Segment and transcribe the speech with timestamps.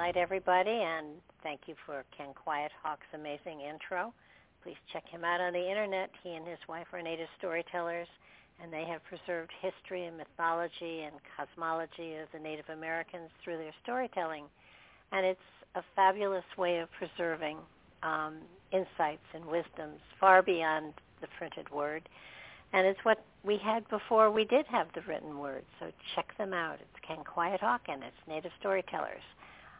[0.00, 1.08] Nightlight, everybody, and
[1.42, 4.14] thank you for Ken Quiet Hawk's amazing intro.
[4.64, 6.08] Please check him out on the internet.
[6.22, 8.08] He and his wife are native storytellers,
[8.62, 13.74] and they have preserved history and mythology and cosmology of the Native Americans through their
[13.82, 14.44] storytelling.
[15.12, 17.58] And it's a fabulous way of preserving
[18.02, 18.38] um,
[18.72, 22.08] insights and wisdoms far beyond the printed word.
[22.72, 25.64] And it's what we had before we did have the written word.
[25.78, 26.78] So check them out.
[26.80, 29.20] It's Ken Quiet Hawk and it's Native Storytellers.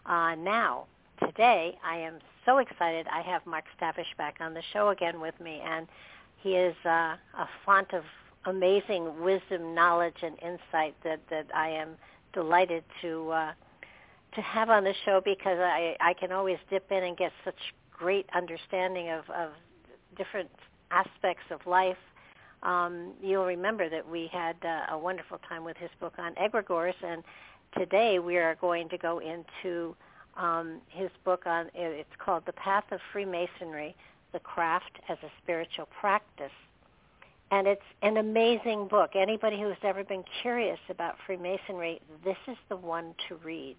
[0.07, 0.87] Uh, now,
[1.25, 3.07] today, I am so excited.
[3.13, 5.87] I have Mark Stavish back on the show again with me, and
[6.39, 8.05] he is uh, a font of
[8.47, 11.91] amazing wisdom, knowledge, and insight that, that I am
[12.33, 13.53] delighted to uh,
[14.35, 17.59] to have on the show because I, I can always dip in and get such
[17.93, 19.51] great understanding of, of
[20.17, 20.49] different
[20.93, 21.97] aspects of life
[22.63, 26.95] um, you'll remember that we had uh, a wonderful time with his book on egregores,
[27.03, 27.23] and
[27.77, 29.95] today we are going to go into
[30.37, 33.95] um, his book on, it's called The Path of Freemasonry,
[34.33, 36.53] The Craft as a Spiritual Practice.
[37.51, 39.11] And it's an amazing book.
[39.17, 43.77] Anybody who's ever been curious about Freemasonry, this is the one to read.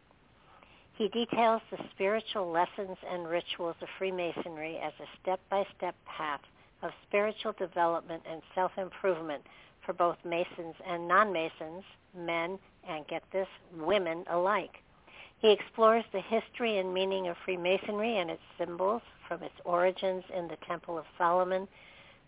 [0.97, 6.41] He details the spiritual lessons and rituals of Freemasonry as a step-by-step path
[6.83, 9.41] of spiritual development and self-improvement
[9.85, 11.83] for both Masons and non-Masons,
[12.15, 14.77] men, and get this, women alike.
[15.39, 20.47] He explores the history and meaning of Freemasonry and its symbols from its origins in
[20.47, 21.67] the Temple of Solomon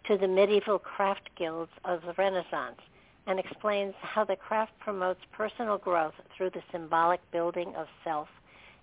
[0.06, 2.82] to the medieval craft guilds of the Renaissance
[3.28, 8.28] and explains how the craft promotes personal growth through the symbolic building of self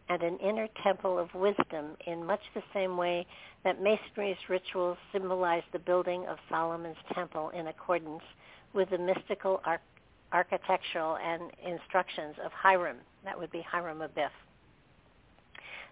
[0.08, 3.26] and an inner temple of wisdom in much the same way
[3.64, 8.22] that Masonry's rituals symbolize the building of Solomon's temple in accordance
[8.72, 9.80] with the mystical arch-
[10.32, 12.98] architectural and instructions of Hiram.
[13.24, 14.30] That would be Hiram Abiff.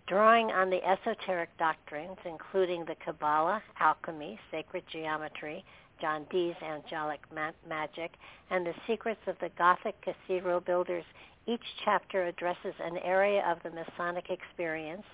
[0.06, 5.65] Drawing on the esoteric doctrines, including the Kabbalah, alchemy, sacred geometry,
[6.00, 8.12] John Dee's angelic ma- magic,
[8.50, 11.05] and the secrets of the Gothic cathedral builders
[11.47, 15.05] each chapter addresses an area of the Masonic experience,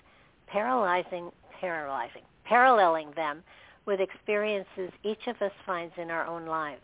[0.47, 1.31] paralyzing,
[1.61, 3.43] paralyzing, paralleling them
[3.87, 6.83] with experiences each of us finds in our own lives.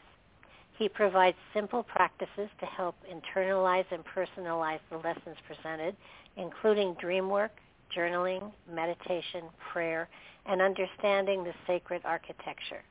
[0.80, 5.94] He provides simple practices to help internalize and personalize the lessons presented,
[6.38, 7.50] including dream work,
[7.94, 10.08] journaling, meditation, prayer,
[10.46, 12.82] and understanding the sacred architecture.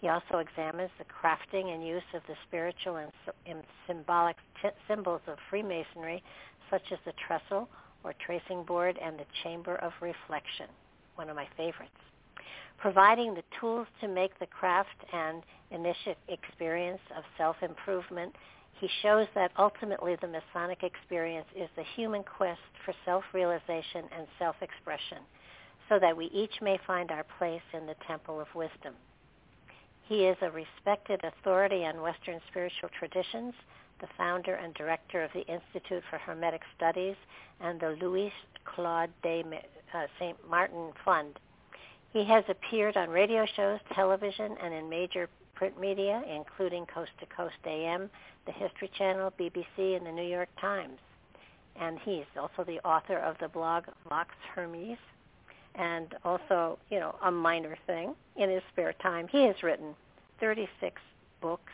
[0.00, 4.36] He also examines the crafting and use of the spiritual and, symbolic
[4.88, 6.24] symbols of Freemasonry,
[6.70, 7.68] such as the trestle
[8.02, 10.66] or tracing board and the chamber of reflection,
[11.14, 11.92] one of my favorites.
[12.82, 18.34] Providing the tools to make the craft and initiate experience of self-improvement,
[18.80, 25.18] he shows that ultimately the Masonic experience is the human quest for self-realization and self-expression,
[25.88, 28.94] so that we each may find our place in the temple of wisdom.
[30.08, 33.54] He is a respected authority on Western spiritual traditions,
[34.00, 37.14] the founder and director of the Institute for Hermetic Studies
[37.60, 38.32] and the Louis
[38.64, 39.44] Claude de
[39.94, 40.36] uh, St.
[40.50, 41.38] Martin Fund.
[42.12, 47.26] He has appeared on radio shows, television, and in major print media, including Coast to
[47.26, 48.10] Coast AM,
[48.46, 50.98] the History Channel, BBC, and the New York Times.
[51.80, 54.98] And he's also the author of the blog Vox Hermes,
[55.74, 59.26] and also, you know, a minor thing in his spare time.
[59.28, 59.94] He has written
[60.38, 61.00] 36
[61.40, 61.72] books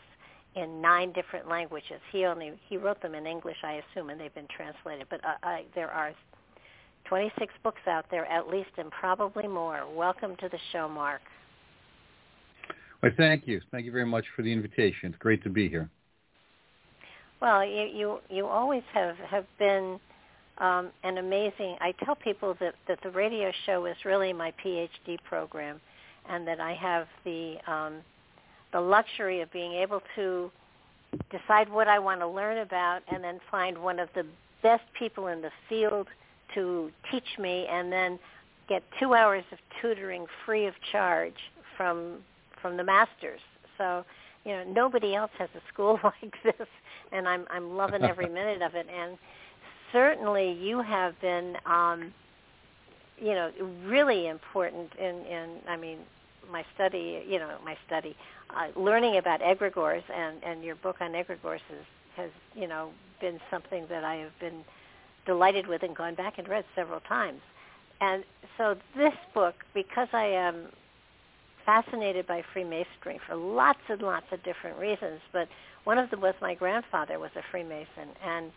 [0.55, 2.01] in nine different languages.
[2.13, 5.07] He only he wrote them in English, I assume, and they've been translated.
[5.11, 6.13] But uh, I, there are
[7.09, 9.85] 26 books out there, at least, and probably more.
[9.95, 11.21] Welcome to the show, Mark.
[13.03, 13.61] Well, thank you.
[13.71, 15.11] Thank you very much for the invitation.
[15.11, 15.89] It's great to be here.
[17.41, 20.01] Well, you you, you always have have been
[20.59, 21.77] um, an amazing.
[21.81, 25.81] I tell people that that the radio show is really my PhD program,
[26.29, 27.95] and that I have the um,
[28.73, 30.51] the luxury of being able to
[31.31, 34.27] decide what I want to learn about, and then find one of the
[34.63, 36.09] best people in the field
[36.55, 38.19] to teach me, and then
[38.69, 41.37] get two hours of tutoring free of charge
[41.77, 42.19] from
[42.61, 43.41] from the masters.
[43.77, 44.05] So
[44.45, 46.69] you know nobody else has a school like this,
[47.13, 48.87] and I'm I'm loving every minute of it.
[48.95, 49.19] And
[49.93, 52.13] certainly you have been, um,
[53.21, 53.51] you know,
[53.85, 55.99] really important in, in, I mean,
[56.51, 58.17] my study, you know, my study,
[58.51, 61.85] uh, learning about egregores and, and your book on egregores has,
[62.17, 62.91] has, you know,
[63.21, 64.65] been something that I have been
[65.29, 67.43] delighted with and gone back and read several times.
[68.01, 68.25] And
[68.57, 70.69] so this book, because I am
[71.67, 75.47] fascinated by Freemasonry for lots and lots of different reasons, but
[75.85, 78.51] one of them was my grandfather was a Freemason, and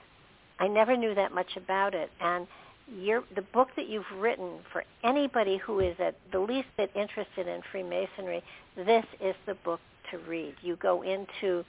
[0.59, 2.09] I never knew that much about it.
[2.21, 2.47] And
[2.89, 7.47] your, the book that you've written for anybody who is at the least bit interested
[7.47, 8.41] in Freemasonry,
[8.77, 9.81] this is the book
[10.11, 10.55] to read.
[10.61, 11.65] You go into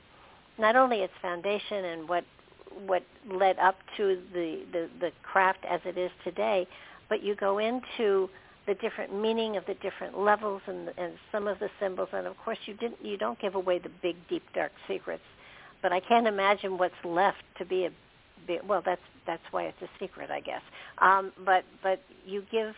[0.59, 2.25] not only its foundation and what
[2.87, 6.67] what led up to the, the, the craft as it is today,
[7.09, 8.29] but you go into
[8.67, 12.09] the different meaning of the different levels and, and some of the symbols.
[12.13, 15.23] And of course, you didn't you don't give away the big, deep, dark secrets.
[15.83, 17.91] But I can't imagine what's left to be a
[18.47, 20.63] be, well, that's that's why it's a secret, I guess.
[20.99, 22.75] Um, but but you give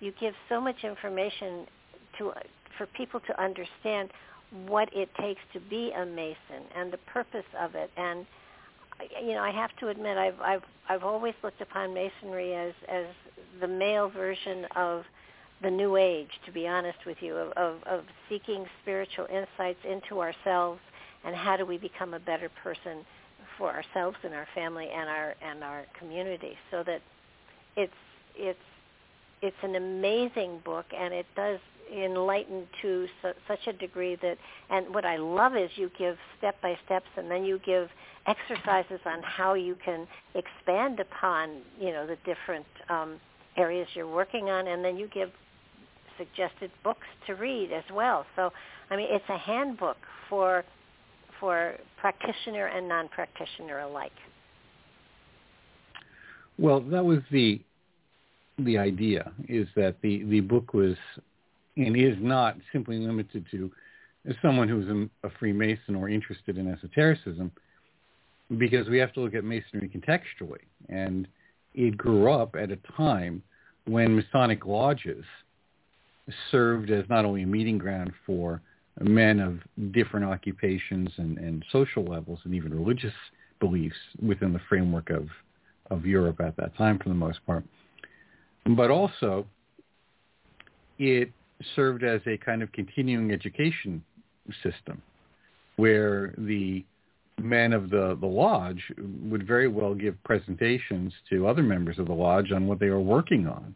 [0.00, 1.66] you give so much information
[2.18, 2.32] to
[2.76, 4.10] for people to understand
[4.66, 7.90] what it takes to be a Mason and the purpose of it.
[7.96, 8.26] And
[9.22, 13.06] you know, I have to admit, I've I've I've always looked upon Masonry as as
[13.60, 15.04] the male version of
[15.62, 16.30] the New Age.
[16.46, 20.80] To be honest with you, of of, of seeking spiritual insights into ourselves
[21.24, 23.04] and how do we become a better person
[23.56, 27.02] for ourselves and our family and our and our community so that
[27.76, 27.92] it's
[28.36, 28.58] it's
[29.42, 31.58] it's an amazing book and it does
[31.92, 34.36] enlighten to su- such a degree that
[34.70, 37.88] and what I love is you give step by steps and then you give
[38.26, 43.20] exercises on how you can expand upon you know the different um,
[43.56, 45.30] areas you're working on and then you give
[46.16, 48.50] suggested books to read as well so
[48.90, 49.98] I mean it's a handbook
[50.28, 50.64] for
[51.40, 54.12] for practitioner and non-practitioner alike?
[56.58, 57.60] Well, that was the
[58.58, 60.96] the idea is that the, the book was
[61.78, 63.70] and is not simply limited to
[64.42, 67.50] someone who's a Freemason or interested in esotericism
[68.58, 70.62] because we have to look at Masonry contextually.
[70.88, 71.28] And
[71.74, 73.42] it grew up at a time
[73.86, 75.24] when Masonic lodges
[76.50, 78.60] served as not only a meeting ground for
[79.00, 79.60] men of
[79.92, 83.14] different occupations and, and social levels and even religious
[83.60, 85.28] beliefs within the framework of,
[85.90, 87.64] of Europe at that time for the most part.
[88.76, 89.46] But also,
[90.98, 91.30] it
[91.74, 94.02] served as a kind of continuing education
[94.62, 95.02] system
[95.76, 96.84] where the
[97.40, 98.82] men of the, the lodge
[99.22, 103.00] would very well give presentations to other members of the lodge on what they were
[103.00, 103.74] working on.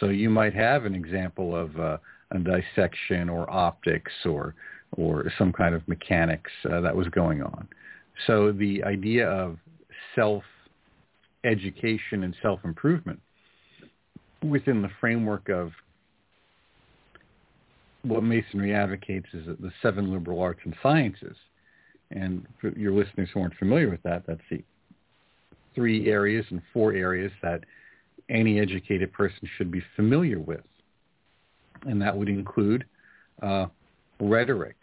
[0.00, 1.96] So you might have an example of uh,
[2.30, 4.54] a dissection or optics or
[4.98, 7.66] or some kind of mechanics uh, that was going on.
[8.26, 9.56] So the idea of
[10.14, 10.42] self
[11.44, 13.20] education and self improvement
[14.42, 15.72] within the framework of
[18.02, 21.36] what Masonry advocates is the seven liberal arts and sciences.
[22.10, 24.62] And for your listeners who aren't familiar with that, that's the
[25.74, 27.64] three areas and four areas that
[28.28, 30.60] any educated person should be familiar with
[31.86, 32.84] and that would include
[33.42, 33.66] uh,
[34.20, 34.76] rhetoric,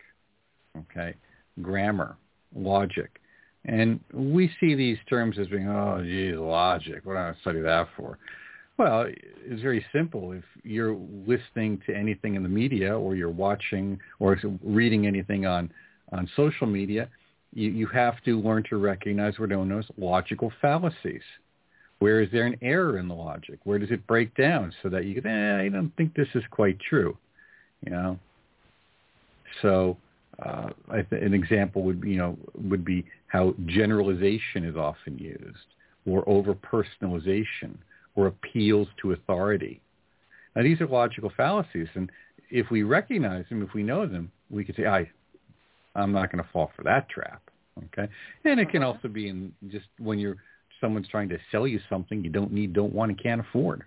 [0.77, 1.13] okay,
[1.61, 2.17] grammar,
[2.55, 3.19] logic.
[3.65, 7.01] And we see these terms as being, oh, geez, logic.
[7.03, 8.17] What do I study that for?
[8.79, 9.07] Well,
[9.45, 10.31] it's very simple.
[10.31, 10.95] If you're
[11.27, 15.69] listening to anything in the media or you're watching or reading anything on,
[16.13, 17.09] on social media,
[17.53, 21.21] you, you have to learn to recognize what are known as logical fallacies.
[21.99, 23.59] Where is there an error in the logic?
[23.65, 26.43] Where does it break down so that you go, eh, I don't think this is
[26.49, 27.17] quite true,
[27.85, 28.17] you know?
[29.61, 29.97] So
[30.41, 32.37] uh, th- an example would you know
[32.69, 35.67] would be how generalization is often used,
[36.05, 37.75] or over personalization,
[38.19, 39.81] or appeals to authority.
[40.55, 42.11] Now these are logical fallacies, and
[42.49, 45.09] if we recognize them, if we know them, we could say, "I,
[45.95, 47.41] I'm not going to fall for that trap."
[47.85, 48.11] Okay,
[48.45, 48.93] and it can uh-huh.
[48.93, 50.37] also be in just when you're
[50.81, 53.83] someone's trying to sell you something you don't need, don't want, and can't afford.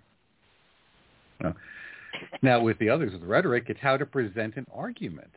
[2.41, 5.31] now, with the others, with the rhetoric, it's how to present an argument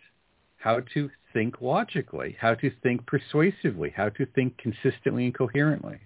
[0.67, 5.97] how to think logically, how to think persuasively, how to think consistently and coherently.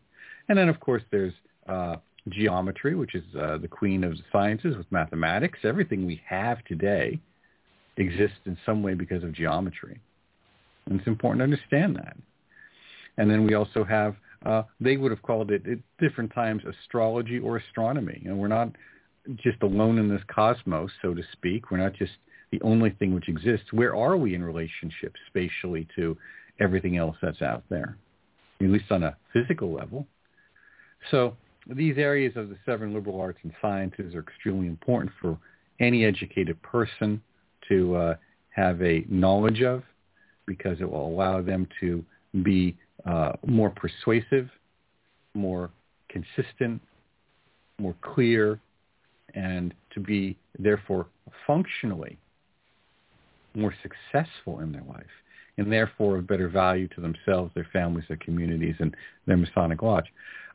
[0.50, 1.32] And then, of course, there's
[1.66, 1.96] uh,
[2.28, 5.58] geometry, which is uh, the queen of the sciences with mathematics.
[5.64, 7.18] Everything we have today
[7.96, 10.00] exists in some way because of geometry.
[10.86, 12.16] And it's important to understand that.
[13.16, 17.38] And then we also have, uh, they would have called it at different times astrology
[17.38, 18.22] or astronomy.
[18.24, 18.70] Know, we're not
[19.36, 21.70] just alone in this cosmos, so to speak.
[21.70, 22.12] We're not just
[22.50, 23.72] the only thing which exists.
[23.72, 26.16] Where are we in relationship spatially to
[26.58, 27.96] everything else that's out there,
[28.60, 30.06] at least on a physical level?
[31.10, 31.36] So
[31.66, 35.38] these areas of the seven liberal arts and sciences are extremely important for
[35.78, 37.20] any educated person
[37.68, 38.14] to uh,
[38.50, 39.82] have a knowledge of
[40.46, 42.04] because it will allow them to
[42.42, 42.76] be
[43.06, 44.48] uh, more persuasive,
[45.34, 45.70] more
[46.08, 46.80] consistent,
[47.78, 48.58] more clear,
[49.34, 51.06] and to be therefore
[51.46, 52.18] functionally
[53.54, 55.04] more successful in their life
[55.58, 58.94] and therefore of better value to themselves, their families, their communities, and
[59.26, 60.06] their Masonic Lodge.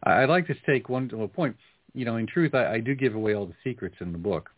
[0.04, 1.56] I'd like to take one little point.
[1.94, 4.50] You know, in truth, I, I do give away all the secrets in the book.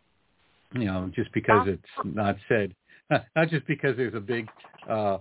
[0.73, 2.73] You know, just because it's not said,
[3.09, 4.49] not just because there's a big,
[4.89, 5.19] uh,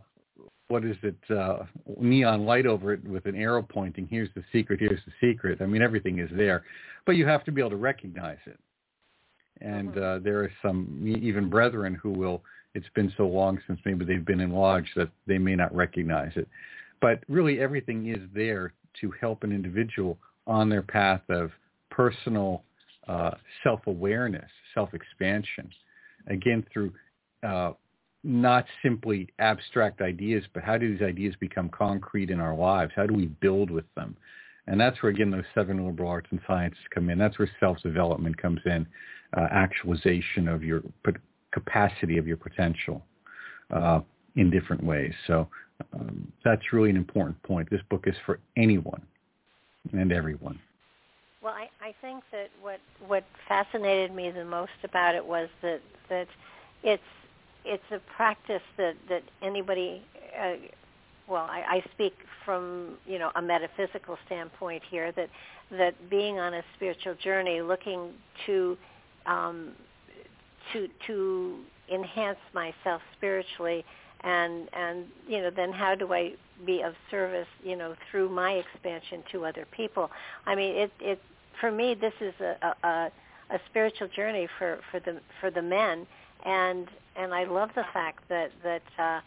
[0.68, 1.64] what is it, uh,
[2.00, 4.08] neon light over it with an arrow pointing.
[4.08, 4.80] Here's the secret.
[4.80, 5.62] Here's the secret.
[5.62, 6.64] I mean, everything is there,
[7.04, 8.58] but you have to be able to recognize it.
[9.60, 10.02] And mm-hmm.
[10.02, 12.42] uh, there are some even brethren who will
[12.76, 16.32] it's been so long since maybe they've been in lodge that they may not recognize
[16.36, 16.46] it.
[17.00, 21.50] But really everything is there to help an individual on their path of
[21.90, 22.62] personal
[23.08, 25.70] uh, self-awareness, self-expansion,
[26.26, 26.92] again through
[27.42, 27.72] uh,
[28.22, 32.92] not simply abstract ideas, but how do these ideas become concrete in our lives?
[32.96, 34.16] How do we build with them?
[34.66, 37.18] And that's where, again, those seven liberal arts and sciences come in.
[37.18, 38.84] That's where self-development comes in,
[39.36, 40.82] uh, actualization of your
[41.60, 43.02] capacity of your potential
[43.70, 44.00] uh,
[44.36, 45.14] in different ways.
[45.26, 45.48] So
[45.94, 47.70] um, that's really an important point.
[47.70, 49.02] This book is for anyone
[49.92, 50.58] and everyone.
[51.42, 55.80] Well, I, I think that what what fascinated me the most about it was that
[56.08, 56.28] that
[56.82, 57.02] it's
[57.64, 60.02] it's a practice that that anybody.
[60.38, 60.54] Uh,
[61.28, 65.28] well, I, I speak from you know a metaphysical standpoint here that
[65.70, 68.12] that being on a spiritual journey, looking
[68.46, 68.76] to
[69.26, 69.72] um,
[70.72, 71.58] to to
[71.92, 73.84] enhance myself spiritually
[74.22, 76.32] and and you know then how do I
[76.64, 80.10] be of service you know through my expansion to other people?
[80.46, 81.22] I mean it it
[81.60, 83.10] for me this is a a,
[83.50, 86.06] a spiritual journey for for the for the men.
[86.44, 89.20] And and I love the fact that that uh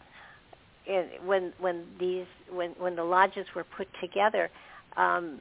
[0.86, 4.50] it, when when these when when the lodges were put together
[4.96, 5.40] um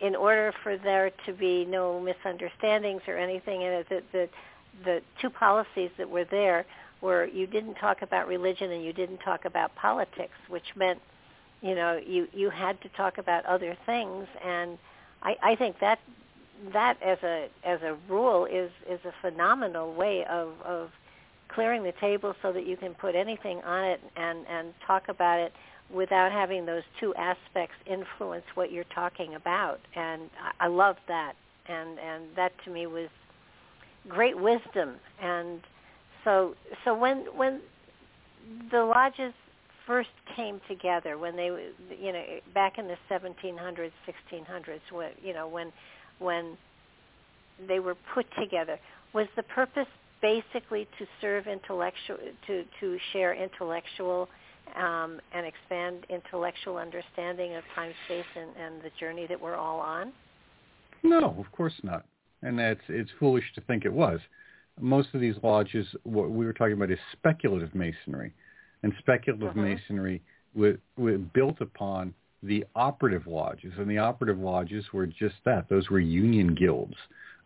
[0.00, 4.28] in order for there to be no misunderstandings or anything in it that that
[4.84, 6.66] the two policies that were there
[7.00, 11.00] were you didn't talk about religion and you didn't talk about politics, which meant,
[11.60, 14.78] you know, you you had to talk about other things, and
[15.22, 15.98] I, I think that
[16.72, 20.90] that as a as a rule is is a phenomenal way of of
[21.48, 25.38] clearing the table so that you can put anything on it and and talk about
[25.38, 25.52] it
[25.92, 29.80] without having those two aspects influence what you're talking about.
[29.94, 31.34] And I, I love that.
[31.68, 33.08] And and that to me was
[34.08, 34.96] great wisdom.
[35.22, 35.60] And
[36.24, 37.60] so so when when
[38.70, 39.32] the lodges
[39.86, 41.46] first came together when they
[42.00, 42.22] you know
[42.54, 43.90] back in the 1700s
[44.32, 45.72] 1600s when you know when
[46.18, 46.56] when
[47.68, 48.78] they were put together
[49.12, 49.86] was the purpose
[50.22, 54.28] basically to serve intellectual to to share intellectual
[54.76, 59.80] um, and expand intellectual understanding of time space and, and the journey that we're all
[59.80, 60.12] on?
[61.02, 62.06] No of course not
[62.44, 64.20] and that's it's foolish to think it was.
[64.80, 68.32] Most of these lodges, what we were talking about is speculative masonry,
[68.82, 69.60] and speculative uh-huh.
[69.60, 70.22] masonry
[70.54, 75.68] was, was built upon the operative lodges, and the operative lodges were just that.
[75.68, 76.94] Those were union guilds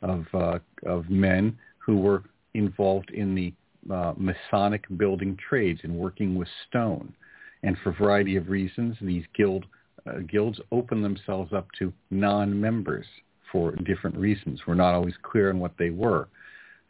[0.03, 2.25] of uh, of men who were
[2.55, 3.53] involved in the
[3.93, 7.15] uh, Masonic building trades and working with stone.
[7.63, 9.65] And for a variety of reasons, these guild
[10.07, 13.07] uh, guilds open themselves up to non-members
[13.51, 14.61] for different reasons.
[14.67, 16.29] We're not always clear on what they were.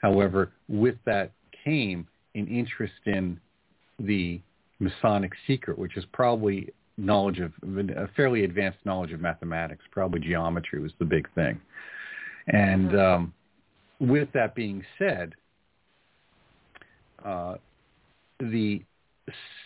[0.03, 1.33] However, with that
[1.65, 3.41] came an interest in
[3.99, 4.41] the
[4.79, 9.85] Masonic secret, which is probably knowledge of a fairly advanced knowledge of mathematics.
[9.91, 11.61] Probably geometry was the big thing.
[12.49, 12.99] And mm-hmm.
[12.99, 13.35] um,
[14.01, 15.35] with that being said,
[17.25, 17.57] uh,
[18.41, 18.83] the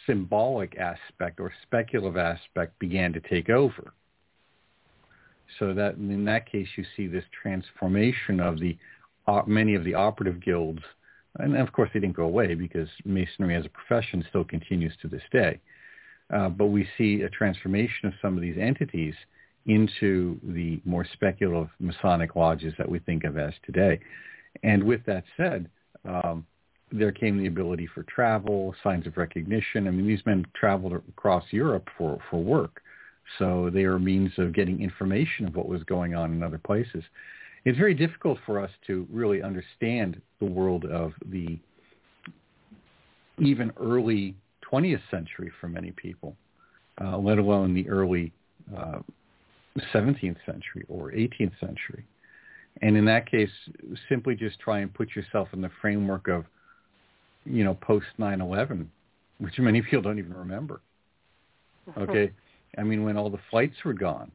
[0.07, 3.93] symbolic aspect or speculative aspect began to take over.
[5.59, 8.77] So that in that case, you see this transformation of the
[9.27, 10.81] uh, many of the operative guilds,
[11.39, 15.09] and of course they didn't go away because masonry as a profession still continues to
[15.09, 15.61] this day.
[16.33, 19.15] Uh, but we see a transformation of some of these entities
[19.67, 24.01] into the more speculative Masonic lodges that we think of as today.
[24.63, 25.69] And with that said,
[26.05, 26.45] um,
[26.91, 29.87] there came the ability for travel, signs of recognition.
[29.87, 32.83] I mean, these men traveled across Europe for, for work.
[33.39, 37.03] So they are means of getting information of what was going on in other places.
[37.65, 41.59] It's very difficult for us to really understand the world of the
[43.39, 44.35] even early
[44.71, 46.37] 20th century for many people,
[47.01, 48.33] uh, let alone the early
[48.77, 48.99] uh,
[49.95, 52.05] 17th century or 18th century.
[52.81, 53.51] And in that case,
[54.09, 56.45] simply just try and put yourself in the framework of
[57.45, 58.87] you know, post 9/11,
[59.39, 60.81] which many people don't even remember.
[61.99, 62.31] Okay,
[62.79, 64.31] I mean when all the flights were gone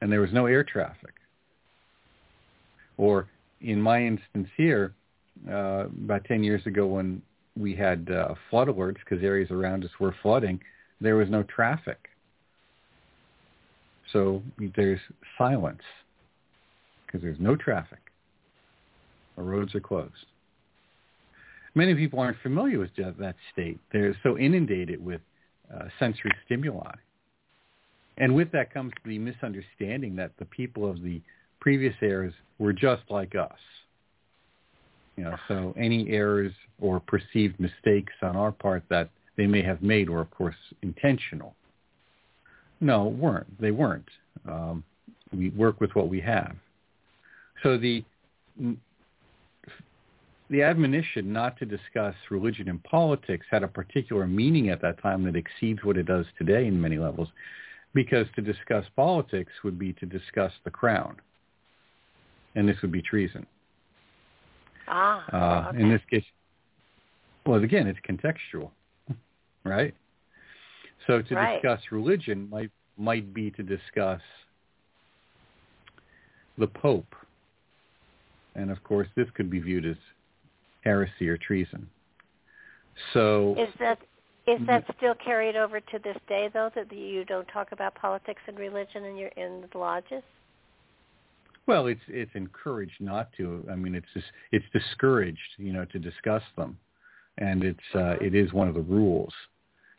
[0.00, 1.14] and there was no air traffic,
[2.98, 3.28] or
[3.60, 4.94] in my instance here,
[5.48, 7.22] uh, about 10 years ago when
[7.56, 10.60] we had uh, flood alerts because areas around us were flooding,
[11.00, 12.08] there was no traffic.
[14.12, 14.42] So
[14.76, 15.00] there's
[15.36, 15.82] silence
[17.06, 17.98] because there's no traffic.
[19.36, 20.26] The roads are closed
[21.76, 23.78] many people aren't familiar with that state.
[23.92, 25.20] They're so inundated with
[25.72, 26.94] uh, sensory stimuli.
[28.18, 31.20] And with that comes the misunderstanding that the people of the
[31.60, 33.58] previous eras were just like us.
[35.16, 39.82] You know, so any errors or perceived mistakes on our part that they may have
[39.82, 41.54] made were, of course, intentional.
[42.80, 43.60] No, weren't.
[43.60, 44.08] They weren't.
[44.46, 44.84] Um,
[45.32, 46.54] we work with what we have.
[47.62, 48.04] So the
[50.48, 55.24] the admonition not to discuss religion and politics had a particular meaning at that time
[55.24, 57.28] that exceeds what it does today in many levels,
[57.96, 61.16] because to discuss politics would be to discuss the crown,
[62.54, 63.46] and this would be treason.
[64.86, 65.80] Ah, uh, okay.
[65.80, 66.22] In this case,
[67.46, 68.70] well, again, it's contextual,
[69.64, 69.94] right?
[71.06, 71.54] So to right.
[71.54, 74.20] discuss religion might might be to discuss
[76.58, 77.14] the Pope,
[78.56, 79.96] and of course, this could be viewed as
[80.84, 81.88] heresy or treason.
[83.14, 83.98] So is that
[84.46, 88.40] is that still carried over to this day, though, that you don't talk about politics
[88.46, 90.22] and religion in your in the lodges?
[91.66, 93.66] Well, it's it's encouraged not to.
[93.70, 96.78] I mean, it's just, it's discouraged, you know, to discuss them,
[97.38, 98.24] and it's uh, mm-hmm.
[98.24, 99.32] it is one of the rules.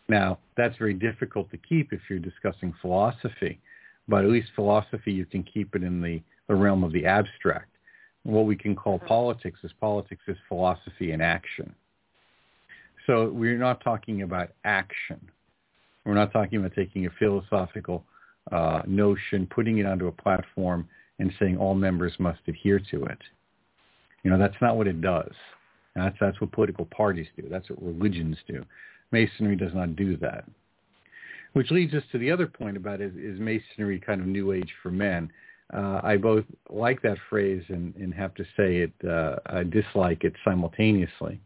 [0.09, 3.59] Now, that's very difficult to keep if you're discussing philosophy,
[4.07, 7.77] but at least philosophy you can keep it in the, the realm of the abstract
[8.27, 9.07] what we can call uh-huh.
[9.07, 11.73] politics is politics is philosophy in action.
[13.07, 15.19] So we're not talking about action.
[16.05, 18.03] We're not talking about taking a philosophical
[18.51, 20.87] uh, notion, putting it onto a platform,
[21.19, 23.17] and saying all members must adhere to it.
[24.23, 25.31] You know, that's not what it does.
[25.95, 27.47] That's that's what political parties do.
[27.49, 28.63] That's what religions do.
[29.11, 30.45] Masonry does not do that.
[31.53, 34.71] Which leads us to the other point about is, is masonry kind of new age
[34.83, 35.31] for men?
[35.73, 40.23] uh, I both like that phrase and, and have to say it, uh, I dislike
[40.23, 41.39] it simultaneously.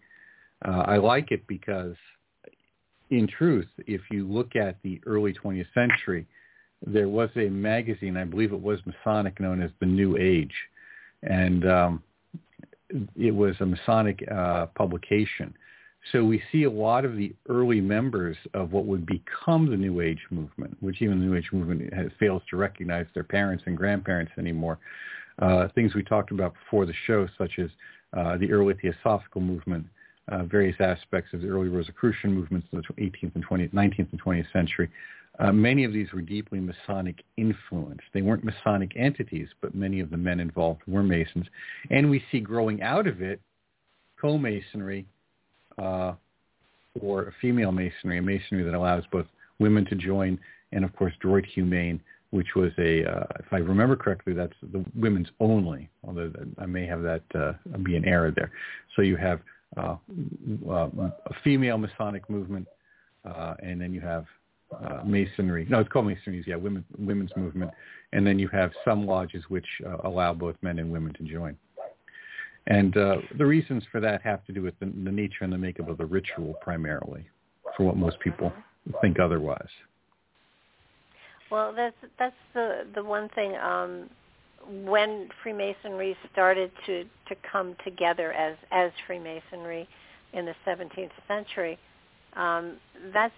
[0.65, 1.95] Uh, I like it because,
[3.10, 6.28] in truth, if you look at the early 20th century,
[6.86, 10.54] there was a magazine, I believe it was Masonic, known as the New Age,
[11.24, 12.04] and um,
[13.15, 15.54] it was a Masonic uh, publication.
[16.12, 20.02] So we see a lot of the early members of what would become the New
[20.02, 23.78] Age movement, which even the New Age movement has, fails to recognize their parents and
[23.78, 24.80] grandparents anymore.
[25.39, 27.69] Uh, things we talked about before the show, such as
[28.17, 29.86] uh, the early Theosophical movement,
[30.32, 34.24] uh, various aspects of the early Rosicrucian movements in the 18th and 20th, 19th and
[34.24, 34.89] 20th century.
[35.39, 38.04] Uh, many of these were deeply Masonic influenced.
[38.13, 41.46] They weren't Masonic entities, but many of the men involved were Masons.
[41.89, 43.39] And we see growing out of it
[44.20, 45.06] co-Masonry,
[45.78, 46.13] uh,
[47.00, 49.26] or female masonry, a masonry that allows both
[49.60, 50.38] women to join,
[50.72, 52.00] and of course Droit Humain,
[52.32, 56.86] which was a, uh, if I remember correctly, that's the women's only, although I may
[56.86, 58.52] have that uh, be an error there.
[58.96, 59.39] So you have
[59.78, 59.96] uh,
[60.70, 61.10] uh,
[61.44, 62.68] female Masonic movement,
[63.26, 64.26] uh, and then you have
[64.74, 65.66] uh, Masonry.
[65.70, 66.44] No, it's called Masonry.
[66.46, 67.72] Yeah, women, women's movement,
[68.14, 71.58] and then you have some lodges which uh, allow both men and women to join.
[72.68, 75.58] And uh, the reasons for that have to do with the, the nature and the
[75.58, 77.28] makeup of the ritual primarily,
[77.76, 78.52] for what most people
[79.02, 79.70] think otherwise.
[81.50, 83.56] Well, that's that's the the one thing.
[83.58, 84.10] Um,
[84.69, 89.88] when Freemasonry started to to come together as as Freemasonry
[90.34, 91.78] in the 17th century,
[92.36, 92.78] um,
[93.13, 93.34] that's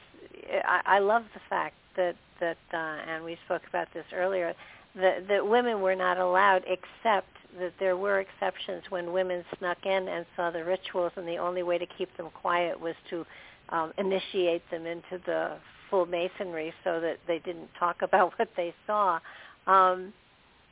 [0.65, 2.77] I, I love the fact that that uh,
[3.11, 4.53] and we spoke about this earlier
[4.95, 7.27] that that women were not allowed except
[7.59, 11.63] that there were exceptions when women snuck in and saw the rituals and the only
[11.63, 13.25] way to keep them quiet was to
[13.69, 15.55] um, initiate them into the
[15.89, 19.19] full masonry so that they didn't talk about what they saw.
[19.67, 20.13] Um,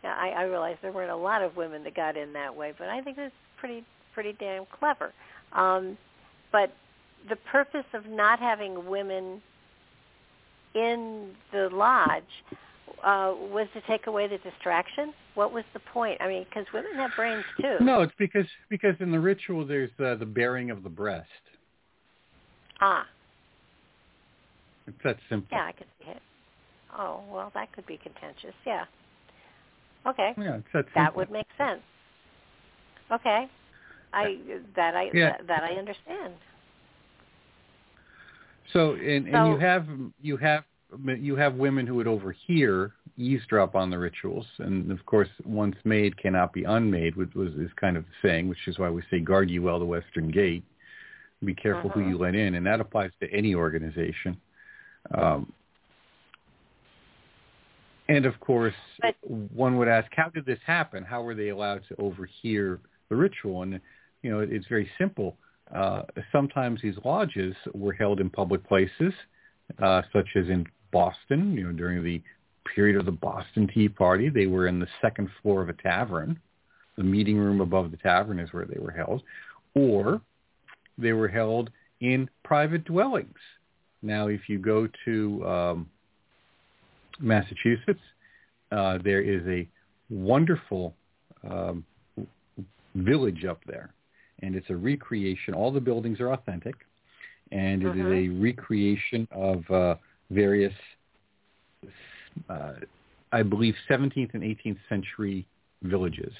[0.04, 2.90] I, I realize there weren't a lot of women that got in that way, but
[2.90, 3.84] I think it's pretty
[4.14, 5.14] pretty damn clever.
[5.54, 5.98] Um,
[6.52, 6.74] but
[7.30, 9.42] the purpose of not having women
[10.74, 12.24] in the lodge
[13.04, 15.14] uh, was to take away the distraction.
[15.36, 16.20] What was the point?
[16.22, 17.78] I mean, because women have brains too.
[17.82, 21.28] No, it's because because in the ritual there's uh, the bearing of the breast.
[22.80, 23.06] Ah.
[24.88, 25.48] It's that simple.
[25.52, 26.22] Yeah, I could see it.
[26.98, 28.56] Oh well, that could be contentious.
[28.66, 28.86] Yeah.
[30.08, 30.34] Okay.
[30.38, 31.82] Yeah, that, that would make sense.
[33.12, 33.48] Okay.
[34.14, 34.38] I
[34.76, 35.32] that I yeah.
[35.38, 36.34] that, that I understand.
[38.74, 39.88] So and and So- you have
[40.22, 40.64] you have
[41.20, 46.18] you have women who would overhear eavesdrop on the rituals, and of course, once made
[46.18, 49.20] cannot be unmade, which was is kind of the saying, which is why we say
[49.20, 50.64] guard ye well the western gate.
[51.44, 52.10] Be careful who Mhm.
[52.10, 54.40] you let in, and that applies to any organization.
[55.16, 55.52] Um,
[58.12, 61.04] and of course, But- one would ask, how did this happen?
[61.04, 63.64] How were they allowed to overhear the ritual?
[63.64, 63.80] And
[64.22, 65.38] you know, it's very simple.
[65.74, 69.14] Uh, sometimes these lodges were held in public places,
[69.82, 71.54] uh, such as in Boston.
[71.54, 72.22] You know, during the
[72.76, 76.40] period of the Boston Tea Party, they were in the second floor of a tavern.
[76.98, 79.24] The meeting room above the tavern is where they were held,
[79.74, 80.22] or
[80.98, 81.72] they were held
[82.02, 83.40] in private dwellings.
[84.02, 85.90] Now, if you go to um,
[87.22, 88.00] Massachusetts,
[88.72, 89.68] uh, there is a
[90.10, 90.96] wonderful
[91.50, 91.86] um,
[92.96, 93.94] village up there,
[94.42, 95.54] and it's a recreation.
[95.54, 96.76] All the buildings are authentic,
[97.52, 98.36] and it is Mhm.
[98.38, 99.96] a recreation of uh,
[100.30, 100.74] various,
[102.50, 102.74] uh,
[103.32, 105.46] I believe, 17th and 18th century
[105.84, 106.34] villages,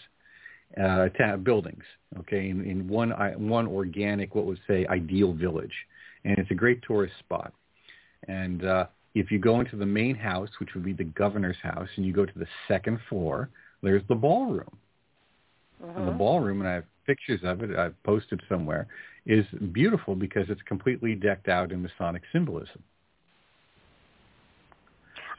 [0.78, 1.84] uh, ta- buildings.
[2.20, 5.74] Okay, in, in one I- one organic, what would say ideal village,
[6.26, 7.54] and it's a great tourist spot.
[8.28, 11.90] And uh, if you go into the main house, which would be the governor's house,
[11.96, 13.50] and you go to the second floor,
[13.82, 14.78] there's the ballroom.
[15.82, 16.18] And the Mhm.
[16.18, 18.88] ballroom, and I have pictures of it, I've posted somewhere,
[19.26, 22.84] is beautiful because it's completely decked out in Masonic symbolism.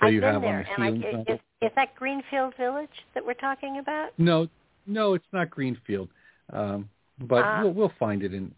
[0.00, 1.04] So I've you been have there, on the and.
[1.28, 4.12] I, is, is that Greenfield Village that we're talking about?
[4.18, 4.48] no,
[4.87, 6.11] no, it's not Greenfield,
[6.52, 7.62] um, but Ah.
[7.62, 8.52] we'll, we'll find it and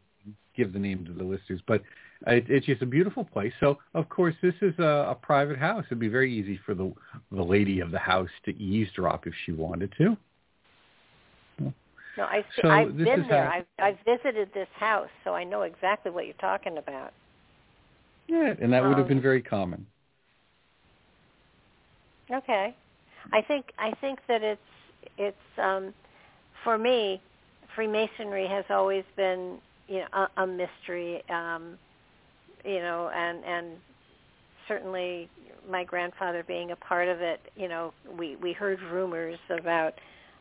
[0.57, 1.61] give the name to the listeners.
[1.67, 1.83] But
[2.27, 3.53] it, it's just a beautiful place.
[3.61, 5.85] So, of course, this is a, a private house.
[5.87, 6.93] It'd be very easy for the
[7.33, 10.17] the lady of the house to eavesdrop if she wanted to.
[12.17, 13.45] No, I see, So I've been there.
[13.47, 13.51] how-
[13.83, 17.13] I've I've visited this house, so I know exactly what you're talking about.
[18.29, 19.87] Yeah, and that would have Um, been very common.
[22.31, 22.75] Okay.
[23.33, 24.61] I think I think that it's
[25.19, 25.93] it's um
[26.63, 27.21] for me
[27.75, 31.79] Freemasonry has always been, you know, a, a mystery um
[32.65, 33.67] you know, and and
[34.67, 35.29] certainly
[35.71, 39.95] my grandfather being a part of it, you know, we we heard rumors about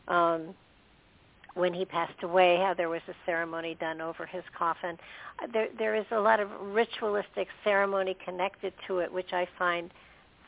[0.08, 0.54] um
[1.54, 4.96] when he passed away how there was a ceremony done over his coffin.
[5.52, 9.90] There there is a lot of ritualistic ceremony connected to it which I find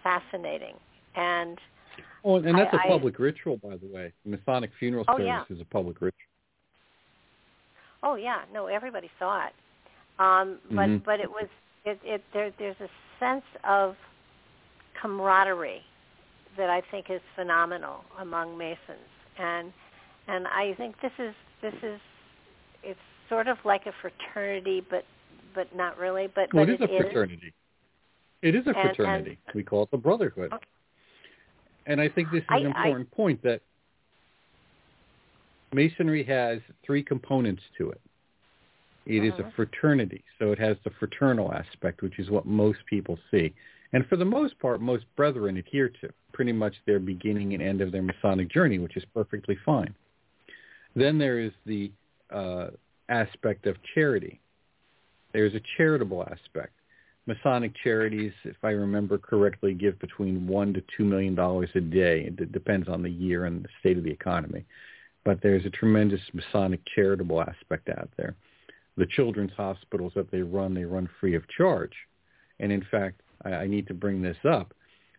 [0.02, 0.74] fascinating.
[1.14, 1.58] And
[2.24, 4.12] Oh, and that's a I- I- public ritual, by the way.
[4.24, 5.44] Masonic funeral Oh, service yeah.
[5.54, 6.26] is a public ritual.
[8.06, 9.52] Oh yeah, no, everybody saw it.
[10.18, 11.04] Um, but Mhm.
[11.04, 11.48] but it was
[11.84, 12.88] it, it there there's a
[13.18, 13.96] sense of
[15.00, 15.84] camaraderie
[16.56, 19.10] that I think is phenomenal among Masons.
[19.38, 19.72] And
[20.28, 22.00] and I think this is this is
[22.82, 25.04] it's sort of like a fraternity but
[25.54, 27.52] but not really but Well, but it is a fraternity.
[28.42, 29.38] It is a And- and- fraternity.
[29.54, 30.52] we call it the brotherhood.
[30.52, 30.64] Okay.
[31.86, 33.60] And I think this is I- an I- important point that
[35.76, 38.00] Masonry has three components to it.
[39.04, 39.52] It is a Mhm.
[39.52, 43.52] fraternity, so it has the fraternal aspect, which is what most people see.
[43.92, 47.80] and for the most part, most brethren adhere to pretty much their beginning and end
[47.80, 49.94] of their Masonic journey, which is perfectly fine.
[50.96, 51.92] Then there is the
[52.30, 52.70] uh,
[53.08, 54.40] aspect of charity.
[55.32, 56.74] There's a charitable aspect.
[57.26, 62.24] Masonic charities, if I remember correctly, give between one to two million dollars a day.
[62.24, 64.64] It depends on the year and the state of the economy.
[65.26, 68.34] But there's a tremendous Masonic charitable aspect out there.
[68.96, 71.92] The children's hospitals that they run, they run free of charge.
[72.60, 74.72] And in fact, I, I need to bring this up.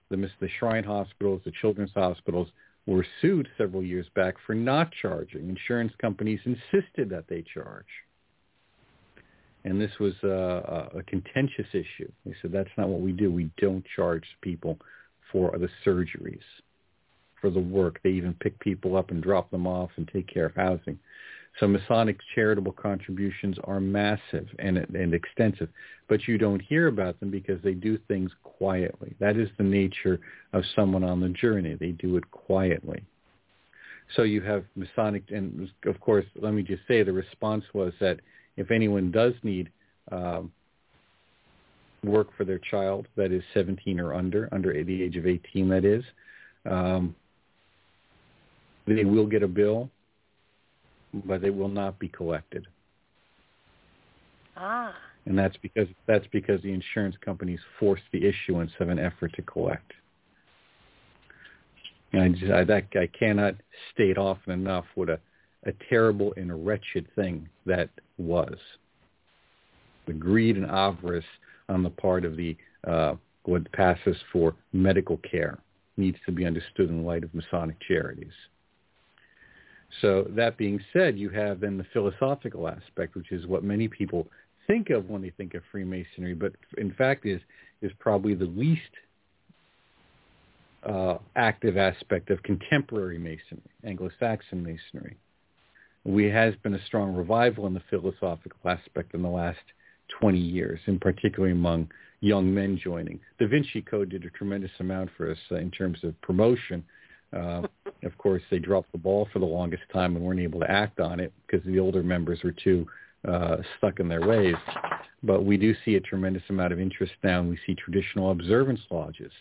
[0.10, 2.48] The, the Shrine hospitals, the children's hospitals
[2.88, 5.50] were sued several years back for not charging.
[5.50, 7.86] Insurance companies insisted that they charge
[9.68, 12.10] and this was a, a contentious issue.
[12.26, 13.30] They said that's not what we do.
[13.30, 14.78] We don't charge people
[15.32, 16.40] for the surgeries,
[17.42, 18.00] for the work.
[18.04, 21.00] They even pick people up and drop them off and take care of housing.
[21.60, 25.70] So Masonic charitable contributions are massive and, and extensive,
[26.08, 29.16] but you don't hear about them because they do things quietly.
[29.20, 30.20] That is the nature
[30.54, 31.76] of someone on the journey.
[31.80, 33.04] They do it quietly.
[34.16, 38.20] So you have Masonic, and of course, let me just say the response was that
[38.56, 39.70] if anyone does need
[40.12, 40.52] um,
[42.04, 45.84] work for their child that is 17 or under, under the age of 18 that
[45.84, 46.04] is,
[46.70, 47.16] um,
[48.96, 49.90] they will get a bill,
[51.26, 52.66] but they will not be collected.
[54.56, 54.94] Ah.
[55.26, 59.42] And that's because that's because the insurance companies force the issuance of an effort to
[59.42, 59.92] collect.
[62.14, 63.56] And I, just, I, that, I cannot
[63.94, 65.20] state often enough what a
[65.68, 68.56] a terrible and wretched thing that was.
[70.08, 71.26] The greed and avarice
[71.68, 72.56] on the part of the
[72.88, 75.60] uh, what passes for medical care
[75.98, 78.32] needs to be understood in light of Masonic charities.
[80.02, 84.28] So that being said, you have then the philosophical aspect, which is what many people
[84.68, 87.42] think of when they think of Freemasonry, but in fact is
[87.82, 88.82] is probably the least
[90.84, 95.16] uh, active aspect of contemporary Masonry, Anglo-Saxon Masonry
[96.08, 99.60] we has been a strong revival in the philosophical aspect in the last
[100.22, 101.90] 20 years, in particular among
[102.22, 103.20] young men joining.
[103.38, 106.84] Da Vinci Code did a tremendous amount for us uh, in terms of promotion.
[107.34, 107.64] Uh,
[108.08, 111.00] of course, they dropped the ball for the longest time and weren't able to act
[111.00, 112.88] on it because the older members were too
[113.28, 114.56] uh, stuck in their ways.
[115.24, 118.80] But we do see a tremendous amount of interest now, and we see traditional observance
[118.90, 119.32] lodges.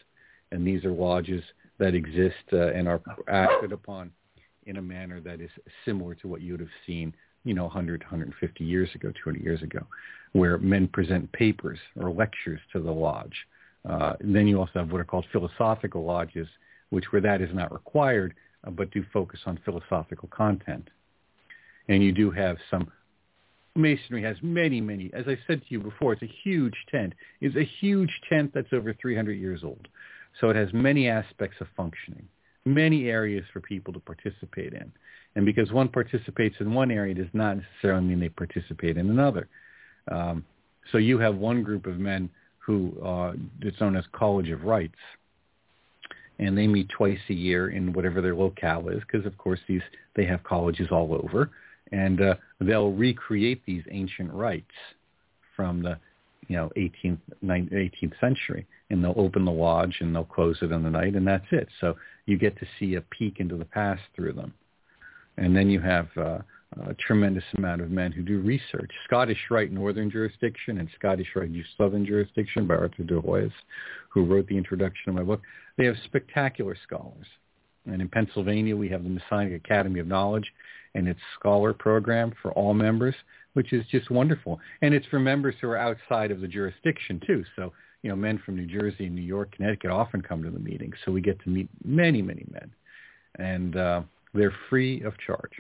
[0.53, 1.43] And these are lodges
[1.79, 4.11] that exist uh, and are acted upon
[4.67, 5.51] in a manner that is
[5.85, 9.63] similar to what you would have seen, you know, 100, 150 years ago, 200 years
[9.63, 9.87] ago,
[10.33, 13.35] where men present papers or lectures to the lodge.
[13.89, 16.49] Uh, then you also have what are called philosophical lodges,
[16.91, 18.35] which where that is not required,
[18.71, 20.89] but do focus on philosophical content.
[21.89, 22.91] And you do have some
[23.75, 27.13] Masonry has many, many, as I said to you before, it's a huge tent.
[27.43, 29.87] It's a huge tent that's over 300 years old.
[30.41, 32.27] So it has many aspects of functioning
[32.67, 34.93] many areas for people to participate in.
[35.37, 39.49] And because one participates in one area does not necessarily mean they participate in another.
[40.11, 40.45] Um,
[40.91, 44.95] so you have one group of men who uh, it's known as College of Rites,
[46.39, 49.83] and they meet twice a year in whatever their locale is, because of course these
[50.15, 51.51] they have colleges all over,
[51.93, 54.67] and uh, they'll recreate these ancient rites
[55.55, 55.99] from the
[56.49, 58.67] you know 18th 18th century.
[58.89, 61.67] And they'll open the lodge and they'll close it in the night and that's it.
[61.81, 61.97] So
[62.27, 64.55] you get to see a peek into the past through them.
[65.37, 66.39] And then you have uh,
[66.89, 71.51] a tremendous amount of men who do research scottish rite northern jurisdiction and scottish rite
[71.77, 73.53] southern jurisdiction by arthur de Hoyos,
[74.09, 75.41] who wrote the introduction of my book
[75.79, 77.27] they have spectacular scholars
[77.87, 80.53] and in pennsylvania we have the masonic academy of knowledge
[80.95, 83.15] and its scholar program for all members
[83.57, 84.61] which is just wonderful.
[84.83, 87.43] And it's for members who are outside of the jurisdiction too.
[87.57, 90.59] So, you know, men from New Jersey, and New York, Connecticut often come to the
[90.59, 90.95] meetings.
[91.07, 92.71] So we get to meet many, many men.
[93.39, 94.03] And uh,
[94.35, 95.53] they're free of charge.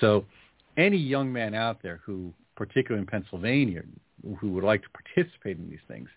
[0.00, 0.24] So
[0.76, 3.82] any young man out there who, particularly in Pennsylvania,
[4.38, 6.08] who would like to participate in these things,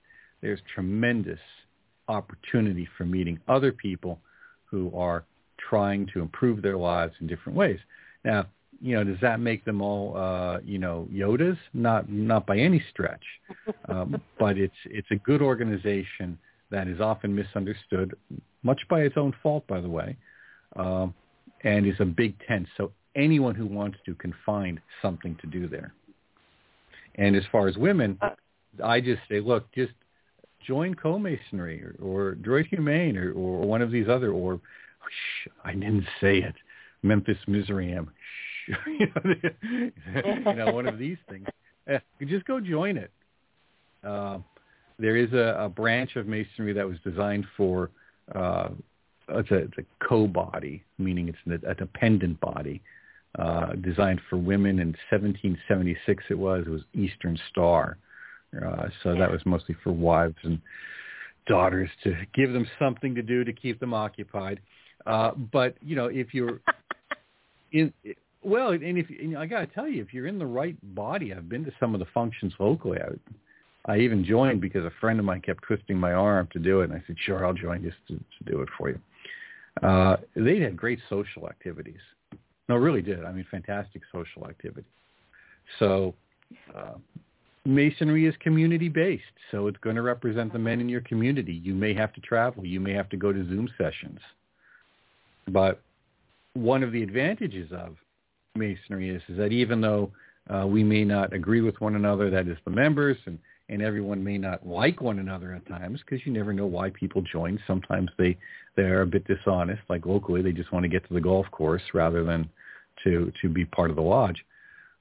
[0.42, 1.40] there's tremendous
[2.08, 4.20] opportunity for meeting other people
[4.66, 5.26] who are
[5.58, 7.80] trying to improve their lives in different ways.
[8.24, 8.48] Now,
[8.82, 11.58] you know, does that make them all, uh, you know, Yodas?
[11.74, 13.24] Not, not by any stretch.
[13.88, 16.38] Um, but it's, it's a good organization
[16.70, 18.16] that is often misunderstood,
[18.62, 20.16] much by its own fault, by the way,
[20.76, 21.16] um,
[21.64, 22.68] and is a big tent.
[22.78, 25.94] So anyone who wants to can find something to do there.
[27.16, 28.18] And as far as women,
[28.84, 29.92] I just say, look, just
[30.66, 35.74] join co-masonry or, or Droit Humain or, or one of these other, or shh, I
[35.74, 36.56] didn't say it,
[37.04, 38.10] Memphis Mizraim.
[38.88, 39.08] you
[40.56, 41.48] know, one of these things.
[41.92, 43.12] Uh, just go join it.
[44.04, 44.38] Uh,
[44.98, 47.90] there is a, a branch of masonry that was designed for
[48.36, 48.70] uh,
[49.32, 52.82] it's a, it's a co-body, meaning it's a, a dependent body,
[53.38, 54.80] uh, designed for women.
[54.80, 56.66] In 1776, it was.
[56.66, 57.98] It was Eastern Star.
[58.56, 59.20] Uh, so Yeah.
[59.20, 60.60] that was mostly for wives and
[61.46, 64.60] daughters to give them something to do to keep them occupied.
[65.06, 66.60] Uh, but you know, if you're
[67.72, 67.94] in,
[68.42, 71.34] well, and if and I got to tell you, if you're in the right body,
[71.34, 73.00] I've been to some of the functions locally.
[73.00, 76.82] I, I even joined because a friend of mine kept twisting my arm to do
[76.82, 79.00] it, and I said, "Sure, I'll join just to, to do it for you."
[79.82, 82.00] Uh, they had great social activities.
[82.70, 83.26] No, really did.
[83.26, 84.88] I mean, fantastic social activity.
[85.80, 86.14] So,
[86.76, 86.94] uh,
[87.66, 91.54] masonry is community based, so it's going to represent the men in your community.
[91.54, 92.66] You may have to travel.
[92.66, 94.20] You may have to go to Zoom sessions.
[95.48, 95.82] But
[96.54, 97.96] one of the advantages of
[98.56, 100.12] masonry is, is that even though
[100.50, 104.24] uh, we may not agree with one another, that is the members, and, and everyone
[104.24, 107.60] may not like one another at times because you never know why people join.
[107.68, 108.38] Sometimes they,
[108.76, 111.84] they're a bit dishonest, like locally they just want to get to the golf course
[111.94, 112.50] rather than
[113.04, 114.44] to, to be part of the lodge.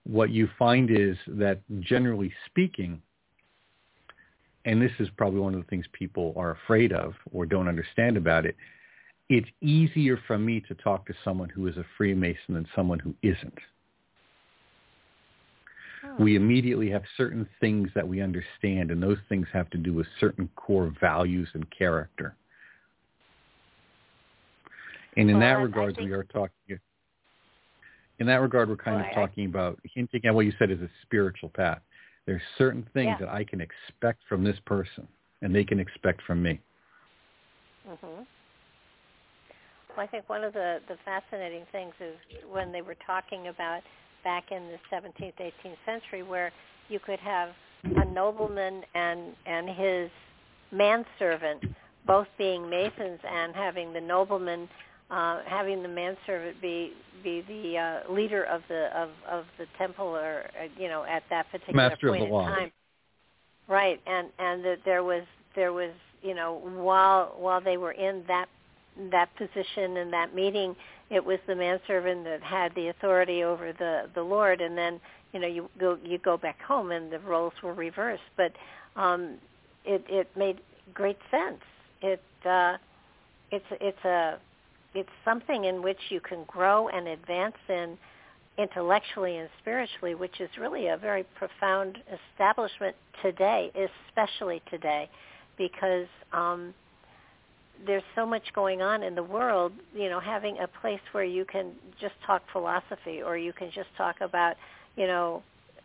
[0.05, 3.01] What you find is that generally speaking,
[4.67, 8.19] and this is probably one of the things people are afraid of or don't understand
[8.19, 8.55] about it,
[9.31, 13.15] it's easier for me to talk to someone who is a Freemason than someone who
[13.23, 13.59] isn't.
[16.19, 20.07] We immediately have certain things that we understand, and those things have to do with
[20.19, 22.35] certain core values and character.
[25.17, 26.81] And in Well, that I- I regard, think- we are talking.
[28.19, 30.71] In that regard, we're kind Well, of I- talking about hinting at what you said
[30.71, 31.83] is a spiritual path.
[32.27, 33.27] There's certain things Yeah.
[33.27, 35.07] that I can expect from this person,
[35.41, 36.61] and they can expect from me.
[37.85, 38.27] hmm Well,
[39.97, 42.17] I think one of the, the fascinating things is
[42.51, 43.83] when they were talking about
[44.25, 46.53] back in the 17th, 18th century, where
[46.89, 47.51] you could have
[47.97, 50.11] a nobleman and and his
[50.73, 51.63] manservant
[52.07, 54.69] both being masons and having the nobleman
[55.11, 60.07] uh, having the manservant be be the uh, leader of the of of the temple
[60.07, 62.47] or uh, you know at that particular Master of point in lodge.
[62.47, 62.73] time
[63.69, 65.23] right and and that there was
[65.55, 68.49] there was you know while while they were in that
[69.11, 70.75] that position and that meeting
[71.11, 75.01] it was the manservant that had the authority over the the lord and then
[75.33, 78.23] you know you go you go back home and the roles were reversed.
[78.37, 78.53] But
[78.97, 79.37] um
[79.85, 80.61] it it made
[80.95, 81.63] great sense.
[82.03, 82.77] It uh
[83.51, 84.39] it's it's a
[84.95, 87.99] it's something in which you can grow and advance in
[88.57, 91.99] intellectually and spiritually, which is really a very profound
[92.33, 93.71] establishment today,
[94.11, 95.09] especially today,
[95.57, 96.75] because um,
[97.87, 99.73] there's so much going on in the world.
[99.95, 103.89] You know, having a place where you can just talk philosophy, or you can just
[103.97, 104.57] talk about,
[104.97, 105.43] you know,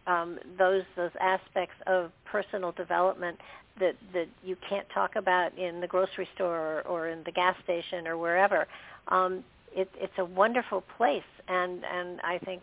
[0.08, 3.40] um, those those aspects of personal development
[3.80, 7.56] that that you can't talk about in the grocery store or, or in the gas
[7.64, 8.68] station or wherever.
[9.08, 9.44] Um,
[9.76, 12.62] it, it's a wonderful place, and and I think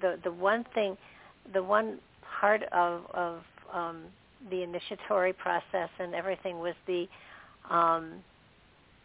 [0.00, 0.96] the the one thing,
[1.52, 1.98] the one
[2.40, 4.02] part of of um,
[4.50, 7.08] the initiatory process and everything was the
[7.70, 8.12] um,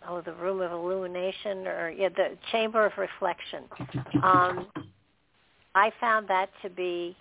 [0.07, 3.63] oh the room of illumination or yeah the chamber of reflection.
[4.23, 4.67] Um,
[5.75, 7.15] I found that to be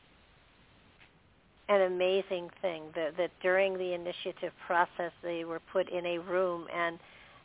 [1.69, 6.67] an amazing thing that, that during the initiative process they were put in a room
[6.75, 6.99] and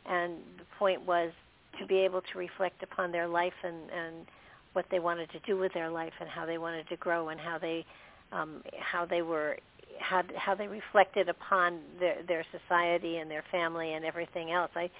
[0.06, 1.30] and the point was
[1.78, 4.26] to be able to reflect upon their life and, and
[4.74, 7.40] what they wanted to do with their life and how they wanted to grow and
[7.40, 7.84] how they
[8.32, 9.56] um, how they were
[10.00, 14.70] how how they reflected upon their their society and their family and everything else.
[14.74, 14.90] I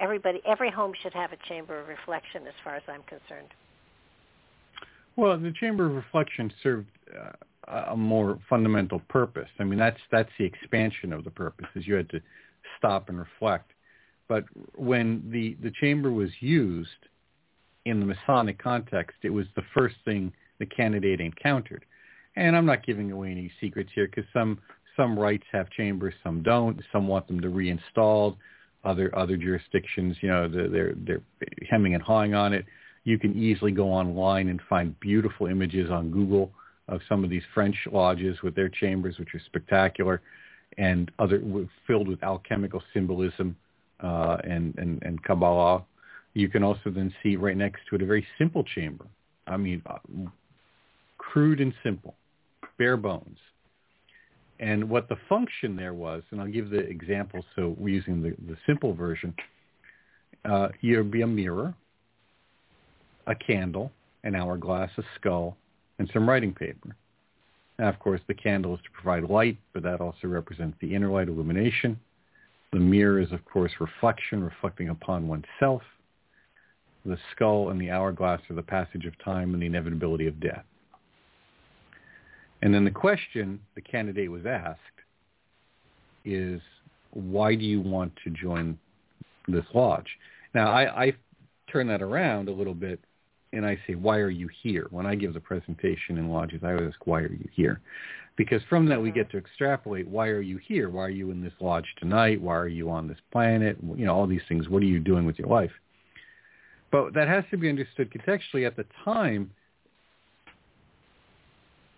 [0.00, 3.48] everybody every home should have a chamber of reflection as far as I'm concerned.
[5.16, 6.88] Well, the chamber of reflection served
[7.18, 7.32] uh,
[7.88, 9.48] a more fundamental purpose.
[9.58, 11.66] I mean, that's that's the expansion of the purpose.
[11.74, 12.20] Is you had to
[12.78, 13.72] stop and reflect.
[14.28, 14.44] But
[14.76, 16.88] when the the chamber was used
[17.84, 21.84] in the Masonic context, it was the first thing the candidate encountered.
[22.36, 24.58] And I'm not giving away any secrets here because some
[24.96, 26.80] some rites have chambers, some don't.
[26.92, 28.36] Some want them to reinstalled.
[28.84, 31.20] Other other jurisdictions, you know, they're they're,
[31.68, 32.64] hemming and hawing on it.
[33.04, 36.50] You can easily go online and find beautiful images on Google
[36.88, 40.22] of some of these French lodges with their chambers, which are spectacular,
[40.78, 41.42] and other
[41.86, 43.54] filled with alchemical symbolism
[44.02, 45.84] uh, and, and and Kabbalah.
[46.34, 49.06] You can also then see right next to it a very simple chamber.
[49.46, 49.98] I mean, uh,
[51.18, 52.14] crude and simple,
[52.78, 53.38] bare bones.
[54.60, 57.42] And what the function there was, and I'll give the example.
[57.56, 59.34] So we're using the, the simple version.
[60.44, 61.74] Uh, you'd be a mirror,
[63.26, 63.90] a candle,
[64.22, 65.56] an hourglass, a skull,
[65.98, 66.94] and some writing paper.
[67.78, 71.10] Now, of course, the candle is to provide light, but that also represents the inner
[71.10, 71.98] light illumination.
[72.72, 75.80] The mirror is, of course, reflection, reflecting upon oneself.
[77.06, 80.64] The skull and the hourglass are the passage of time and the inevitability of death.
[82.62, 84.78] And then the question the candidate was asked
[86.24, 86.60] is,
[87.12, 88.78] why do you want to join
[89.48, 90.06] this lodge?
[90.54, 91.12] Now, I, I
[91.70, 93.00] turn that around a little bit
[93.52, 94.86] and I say, why are you here?
[94.90, 97.80] When I give the presentation in lodges, I always ask, why are you here?
[98.36, 99.18] Because from that we mm-hmm.
[99.18, 100.88] get to extrapolate, why are you here?
[100.88, 102.40] Why are you in this lodge tonight?
[102.40, 103.76] Why are you on this planet?
[103.96, 104.68] You know, all these things.
[104.68, 105.72] What are you doing with your life?
[106.92, 108.66] But that has to be understood contextually.
[108.66, 109.50] At the time,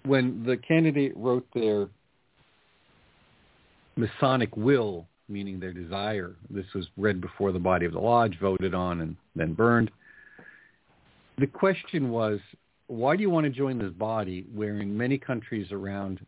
[0.05, 1.89] when the candidate wrote their
[3.97, 8.75] Masonic will, meaning their desire, this was read before the body of the lodge, voted
[8.75, 9.91] on, and then burned.
[11.39, 12.41] The question was,
[12.89, 16.21] why do you want to join this body where in many countries around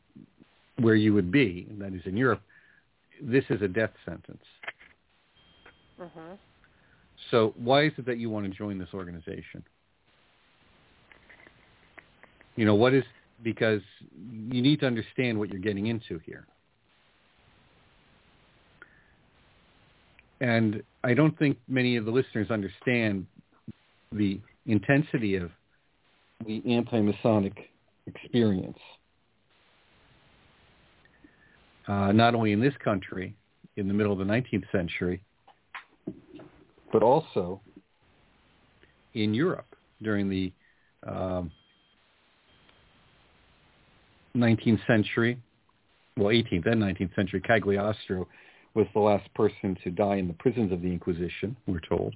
[0.78, 2.42] where you would be, and that is in Europe,
[3.22, 4.42] this is a death sentence.
[6.00, 6.34] Mm-hmm.
[7.30, 9.62] So why is it that you want to join this organization?
[12.56, 13.04] You know, what is,
[13.44, 13.82] because
[14.18, 16.46] you need to understand what you're getting into here.
[20.40, 23.26] And I don't think many of the listeners understand
[24.10, 25.50] the intensity of
[26.44, 27.70] the anti-Masonic
[28.06, 28.78] experience.
[31.86, 33.36] Uh, not only in this country
[33.76, 35.22] in the middle of the 19th century,
[36.92, 37.60] but also
[39.12, 40.52] in Europe during the
[41.06, 41.50] um,
[44.36, 45.38] 19th century,
[46.16, 47.40] well, 18th and 19th century.
[47.40, 48.26] Cagliostro
[48.74, 52.14] was the last person to die in the prisons of the Inquisition, we're told.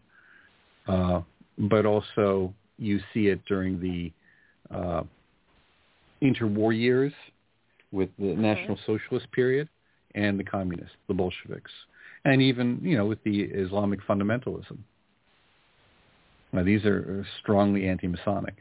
[0.87, 1.21] Uh,
[1.59, 4.13] but also you see it during the
[4.75, 5.03] uh,
[6.23, 7.13] interwar years
[7.93, 8.43] with the mm-hmm.
[8.43, 9.69] National Socialist period
[10.15, 11.71] and the communists, the Bolsheviks,
[12.25, 14.79] and even you know with the Islamic fundamentalism.
[16.53, 18.57] Now these are strongly anti-Masonic.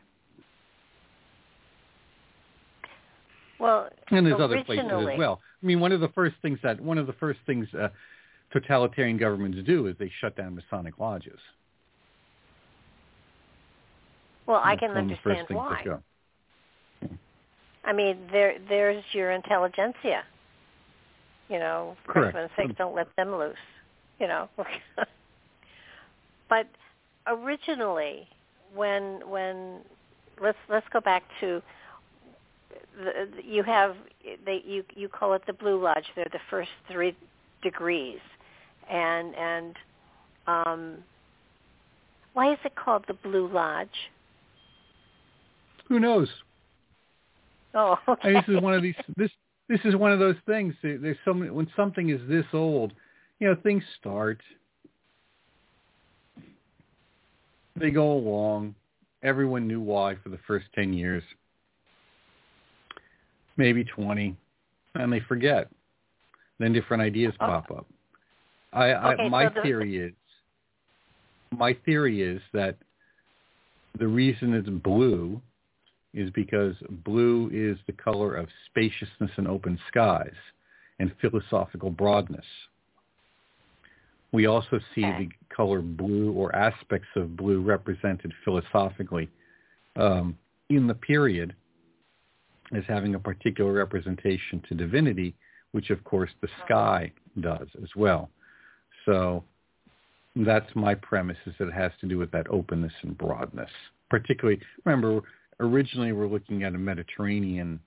[3.59, 5.41] Well, and there's other places as well.
[5.61, 7.89] I mean, one of the first things that one of the first things uh,
[8.51, 11.39] totalitarian governments do is they shut down Masonic lodges.
[14.45, 15.83] Well, I can understand why.
[17.83, 20.23] I mean, there there's your intelligentsia.
[21.49, 22.33] You know, for Correct.
[22.33, 23.55] goodness sake, don't let them loose.
[24.19, 24.49] You know.
[26.49, 26.67] but
[27.25, 28.27] originally,
[28.73, 29.79] when when
[30.41, 31.61] let's let's go back to
[32.97, 33.95] the, you have
[34.45, 36.05] they you you call it the blue lodge.
[36.15, 37.15] They're the first three
[37.61, 38.19] degrees,
[38.89, 39.75] and and
[40.47, 40.97] um,
[42.33, 43.89] why is it called the blue lodge?
[45.87, 46.29] Who knows?
[47.73, 48.33] Oh, okay.
[48.33, 48.95] this is one of these.
[49.15, 49.31] This
[49.69, 50.73] this is one of those things.
[50.81, 52.93] There's so many, when something is this old,
[53.39, 54.39] you know, things start.
[57.79, 58.75] They go along.
[59.23, 61.23] Everyone knew why for the first ten years,
[63.57, 64.35] maybe twenty,
[64.95, 65.69] and they forget.
[66.59, 67.45] Then different ideas oh.
[67.45, 67.85] pop up.
[68.73, 69.61] I, okay, I my so the...
[69.61, 70.13] theory is
[71.51, 72.75] my theory is that
[73.97, 75.41] the reason it's blue
[76.13, 80.33] is because blue is the color of spaciousness and open skies
[80.99, 82.45] and philosophical broadness.
[84.31, 85.25] We also see okay.
[85.25, 89.29] the color blue or aspects of blue represented philosophically
[89.95, 90.37] um,
[90.69, 91.55] in the period
[92.75, 95.35] as having a particular representation to divinity,
[95.71, 98.29] which of course the sky does as well.
[99.05, 99.43] So
[100.35, 103.69] that's my premise is that it has to do with that openness and broadness.
[104.09, 105.21] Particularly, remember,
[105.59, 107.79] originally we're looking at a Mediterranean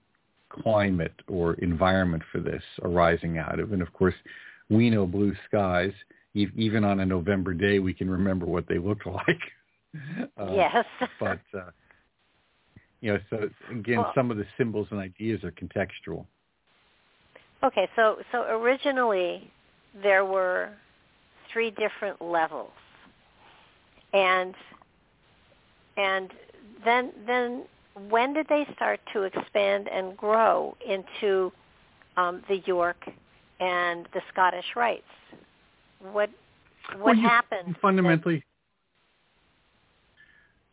[0.48, 3.72] climate or environment for this arising out of.
[3.72, 4.14] And of course,
[4.68, 5.92] we know blue skies.
[6.34, 9.40] Even on a November day, we can remember what they look like.
[10.38, 10.84] Uh, yes.
[11.18, 11.70] but, uh,
[13.00, 16.26] you know, so again, well, some of the symbols and ideas are contextual.
[17.62, 19.50] Okay, so so originally
[20.02, 20.70] there were
[21.52, 22.72] three different levels,
[24.12, 24.54] and
[25.96, 26.30] and
[26.84, 27.64] then then
[28.08, 31.52] when did they start to expand and grow into
[32.16, 33.04] um, the York
[33.60, 35.02] and the Scottish rites?
[36.00, 36.30] What
[36.96, 37.76] what well, you, happened?
[37.80, 38.44] Fundamentally,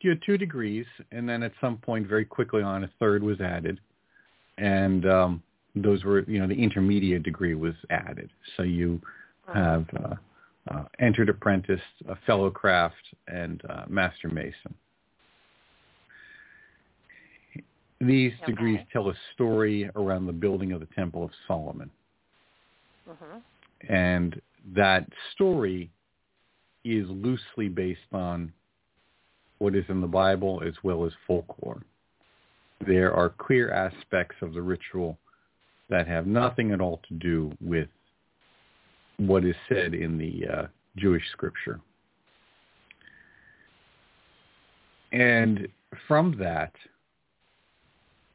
[0.02, 3.42] you had two degrees, and then at some point, very quickly on, a third was
[3.42, 3.80] added,
[4.58, 5.44] and um,
[5.76, 8.30] those were you know the intermediate degree was added.
[8.56, 9.02] So you
[9.54, 10.16] have uh,
[10.72, 12.96] uh, entered apprentice, a fellow craft,
[13.28, 14.76] and uh, master mason.
[18.00, 18.52] These Okay.
[18.52, 21.90] degrees tell a story around the building of the Temple of Solomon.
[23.10, 23.42] Mhm.
[23.90, 24.40] And
[24.76, 25.90] that story
[26.84, 28.54] is loosely based on
[29.60, 31.82] what is in the Bible as well as folklore.
[32.86, 35.18] There are clear aspects of the ritual
[35.90, 37.88] that have nothing at all to do with
[39.18, 41.80] what is said in the uh, Jewish scripture.
[45.12, 45.68] And
[46.08, 46.74] from that,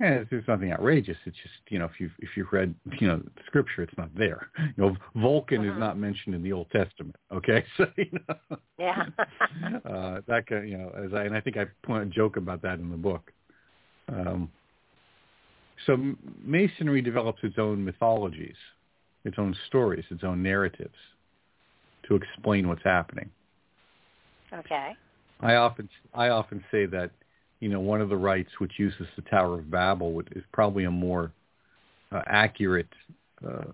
[0.03, 1.17] yeah, there's nothing outrageous.
[1.25, 4.51] It's just you know if you if you've read you know scripture, it's not there.
[4.59, 5.79] You know, Vulcan is Mhm.
[5.79, 7.17] not mentioned in the Old Testament.
[7.31, 9.07] Okay, so you know, Yeah.
[9.85, 12.63] uh, that kind you know as I and I think I point a joke about
[12.63, 13.33] that in the book.
[14.09, 14.51] Um,
[15.87, 15.97] so
[16.45, 18.57] Masonry develops its own mythologies,
[19.25, 20.99] its own stories, its own narratives
[22.09, 23.31] to explain what's happening.
[24.53, 24.97] okay.
[25.41, 27.11] I often I often say that
[27.63, 30.91] you know one of the rites which uses the Tower of Babel is probably a
[30.91, 31.31] more
[32.11, 32.93] uh, accurate
[33.49, 33.71] uh,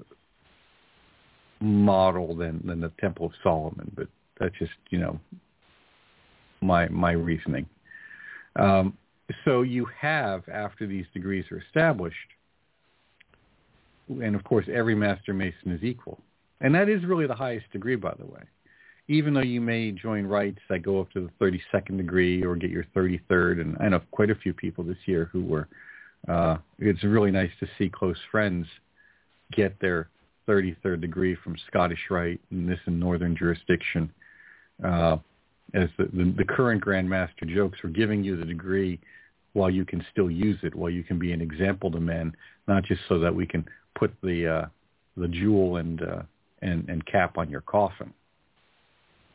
[1.60, 4.06] model than than the Temple of Solomon, but
[4.38, 5.18] that's just you know
[6.60, 7.66] my my reasoning.
[8.56, 8.96] Um,
[9.46, 12.16] so you have after these degrees are established,
[14.10, 16.20] and of course every Master Mason is equal,
[16.60, 18.42] and that is really the highest degree, by the way
[19.08, 22.70] even though you may join rites that go up to the 32nd degree or get
[22.70, 25.66] your 33rd, and I know quite a few people this year who were,
[26.28, 28.66] uh, it's really nice to see close friends
[29.52, 30.10] get their
[30.46, 34.10] 33rd degree from Scottish Rite and this in Northern jurisdiction.
[34.84, 35.16] Uh,
[35.74, 39.00] as the, the, the current Grand Master jokes, we're giving you the degree
[39.54, 42.34] while you can still use it, while you can be an example to men,
[42.66, 43.64] not just so that we can
[43.98, 44.66] put the uh,
[45.16, 46.22] the jewel and uh,
[46.62, 48.12] and and cap on your coffin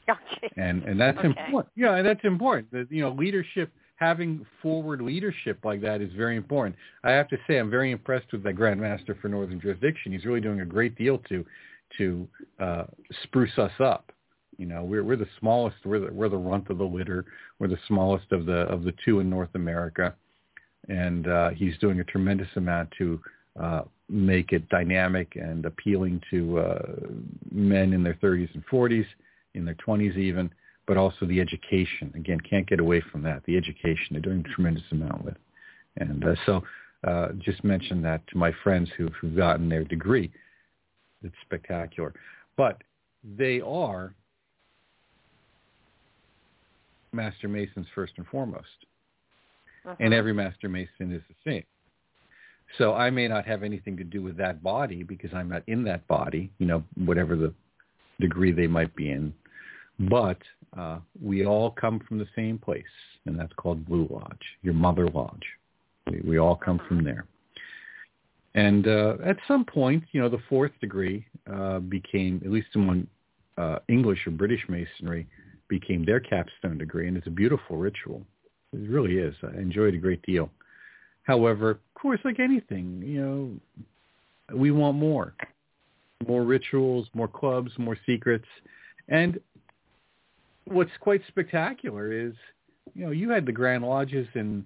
[0.09, 0.51] Okay.
[0.57, 1.27] and and that's Okay.
[1.27, 1.71] important.
[1.75, 2.71] Yeah, and that's important.
[2.71, 6.75] That you know, leadership having forward leadership like that is very important.
[7.03, 10.11] I have to say, I'm very impressed with that Grand Master for Northern Jurisdiction.
[10.11, 11.45] He's really doing a great deal to
[11.97, 12.27] to
[12.59, 12.85] uh,
[13.23, 14.11] spruce us up.
[14.57, 15.77] You know, we're we're the smallest.
[15.85, 17.25] We're the we're the runt of the litter.
[17.59, 20.13] We're the smallest of the of the two in North America,
[20.89, 23.21] and uh, he's doing a tremendous amount to
[23.59, 26.81] uh, make it dynamic and appealing to uh,
[27.51, 29.05] men in their 30s and 40s
[29.53, 30.51] in their 20s even,
[30.85, 32.11] but also the education.
[32.15, 33.43] Again, can't get away from that.
[33.45, 35.37] The education they're doing a tremendous amount with.
[35.97, 36.63] And uh, so
[37.07, 40.31] uh, just mention that to my friends who've, who've gotten their degree.
[41.23, 42.13] It's spectacular.
[42.57, 42.81] But
[43.23, 44.13] they are
[47.13, 48.85] Master Masons first and foremost.
[49.99, 50.17] And Mhm.
[50.17, 51.63] every Master Mason is the same.
[52.77, 55.83] So I may not have anything to do with that body because I'm not in
[55.83, 57.53] that body, you know, whatever the
[58.19, 59.33] degree they might be in.
[59.99, 60.39] But
[60.77, 62.83] uh, we all come from the same place,
[63.25, 65.43] and that's called Blue Lodge, your mother lodge.
[66.09, 67.25] We, we all come from there.
[68.55, 73.07] And uh, at some point, you know, the fourth degree uh, became, at least among
[73.57, 75.27] uh, English or British Masonry,
[75.69, 78.21] became their capstone degree, and it's a beautiful ritual.
[78.73, 79.35] It really is.
[79.43, 80.49] I enjoy it a great deal.
[81.23, 85.33] However, of course, like anything, you know, we want more.
[86.27, 88.47] More rituals, more clubs, more secrets.
[89.07, 89.39] And
[90.65, 92.33] what's quite spectacular is,
[92.93, 94.65] you know, you had the Grand Lodges in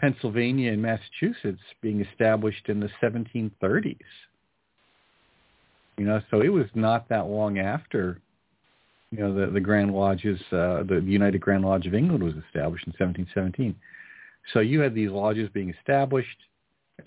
[0.00, 3.96] Pennsylvania and Massachusetts being established in the 1730s.
[5.96, 8.20] You know, so it was not that long after,
[9.12, 12.86] you know, the, the Grand Lodges, uh, the United Grand Lodge of England was established
[12.86, 13.74] in 1717.
[14.52, 16.36] So you had these lodges being established.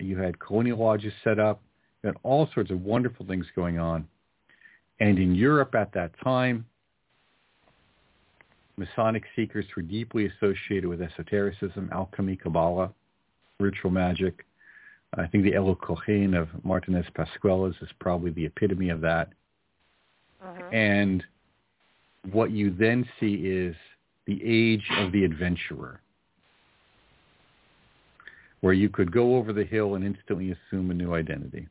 [0.00, 1.60] You had colonial lodges set up.
[2.02, 4.08] You had all sorts of wonderful things going on.
[5.00, 6.64] And in Europe at that time,
[8.78, 12.92] Masonic seekers were deeply associated with esotericism, alchemy, Kabbalah,
[13.58, 14.46] ritual magic.
[15.14, 19.32] I think the Kohen of Martinez Pascualas is probably the epitome of that.
[20.42, 20.72] Mhm.
[20.72, 21.26] And
[22.30, 23.74] what you then see is
[24.26, 26.00] the age of the adventurer,
[28.60, 31.66] where you could go over the hill and instantly assume a new identity.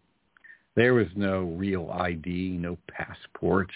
[0.76, 3.72] There was no real ID, no passport.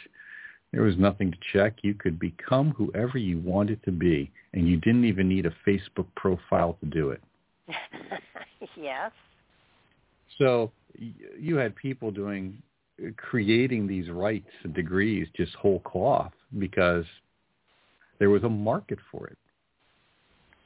[0.72, 1.78] There was nothing to check.
[1.82, 6.08] You could become whoever you wanted to be, and you didn't even need a Facebook
[6.16, 7.22] profile to do it.
[8.78, 9.12] yes.
[10.38, 10.72] So
[11.38, 12.62] you had people doing,
[13.18, 17.06] creating these rites and degrees just whole cloth because
[18.20, 19.38] there was a market for it.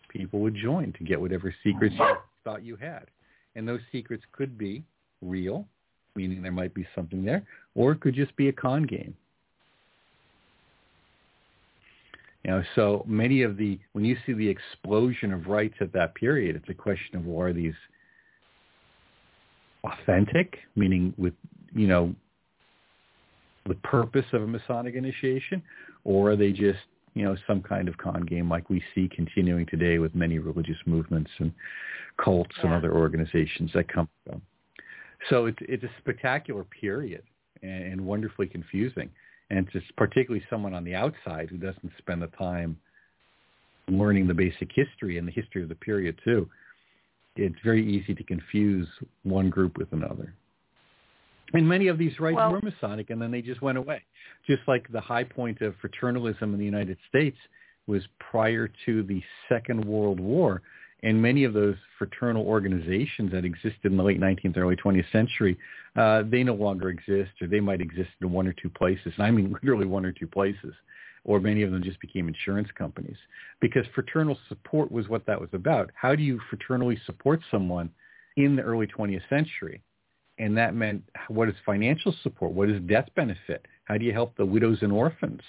[0.10, 3.06] People would join to get whatever secrets you thought you had.
[3.56, 4.84] And those secrets could be
[5.22, 5.66] real,
[6.16, 7.43] meaning there might be something there,
[7.74, 9.16] or it could just be a con game.
[12.45, 16.13] You know, so many of the when you see the explosion of rites at that
[16.13, 17.73] period, it's a question of well, are these
[19.83, 21.33] authentic, meaning with
[21.73, 22.13] you know
[23.65, 25.63] the purpose of a Masonic initiation,
[26.03, 26.77] or are they just
[27.15, 30.77] you know some kind of con game like we see continuing today with many religious
[30.85, 31.51] movements and
[32.23, 32.65] cults yeah.
[32.65, 34.39] and other organizations that come from.
[35.31, 37.23] So it's it's a spectacular period
[37.63, 39.09] and, and wonderfully confusing,
[39.49, 42.77] and just particularly someone on the outside who doesn't spend the time
[43.87, 46.49] learning the basic history and the history of the period too
[47.35, 48.87] it's very easy to confuse
[49.23, 50.33] one group with another.
[51.53, 54.01] And many of these rites well, were Masonic, and then they just went away.
[54.47, 57.37] Just like the high point of fraternalism in the United States
[57.87, 60.61] was prior to the Second World War,
[61.06, 65.56] and many of those fraternal organizations that existed in the late 19th, early 20th century,
[65.95, 69.14] uh, they no longer exist, or they might exist in one or two places.
[69.16, 70.74] And I mean literally one or two places
[71.24, 73.18] or many of them just became insurance companies
[73.60, 75.91] because fraternal support was what that was about.
[75.95, 77.89] How do you fraternally support someone
[78.38, 79.82] in the early 20th century?
[80.38, 82.51] And that meant what is financial support?
[82.51, 83.66] What is death benefit?
[83.86, 85.41] How do you help the widows and orphans?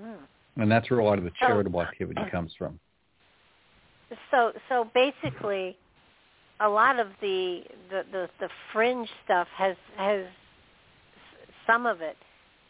[0.00, 0.18] Mm.
[0.56, 2.78] And that's where a lot of the charitable so, activity comes from.
[4.30, 5.76] So, so basically,
[6.60, 10.24] a lot of the, the the the fringe stuff has has
[11.66, 12.16] some of it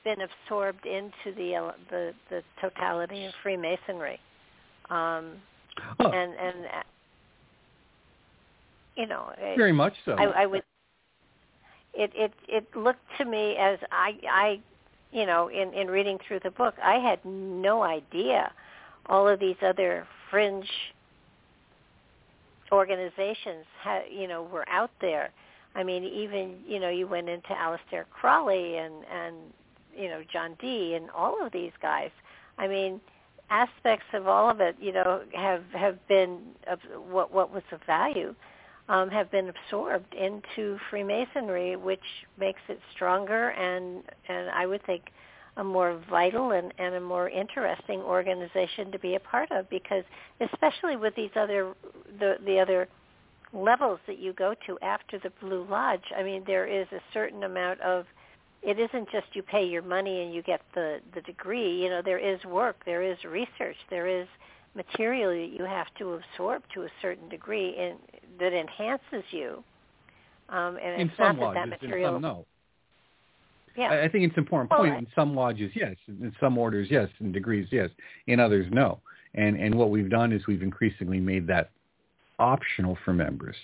[0.03, 4.19] been absorbed into the uh, the, the totality of Freemasonry,
[4.91, 5.33] um,
[6.01, 6.11] oh.
[6.11, 6.83] and and uh,
[8.97, 10.13] you know it, very much so.
[10.13, 10.63] I, I would.
[11.95, 14.61] It it it looked to me as I I
[15.17, 18.53] you know in in reading through the book I had no idea
[19.07, 20.69] all of these other fringe
[22.71, 25.31] organizations ha, you know were out there
[25.77, 29.37] I mean, even you know, you went into Aleister Crowley and and
[29.95, 32.11] you know John Dee and all of these guys.
[32.59, 33.01] I mean,
[33.51, 37.81] aspects of all of it, you know, have have been of what what was of
[37.87, 38.35] value,
[38.89, 42.01] um, have been absorbed into Freemasonry, which
[42.39, 45.03] makes it stronger and and I would think
[45.59, 50.05] a more vital and, and a more interesting organization to be a part of because
[50.41, 51.75] especially with these other
[52.19, 52.89] the the other
[53.53, 57.45] levels that you go to after the Blue Lodge, I mean, there is a certain
[57.45, 58.05] amount of
[58.63, 61.83] it isn't just you pay your money and you get the the degree.
[61.83, 64.27] You know, there is work, there is research, there is
[64.77, 67.99] material that you have to absorb to a certain degree and
[68.39, 69.65] that enhances you.
[70.49, 72.17] Um, and in it's some not lodges, that, that material.
[72.17, 72.47] In some, no.
[73.77, 74.03] Yeah.
[74.03, 74.91] I think it's an important point.
[74.91, 75.97] Well, in some lodges, yes.
[76.09, 77.09] In some orders, yes.
[77.21, 77.91] In degrees, yes.
[78.27, 79.01] In others, no.
[79.35, 81.71] And and what we've done is we've increasingly made that
[82.39, 83.57] optional for members.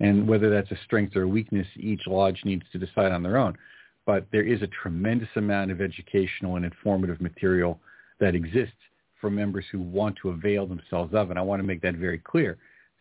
[0.00, 3.36] And whether that's a strength or a weakness, each lodge needs to decide on their
[3.36, 3.58] own.
[4.06, 7.78] But there is a tremendous amount of educational and informative material
[8.20, 8.72] that exists
[9.20, 11.36] for members who want to avail themselves of it.
[11.36, 12.58] I want to make that very clear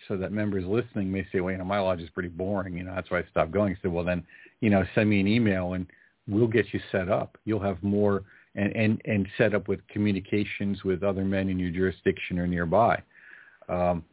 [0.08, 2.78] so that members listening may say, well, you know, my lodge is pretty boring.
[2.78, 3.74] You know, that's why I stopped going.
[3.74, 4.24] I said, well, then,
[4.62, 5.88] you know, send me an email and
[6.28, 7.38] we'll get you set up.
[7.46, 8.24] You'll have more
[8.56, 13.02] and, and, and set up with communications with other men in your jurisdiction or nearby.
[13.70, 14.04] Um,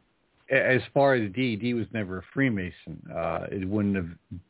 [0.51, 3.01] as far as Dee, Dee was never a Freemason.
[3.13, 4.09] Uh, it wouldn't have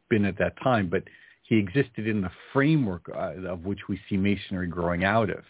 [0.09, 1.03] been at that time, but
[1.43, 5.43] he existed in the framework uh, of which we see Masonry growing out of,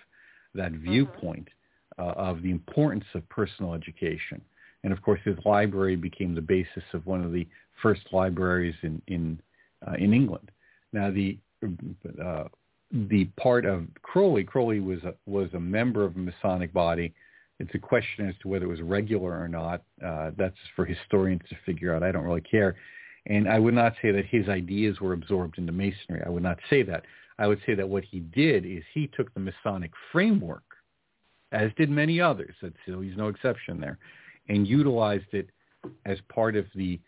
[0.53, 0.91] that mm-hmm.
[0.91, 1.47] viewpoint
[1.97, 4.41] uh, of the importance of personal education.
[4.83, 7.47] And of course, his library became the basis of one of the
[7.81, 9.39] first libraries in in
[9.87, 10.51] uh, in England.
[10.93, 11.37] Now, the
[12.23, 12.45] uh,
[12.91, 17.13] the part of Crowley, Crowley was a, was a member of a Masonic body
[17.59, 19.81] it's a question as to whether it was regular or not.
[20.05, 22.03] Uh, that's for historians to figure out.
[22.03, 22.75] I don't really care.
[23.27, 26.21] And I would not say that his ideas were absorbed into Masonry.
[26.25, 27.03] I would not say that.
[27.39, 30.63] I would say that what he did is he took the Masonic framework,
[31.55, 33.97] as did many others, so he's no exception there,
[34.49, 35.49] and utilized it
[36.05, 36.99] as part of the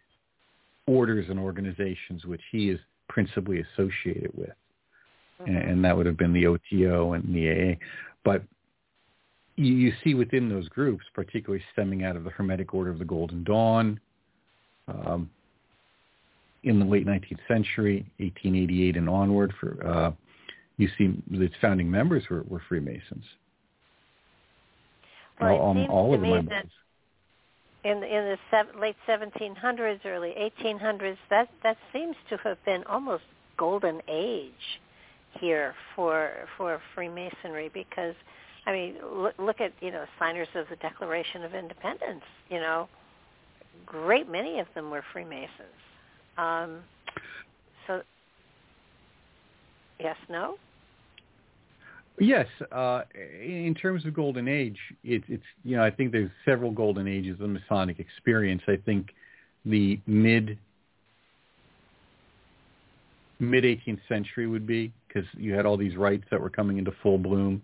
[0.88, 2.80] orders and organizations which he is
[3.10, 4.54] principally associated with.
[5.42, 5.56] Mm-hmm.
[5.56, 7.76] And that would have been the OTO and the AA.
[8.24, 8.44] But
[9.58, 13.06] you, you see within those groups, particularly stemming out of the Hermetic Order of the
[13.06, 14.00] Golden Dawn,
[14.88, 15.30] um,
[16.64, 20.12] in the late 19th century, 1888 and onward, for uh,
[20.78, 23.26] you see its founding members were, were Freemasons.
[25.40, 26.66] Well, all, it seems all to me that
[27.84, 33.24] in in the late 1700s, early 1800s, that that seems to have been almost
[33.58, 34.52] golden age
[35.40, 38.16] here for for Freemasonry because
[38.66, 42.24] I mean, look, look at you know signers of the Declaration of Independence.
[42.50, 42.90] You know,
[43.86, 45.50] great many of them were Freemasons.
[46.38, 46.80] Um,
[47.88, 48.02] so,
[50.00, 50.58] yes, no.
[52.20, 56.72] Yes, uh, in terms of golden age, it's it's you know I think there's several
[56.72, 58.64] golden ages of the Masonic experience.
[58.68, 59.10] I think
[59.66, 60.58] the mid
[63.40, 66.92] mid 18th century would be because you had all these rites that were coming into
[67.04, 67.62] full bloom,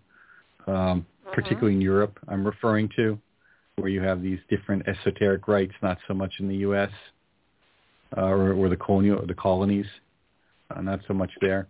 [0.68, 1.42] um, Mm-hmm.
[1.42, 2.20] particularly in Europe.
[2.28, 3.18] I'm referring to
[3.78, 6.92] where you have these different esoteric rites, not so much in the U.S.
[8.16, 9.86] Uh, or, or the colonial the colonies,
[10.76, 11.68] uh, not so much there.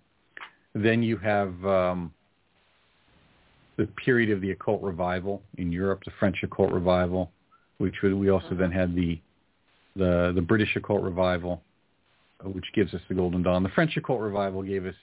[0.74, 2.14] Then you have um,
[3.78, 7.32] the period of the occult revival in Europe, the French occult revival,
[7.78, 9.20] which we also then had the
[9.96, 11.62] the the British occult revival,
[12.44, 13.64] uh, which gives us the Golden Dawn.
[13.64, 14.96] The French occult revival gave us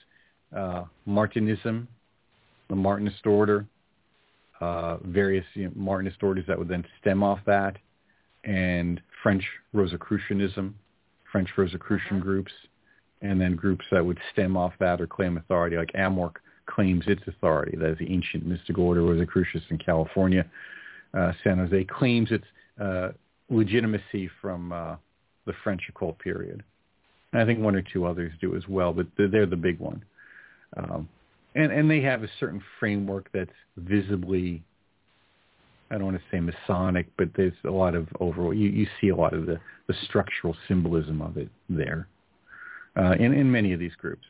[0.55, 1.87] uh, Martinism,
[2.69, 3.65] the Martinist order,
[4.59, 7.77] uh, various you know, Martinist orders that would then stem off that,
[8.43, 9.43] and French
[9.73, 10.73] Rosicrucianism,
[11.31, 12.51] French Rosicrucian groups,
[13.21, 16.35] and then groups that would stem off that or claim authority, like AMORC
[16.65, 17.77] claims its authority.
[17.77, 20.45] That is the ancient mystical order Rosae Crucis in California.
[21.13, 22.45] Uh, San Jose claims its
[22.79, 23.09] uh,
[23.49, 24.95] legitimacy from uh,
[25.45, 26.63] the French occult period.
[27.33, 29.79] And I think one or two others do as well, but they're, they're the big
[29.79, 30.03] one.
[30.77, 31.09] Um,
[31.55, 34.63] and and they have a certain framework that's visibly
[35.89, 39.09] I don't want to say Masonic, but there's a lot of overall you, you see
[39.09, 42.07] a lot of the, the structural symbolism of it there
[42.95, 44.25] uh, in in many of these groups,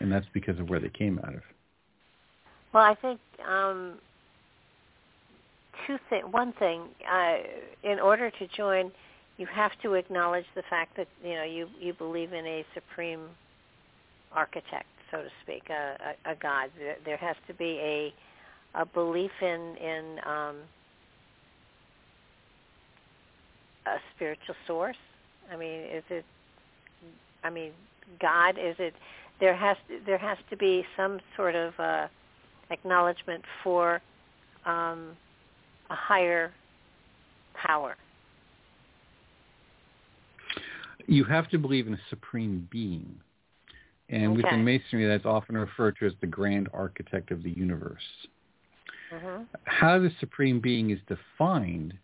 [0.00, 1.42] and that's because of where they came out of.
[2.72, 3.98] Well, I think um,
[5.86, 6.22] two thing.
[6.30, 7.36] One thing, uh,
[7.82, 8.90] in order to join,
[9.36, 13.26] you have to acknowledge the fact that you know you you believe in a supreme
[14.32, 15.96] architect, so to speak, a,
[16.28, 16.70] a, a god.
[16.78, 18.14] There, there has to be a
[18.80, 20.56] a belief in in um,
[23.86, 24.96] a spiritual source.
[25.52, 26.24] I mean, is it?
[27.42, 27.72] I mean,
[28.20, 28.50] God.
[28.50, 28.94] Is it?
[29.40, 32.08] There has to, there has to be some sort of uh,
[32.70, 34.00] acknowledgement for
[34.66, 35.16] um,
[35.88, 36.52] a higher
[37.54, 37.96] power.
[41.06, 43.18] You have to believe in a supreme being.
[44.10, 44.42] And Okay.
[44.42, 48.26] within Masonry, that's often referred to as the grand architect of the universe.
[49.10, 51.94] hmm How the supreme being is defined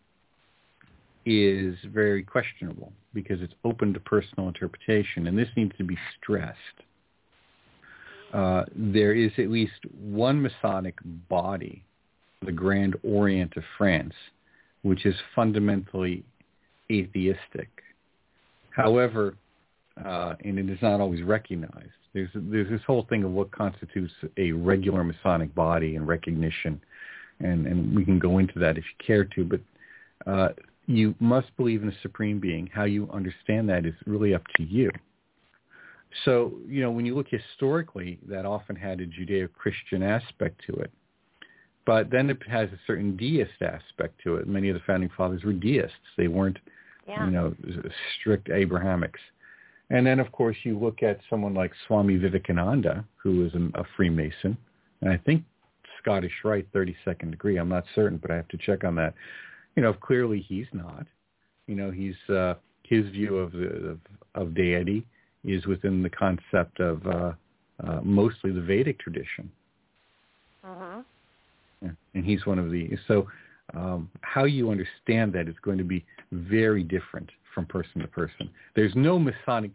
[1.24, 6.82] is very questionable because it's open to personal interpretation, and this needs to be stressed.
[8.32, 10.96] Uh, there is at least one Masonic
[11.28, 11.84] body,
[12.44, 14.14] the Grand Orient of France,
[14.82, 16.24] which is fundamentally
[16.90, 17.68] atheistic.
[18.70, 19.36] However,
[20.04, 21.90] uh, and it is not always recognized.
[22.12, 26.80] There's there's this whole thing of what constitutes a regular Masonic body and recognition,
[27.40, 29.44] and and we can go into that if you care to.
[29.44, 29.60] But
[30.30, 30.48] uh,
[30.86, 32.68] you must believe in a supreme being.
[32.72, 34.90] How you understand that is really up to you.
[36.24, 40.90] So you know when you look historically, that often had a Judeo-Christian aspect to it.
[41.84, 44.48] But then it has a certain deist aspect to it.
[44.48, 45.94] Many of the founding fathers were deists.
[46.16, 46.58] They weren't
[47.06, 47.24] Yeah.
[47.24, 47.54] you know,
[48.18, 49.20] strict Abrahamics.
[49.90, 53.84] And then, of course, you look at someone like Swami Vivekananda, who is a, a
[53.96, 54.56] Freemason,
[55.00, 55.44] and I think
[56.02, 57.58] Scottish Rite, 32nd degree.
[57.58, 59.14] I'm not certain, but I have to check on that.
[59.76, 61.06] You know, clearly he's not.
[61.68, 63.98] You know, he's uh, his view of, the, of
[64.34, 65.06] of deity
[65.46, 67.32] is within the concept of uh,
[67.86, 69.50] uh, mostly the Vedic tradition.
[70.64, 71.00] hmm
[71.82, 71.90] Yeah.
[72.14, 73.28] And he's one of the so
[73.74, 78.50] um, how you understand that is going to be very different from person to person.
[78.74, 79.72] There's no Masonic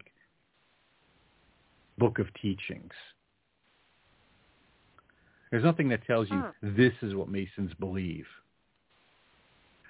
[1.98, 2.92] book of teachings.
[5.50, 6.76] There's nothing that tells you Hmm.
[6.76, 8.26] this is what Masons believe.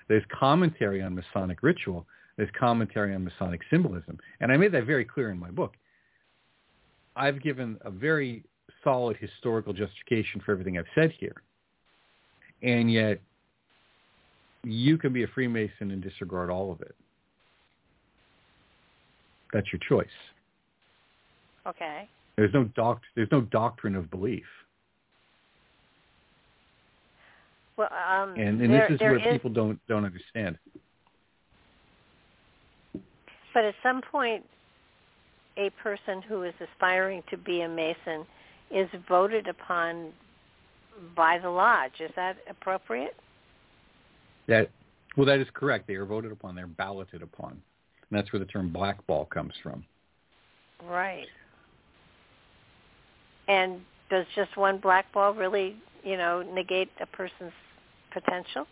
[0.08, 2.06] There's commentary on Masonic ritual.
[2.42, 4.18] There's commentary on Masonic symbolism.
[4.40, 5.74] And I made that very clear in my book.
[7.14, 8.42] I've given a very
[8.82, 11.40] solid historical justification for everything I've said here.
[12.60, 13.20] And yet
[14.64, 16.96] you can be a Freemason and disregard all of it.
[19.52, 20.10] That's your choice.
[21.64, 22.08] Okay.
[22.34, 24.46] There's no doct- there's no doctrine of belief.
[27.76, 30.58] Well, um, And, and there, this is where people don't don't understand.
[33.54, 34.44] But at some point,
[35.56, 38.26] a person who is aspiring to be a Mason
[38.70, 40.12] is voted upon
[41.14, 42.00] by the lodge.
[42.00, 43.16] Is that appropriate?
[44.48, 44.70] That
[45.16, 45.86] well that is correct.
[45.86, 47.50] They are voted upon, they're balloted upon.
[47.52, 49.84] And that's where the term blackball comes from.
[50.86, 51.26] Right.
[53.48, 53.80] And
[54.10, 57.52] does just one blackball really, you know, negate a person's
[58.12, 58.66] potential?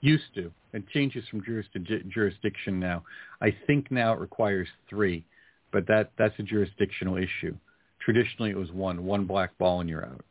[0.00, 0.52] Used to.
[0.72, 3.02] It changes from jurisdi- jurisdiction now.
[3.40, 5.24] I think now it requires three,
[5.72, 7.56] but that that's a jurisdictional issue.
[8.00, 9.04] Traditionally, it was one.
[9.04, 10.24] One black ball and you're out.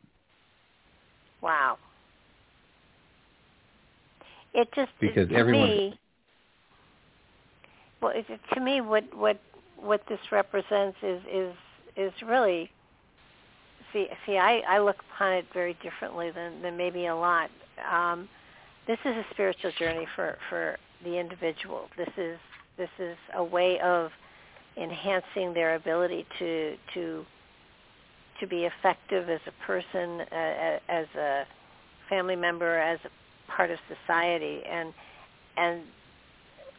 [1.42, 1.78] Wow.
[4.54, 6.00] It just because to everyone me,
[8.00, 9.38] well, it, to me, what what
[9.76, 11.54] what this represents is is
[11.96, 12.70] is really
[13.92, 17.50] see see I I look upon it very differently than than maybe a lot.
[17.90, 18.28] Um,
[18.88, 21.88] this is a spiritual journey for for the individual.
[21.96, 22.38] This is
[22.76, 24.10] this is a way of
[24.76, 27.24] enhancing their ability to to
[28.40, 31.44] to be effective as a person, uh, as a
[32.08, 34.94] family member, as a part of society, and
[35.56, 35.82] and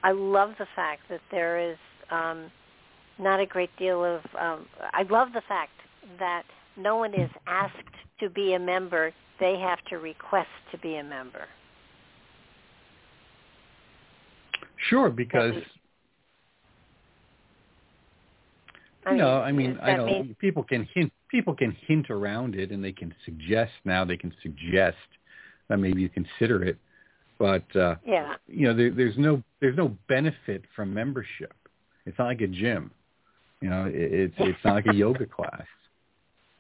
[0.04, 1.78] I love the fact that there is
[2.10, 2.50] um,
[3.20, 4.22] not a great deal of.
[4.40, 5.74] Um, I love the fact
[6.18, 6.44] that
[6.76, 7.76] no one is asked
[8.20, 11.46] to be a member; they have to request to be a member.
[14.88, 15.56] Sure, because
[19.06, 20.06] I mean, no, I mean I don't.
[20.06, 21.12] mean- People can hint.
[21.30, 23.72] People can hint around it, and they can suggest.
[23.86, 24.98] Now they can suggest
[25.68, 26.78] that maybe you consider it,
[27.38, 28.36] but uh, Yeah.
[28.48, 31.54] you know, there, there's no there's no benefit from membership.
[32.06, 32.92] It's not like a gym.
[33.62, 35.66] You know, it, it's it's not like a yoga class.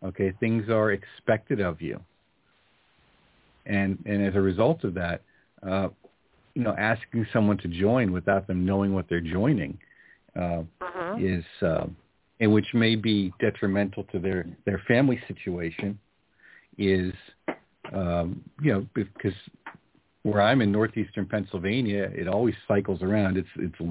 [0.04, 2.00] Okay, things are expected of you,
[3.66, 5.22] and and as a result of that,
[5.64, 5.90] uh,
[6.60, 9.78] you know, asking someone to join without them knowing what they're joining
[10.36, 11.18] uh, Mhm.
[11.18, 11.88] is, uh,
[12.42, 15.98] and which may be detrimental to their their family situation,
[16.78, 17.14] is,
[17.94, 19.34] um, you know, because
[20.24, 23.38] where I'm in northeastern Pennsylvania, it always cycles around.
[23.38, 23.82] It's it's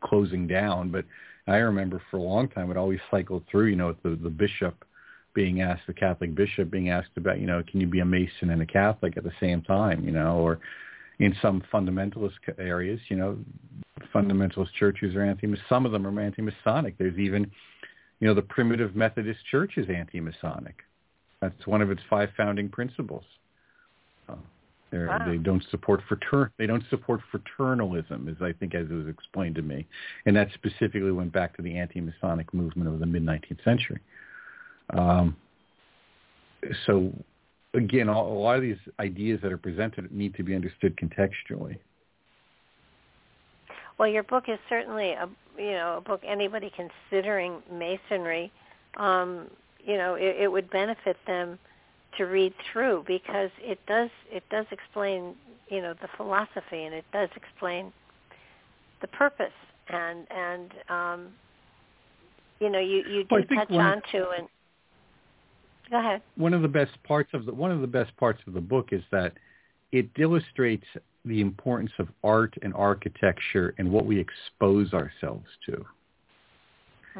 [0.00, 1.04] closing down, but
[1.46, 3.66] I remember for a long time it always cycled through.
[3.66, 4.84] You know, the the bishop
[5.32, 8.50] being asked, the Catholic bishop being asked about, you know, can you be a Mason
[8.50, 10.04] and a Catholic at the same time?
[10.04, 10.58] You know, or
[11.18, 13.38] in some fundamentalist areas, you know,
[14.14, 15.52] fundamentalist churches are anti.
[15.68, 16.98] Some of them are anti-Masonic.
[16.98, 17.50] There's even,
[18.20, 20.82] you know, the primitive Methodist Church is anti-Masonic.
[21.40, 23.24] That's one of its five founding principles.
[24.28, 24.36] Uh,
[24.92, 25.26] Wow.
[25.26, 29.56] They don't support frater- They don't support fraternalism, as I think as it was explained
[29.56, 29.86] to me,
[30.26, 34.00] and that specifically went back to the anti-Masonic movement of the mid 19th century.
[34.90, 35.36] Um,
[36.86, 37.12] so,
[37.76, 41.78] again, a lot of these ideas that are presented need to be understood contextually.
[43.98, 48.52] Well, your book is certainly a you know a book anybody considering masonry,
[48.96, 49.48] um,
[49.84, 51.58] you know, it, it would benefit them
[52.18, 55.34] to read through because it does it does explain
[55.68, 57.92] you know the philosophy and it does explain
[59.00, 59.52] the purpose
[59.88, 61.28] and and um,
[62.60, 64.48] you know you you do touch on to and
[65.90, 66.22] go ahead.
[66.36, 68.88] one of the best parts of the one of the best parts of the book
[68.92, 69.32] is that
[69.92, 70.86] it illustrates
[71.24, 75.84] the importance of art and architecture and what we expose ourselves to.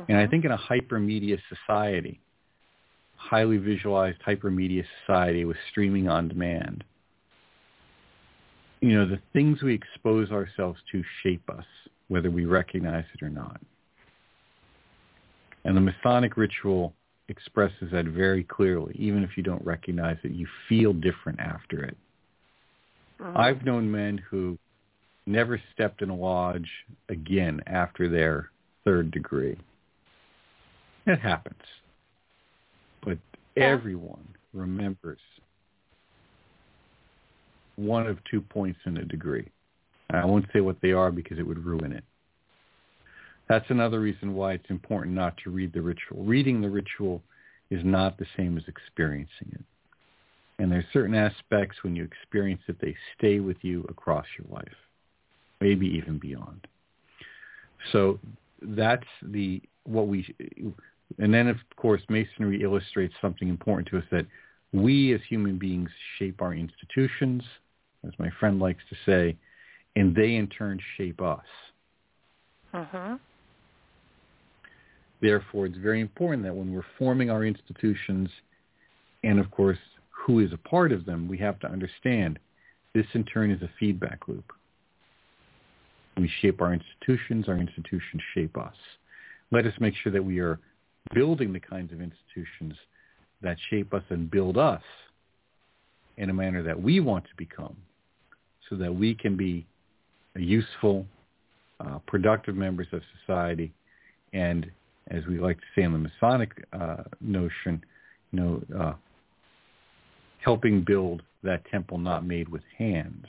[0.09, 0.31] And I Mhm.
[0.31, 2.21] think in a hypermedia society,
[3.17, 6.85] highly visualized hypermedia society with streaming on demand,
[8.81, 11.65] you know, the things we expose ourselves to shape us,
[12.09, 13.61] whether we recognize it or not.
[15.65, 16.95] And the Masonic ritual
[17.29, 18.95] expresses that very clearly.
[18.99, 21.97] Even if you don't recognize it, you feel different after it.
[23.19, 23.37] Mhm.
[23.37, 24.59] I've known men who
[25.27, 26.71] never stepped in a lodge
[27.09, 28.51] again after their
[28.85, 29.57] third degree.
[31.07, 31.63] It happens.
[33.03, 33.19] But
[33.57, 33.65] Yeah.
[33.65, 35.21] everyone remembers
[37.77, 39.49] one of two points in a degree.
[40.11, 42.05] I won't say what they are because it would ruin it.
[43.49, 46.25] That's another reason why it's important not to read the ritual.
[46.25, 47.23] Reading the ritual
[47.71, 49.65] is not the same as experiencing it.
[50.59, 54.77] And there's certain aspects when you experience it, they stay with you across your life,
[55.61, 56.67] maybe even beyond.
[57.93, 58.19] So
[58.63, 60.35] that's the what we,
[61.19, 64.27] and then of course Masonry illustrates something important to us that
[64.73, 67.45] we as human beings shape our institutions,
[68.05, 69.37] as my friend likes to say,
[69.95, 71.45] and they in turn shape us.
[72.75, 73.21] Mhm.
[75.21, 78.29] Therefore, it's very important that when we're forming our institutions,
[79.25, 79.79] and of course,
[80.11, 82.39] who is a part of them, we have to understand
[82.95, 84.53] this in turn is a feedback loop.
[86.17, 88.75] We shape our institutions, our institutions shape us.
[89.51, 90.59] Let us make sure that we are
[91.15, 92.75] building the kinds of institutions
[93.43, 94.83] that shape us and build us
[96.17, 97.77] in a manner that we want to become
[98.69, 99.67] so that we can be
[100.35, 101.07] useful,
[101.81, 103.73] uh, productive members of society
[104.33, 104.71] and
[105.11, 107.83] as we like to say in the Masonic uh, notion,
[108.33, 108.95] you know, uh,
[110.39, 113.27] helping build that temple not made with hands,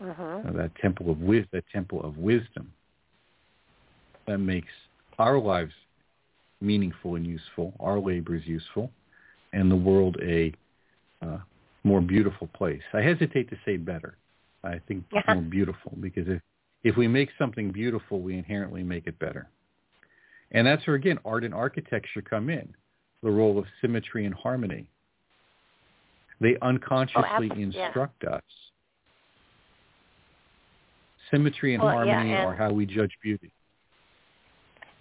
[0.00, 0.46] Mhm.
[0.48, 2.72] uh, that temple of wis- that temple of wisdom
[4.26, 4.72] that makes
[5.18, 5.72] our lives
[6.60, 8.90] meaningful and useful, our labors useful,
[9.52, 10.52] and the world a
[11.22, 11.38] uh,
[11.84, 12.82] more beautiful place.
[12.92, 14.16] I hesitate to say better.
[14.62, 15.34] I think Yeah.
[15.34, 16.40] more beautiful because if
[16.82, 19.48] if we make something beautiful, we inherently make it better.
[20.52, 22.72] And that's where again art and architecture come in,
[23.22, 24.88] the role of symmetry and harmony.
[26.40, 27.86] They unconsciously oh, yeah.
[27.86, 28.42] instruct us.
[31.30, 33.52] Symmetry and Well, yeah, harmony and- are how we judge beauty.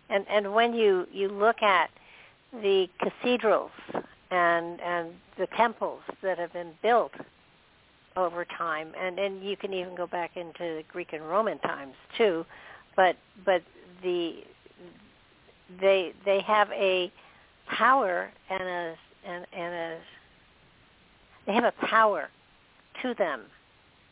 [0.09, 1.89] And and when you you look at
[2.51, 3.71] the cathedrals
[4.31, 7.13] and and the temples that have been built
[8.15, 12.45] over time, and and you can even go back into Greek and Roman times too,
[12.95, 13.15] but
[13.45, 13.63] but
[14.03, 14.43] the
[15.79, 17.11] they they have a
[17.67, 18.95] power and a
[19.25, 19.97] and and a
[21.45, 22.29] they have a power
[23.01, 23.41] to them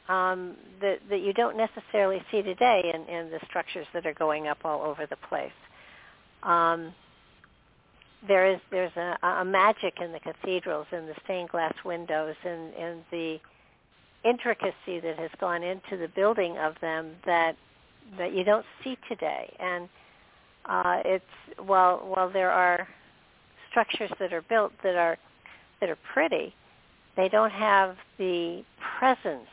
[0.09, 4.47] um, that that you don't necessarily see today in, in the structures that are going
[4.47, 5.51] up all over the place.
[6.43, 6.93] Um,
[8.27, 12.73] there is there's a, a magic in the cathedrals and the stained glass windows and,
[12.73, 13.39] and the
[14.23, 17.55] intricacy that has gone into the building of them that
[18.17, 19.53] that you don't see today.
[19.59, 19.87] And
[20.65, 21.25] uh, it's
[21.57, 22.87] while while there are
[23.69, 25.17] structures that are built that are
[25.79, 26.53] that are pretty,
[27.17, 28.63] they don't have the
[28.99, 29.47] presence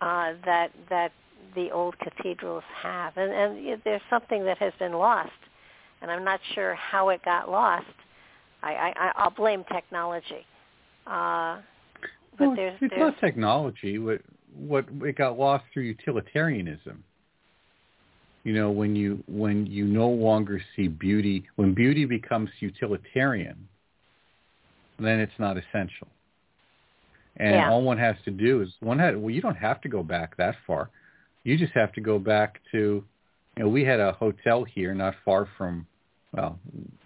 [0.00, 1.12] uh, that that
[1.54, 5.30] the old cathedrals have, and, and there's something that has been lost,
[6.00, 7.86] and I'm not sure how it got lost.
[8.62, 10.46] I, I I'll blame technology,
[11.06, 11.58] uh,
[12.38, 13.98] but Well, there's it's there's not technology.
[13.98, 14.20] What
[14.54, 17.04] what it got lost through utilitarianism.
[18.44, 23.68] You know, when you when you no longer see beauty, when beauty becomes utilitarian,
[24.98, 26.08] then it's not essential.
[27.36, 27.70] And Yeah.
[27.70, 30.36] all one has to do is one had well, you don't have to go back
[30.36, 30.90] that far.
[31.44, 33.04] You just have to go back to,
[33.56, 35.86] you know, we had a hotel here not far from,
[36.32, 36.58] well,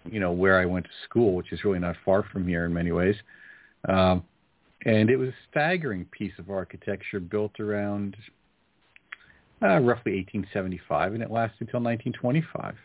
[0.05, 2.73] you know, where I went to school, which is really not far from here in
[2.73, 3.15] many ways.
[3.87, 4.23] Um,
[4.85, 8.15] and it was a staggering piece of architecture built around
[9.61, 12.75] uh, roughly 1875, and it lasted until 1925.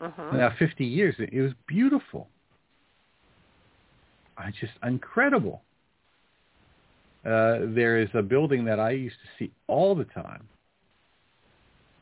[0.00, 0.32] mhm.
[0.34, 2.28] Now, 50 years, it, it was beautiful.
[4.36, 5.62] I just incredible.
[7.24, 10.48] Uh, there is a building that I used to see all the time,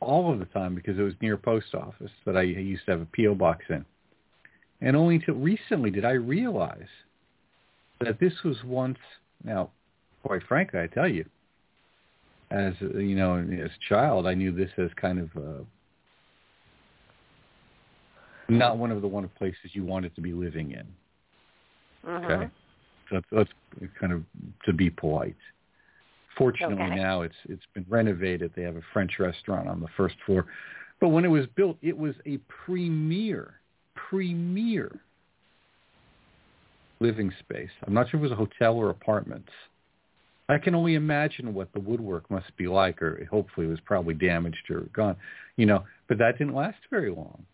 [0.01, 2.93] all of the time because it was near a post office that I used to
[2.93, 3.85] have a PO box in,
[4.81, 6.89] and only until recently did I realize
[8.01, 8.99] that this was once.
[9.45, 9.71] Now,
[10.23, 11.27] quite frankly, I tell you,
[12.51, 15.37] as you know, as a child, I knew this as kind of.
[15.37, 15.65] Uh,
[18.49, 20.87] not one of the one of places you wanted to be living in.
[22.05, 22.25] Mhm.
[22.25, 22.51] Okay,
[23.09, 24.25] so that's, that's kind of
[24.65, 25.37] to be polite.
[26.37, 26.95] Fortunately, Okay.
[26.97, 28.53] now it's it's been renovated.
[28.55, 30.47] They have a French restaurant on the first floor,
[31.01, 33.61] but when it was built, it was a premier,
[33.95, 35.01] premier
[36.99, 37.71] living space.
[37.87, 39.51] I'm not sure if it was a hotel or apartments.
[40.51, 44.15] I can only imagine what the woodwork must be like, or hopefully it was probably
[44.15, 45.17] damaged or gone,
[45.57, 45.85] you know.
[46.09, 47.47] But that didn't last very long.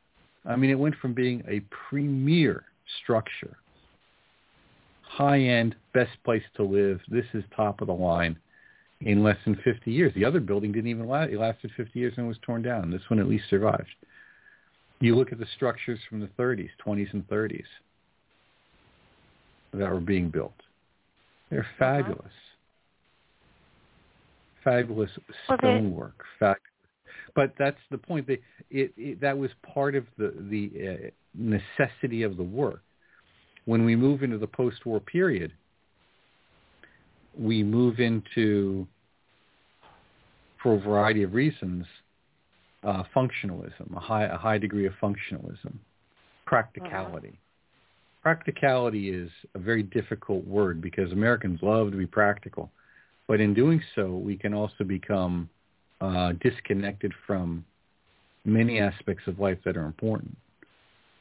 [0.46, 2.64] I mean, it went from being a premier
[3.02, 3.58] structure,
[5.02, 7.00] high-end, best place to live.
[7.08, 8.38] This is top of the line
[9.02, 10.14] in less than 50 years.
[10.14, 11.30] The other building didn't even last.
[11.30, 12.90] It lasted 50 years and was torn down.
[12.90, 13.94] This one at least survived.
[15.00, 17.64] You look at the structures from the 30s, 20s, and 30s
[19.74, 20.54] that were being built.
[21.50, 21.74] They're uh-huh.
[21.78, 22.32] fabulous.
[24.66, 25.10] Fabulous
[25.48, 26.24] Well, stonework.
[26.40, 26.60] Fabulous.
[27.36, 28.26] But that's the point.
[28.26, 28.40] They,
[28.70, 32.82] it, it, that was part of the, the uh, necessity of the work.
[33.64, 35.52] When we move into the post-war period,
[37.38, 38.88] we move into,
[40.62, 41.86] for a variety of reasons,
[42.82, 45.74] uh, functionalism, a high, a high degree of functionalism,
[46.44, 47.38] practicality.
[48.22, 52.72] Practicality is a very difficult word because Americans love to be practical.
[53.28, 55.48] But in doing so, we can also become
[56.00, 57.64] uh, disconnected from
[58.44, 60.36] many aspects of life that are important.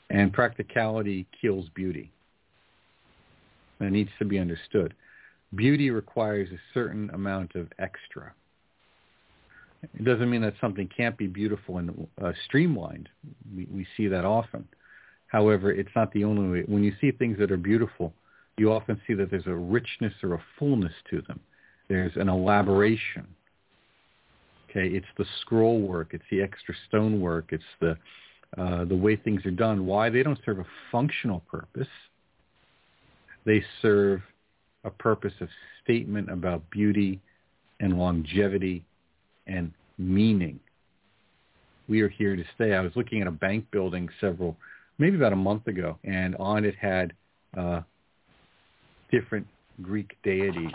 [0.09, 2.11] And practicality kills beauty.
[3.79, 4.93] That needs to be understood.
[5.55, 8.33] Beauty requires a certain amount of extra.
[9.83, 13.09] It doesn't mean that something can't be beautiful and uh, streamlined.
[13.55, 14.67] We, we see that often.
[15.27, 16.63] However, it's not the only way.
[16.67, 18.13] When you see things that are beautiful,
[18.57, 21.39] you often see that there's a richness or a fullness to them.
[21.87, 23.27] There's an elaboration.
[24.69, 27.97] Okay, it's the scroll work, it's the extra stone work, it's the
[28.57, 29.85] uh, the way things are done.
[29.85, 31.87] Why they don't serve a functional purpose.
[33.45, 34.21] They serve
[34.85, 35.49] a purpose of
[35.83, 37.19] statement about beauty
[37.79, 38.83] and longevity
[39.47, 40.59] and meaning.
[41.87, 42.73] We are here to stay.
[42.73, 44.55] I was looking at a bank building several,
[44.97, 47.13] maybe about a month ago, and on it had
[47.57, 47.81] uh,
[49.11, 49.45] different
[49.81, 50.71] Greek deities.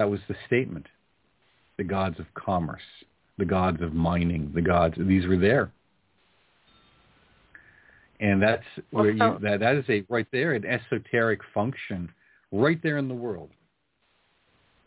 [0.00, 0.86] That was the statement.
[1.76, 2.80] The gods of commerce,
[3.36, 5.70] the gods of mining, the gods, these were there.
[8.18, 12.08] And that's where you, that, that is a, right there, an esoteric function
[12.50, 13.50] right there in the world.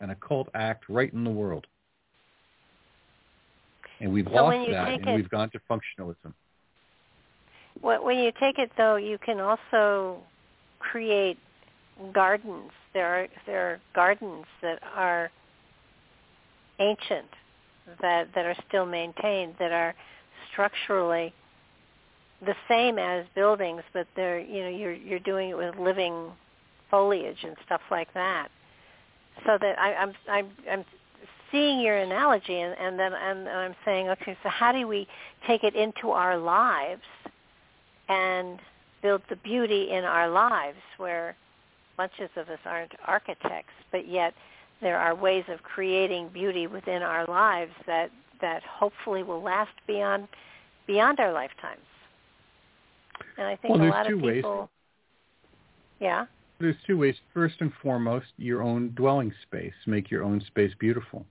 [0.00, 1.68] An occult act right in the world.
[4.00, 6.32] And we've So lost that and it- we've gone to functionalism.
[7.82, 10.24] When you take it though, you can also
[10.80, 11.38] create
[12.12, 12.70] gardens.
[12.92, 15.30] There are there are gardens that are
[16.78, 17.28] ancient,
[18.00, 19.94] that that are still maintained, that are
[20.52, 21.32] structurally
[22.44, 26.30] the same as buildings, but they're you know you're you're doing it with living
[26.90, 28.48] foliage and stuff like that.
[29.46, 30.84] So that I, I'm I'm I'm
[31.50, 35.06] seeing your analogy, and, and then and, and I'm saying, okay, so how do we
[35.46, 37.02] take it into our lives
[38.08, 38.58] and
[39.02, 41.36] build the beauty in our lives where
[41.96, 44.34] bunches of us aren't architects, but yet
[44.80, 50.28] there are ways of creating beauty within our lives that, that hopefully will last beyond
[50.86, 51.80] beyond our lifetimes.
[53.38, 54.36] And I think Well, a lot two of ways.
[54.36, 54.70] people
[56.00, 56.26] Yeah.
[56.60, 57.16] There's two ways.
[57.32, 59.74] First and foremost, your own dwelling space.
[59.86, 61.26] Make your own space beautiful.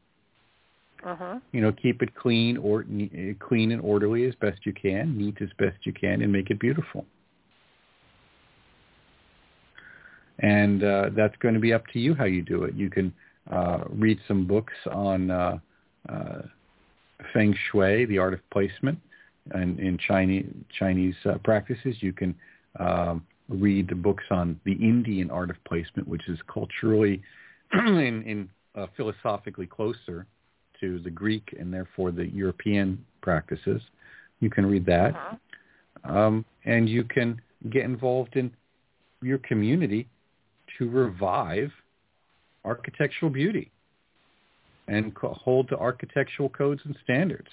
[1.01, 1.41] Mhm.
[1.51, 2.83] You know, keep it clean or
[3.39, 6.59] clean and orderly as best you can, neat as best you can, and make it
[6.59, 7.05] beautiful.
[10.43, 12.75] And uh, that's going to be up to you how you do it.
[12.75, 13.13] You can
[13.49, 15.57] uh, read some books on uh,
[16.09, 16.41] uh,
[17.33, 18.99] feng shui, the art of placement,
[19.51, 20.45] and in Chinese
[20.77, 21.95] Chinese uh, practices.
[22.01, 22.35] You can
[22.77, 27.21] um, read the books on the Indian art of placement, which is culturally
[27.71, 30.25] and, and uh, philosophically closer
[30.81, 33.81] to the Greek and therefore the European practices.
[34.41, 36.17] You can read that, Uh-huh.
[36.17, 38.51] um, and you can get involved in
[39.21, 40.05] your community
[40.77, 41.71] to revive
[42.65, 43.71] architectural beauty
[44.87, 47.49] and hold to architectural codes and standards.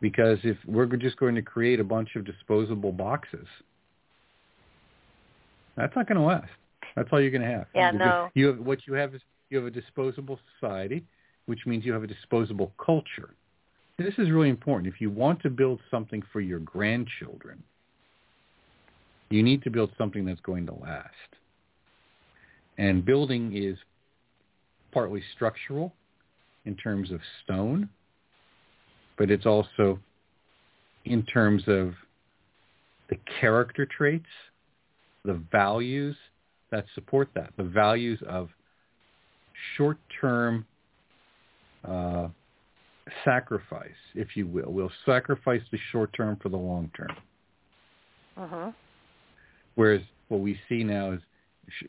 [0.00, 3.46] Because if we're just going to create a bunch of disposable boxes,
[5.76, 6.50] that's not going to last.
[6.94, 7.66] That's all you're going to have.
[7.74, 8.28] Yeah, You're no.
[8.34, 9.20] You have, what you have is
[9.50, 11.04] you have a disposable society,
[11.46, 13.30] which means you have a disposable culture.
[13.98, 14.92] This is really important.
[14.92, 17.62] If you want to build something for your grandchildren,
[19.30, 21.10] you need to build something that's going to last.
[22.78, 23.76] And building is
[24.92, 25.92] partly structural
[26.64, 27.88] in terms of stone,
[29.18, 29.98] but it's also
[31.04, 31.94] in terms of
[33.08, 34.26] the character traits,
[35.24, 36.16] the values
[36.70, 38.48] that support that, the values of
[39.76, 40.66] short-term
[41.84, 42.28] uh,
[43.24, 44.72] sacrifice, if you will.
[44.72, 47.16] We'll sacrifice the short term for the long term.
[48.36, 48.74] Mhm.
[49.76, 51.20] Whereas what we see now is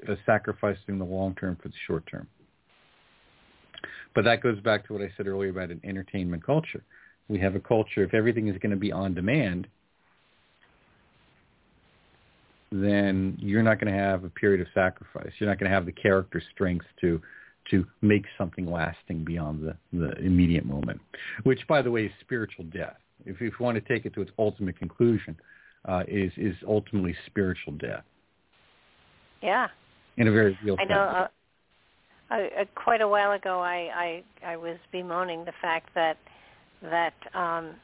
[0.08, 2.28] uh, sacrificing the long term for the short term.
[4.14, 6.84] But that goes back to what I said earlier about an entertainment culture.
[7.28, 9.68] We have a culture, if everything is going to be on demand,
[12.72, 15.32] then you're not going to have a period of sacrifice.
[15.40, 17.22] You're not going to have the character strength to
[17.72, 21.02] to make something lasting beyond the, the immediate moment,
[21.44, 22.96] which, by the way, is spiritual death.
[23.26, 25.36] If you want to take it to its ultimate conclusion,
[25.88, 28.04] uh, is is ultimately spiritual death
[29.42, 29.68] Yeah.
[30.18, 30.90] in a very real I sense.
[30.90, 31.02] know.
[31.02, 31.28] Uh,
[32.30, 36.18] I, uh, quite a while ago, I, I I was bemoaning the fact that
[36.82, 37.76] that um,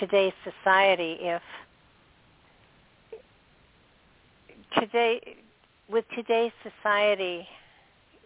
[0.00, 1.42] today's society, if
[4.78, 5.36] today
[5.88, 7.46] with today's society,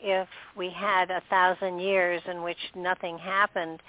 [0.01, 3.83] if we had a thousand years in which nothing happened,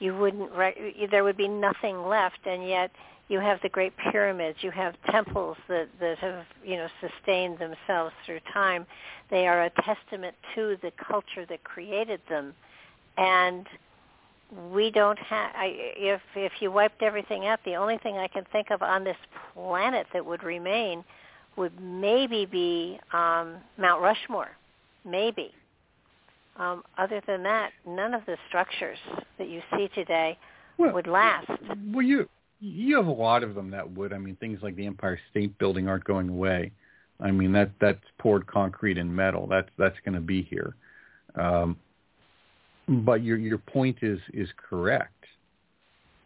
[0.00, 0.50] you wouldn't.
[0.52, 2.90] Re- there would be nothing left, and yet
[3.30, 8.12] you have the great pyramids, you have temples that, that have, you know, sustained themselves
[8.26, 8.84] through time.
[9.30, 12.52] They are a testament to the culture that created them.
[13.16, 13.66] And
[14.72, 18.72] we don't have, if, if you wiped everything out, the only thing I can think
[18.72, 19.16] of on this
[19.54, 21.04] planet that would remain
[21.56, 24.50] would maybe be um, Mount Rushmore,
[25.04, 25.52] maybe.
[26.56, 28.98] Um, other than that, none of the structures
[29.38, 30.36] that you see today
[30.78, 31.48] Well, would last.
[31.92, 32.28] Well, you
[32.60, 34.12] you have a lot of them that would.
[34.12, 36.72] I mean, things like the Empire State Building aren't going away.
[37.18, 39.46] I mean, that that's poured concrete and metal.
[39.46, 40.74] That's that's going to be here.
[41.34, 41.76] Um,
[42.88, 45.24] but your your point is is correct.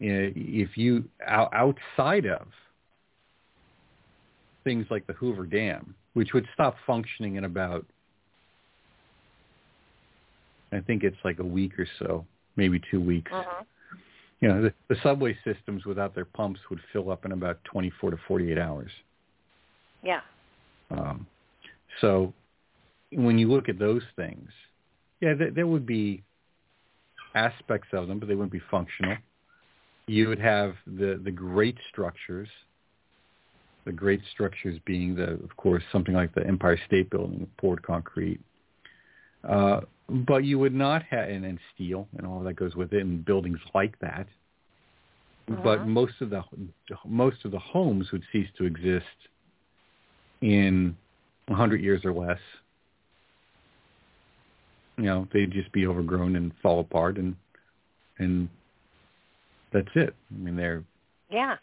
[0.00, 2.48] Uh, If you outside of
[4.64, 7.84] things like the Hoover Dam, which would stop functioning in about,
[10.72, 12.24] I think it's like a week or so,
[12.56, 13.66] maybe two weeks Mhm.
[14.40, 18.10] You know, the, the subway systems without their pumps would fill up in about 24
[18.10, 18.90] to 48 hours.
[20.02, 20.20] Yeah.
[20.90, 21.26] Um,
[22.00, 22.32] so
[23.12, 24.50] when you look at those things,
[25.20, 26.22] yeah, th- there would be
[27.34, 29.16] aspects of them, but they wouldn't be functional.
[30.06, 32.48] You would have the, the great structures,
[33.86, 38.40] the great structures being the, of course, something like the Empire State Building, poured concrete.
[39.48, 43.00] Uh, but you would not have, and, and steel and all that goes with it,
[43.00, 44.26] and buildings like that.
[45.50, 45.60] Uh-huh.
[45.62, 46.42] But most of the
[47.06, 49.04] most of the homes would cease to exist
[50.40, 50.96] in
[51.48, 52.38] 100 years or less.
[54.96, 57.34] You know, they'd just be overgrown and fall apart, and
[58.18, 58.48] and
[59.72, 60.14] that's it.
[60.32, 60.84] I mean, they're
[61.30, 61.56] Yeah.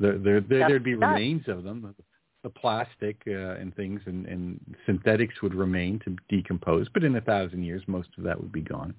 [0.00, 1.94] there, there, there, there'd be remains of them.
[2.42, 7.20] The, plastic uh, and things and, and synthetics would remain to decompose, but in a
[7.20, 8.94] thousand years, most of that would be gone.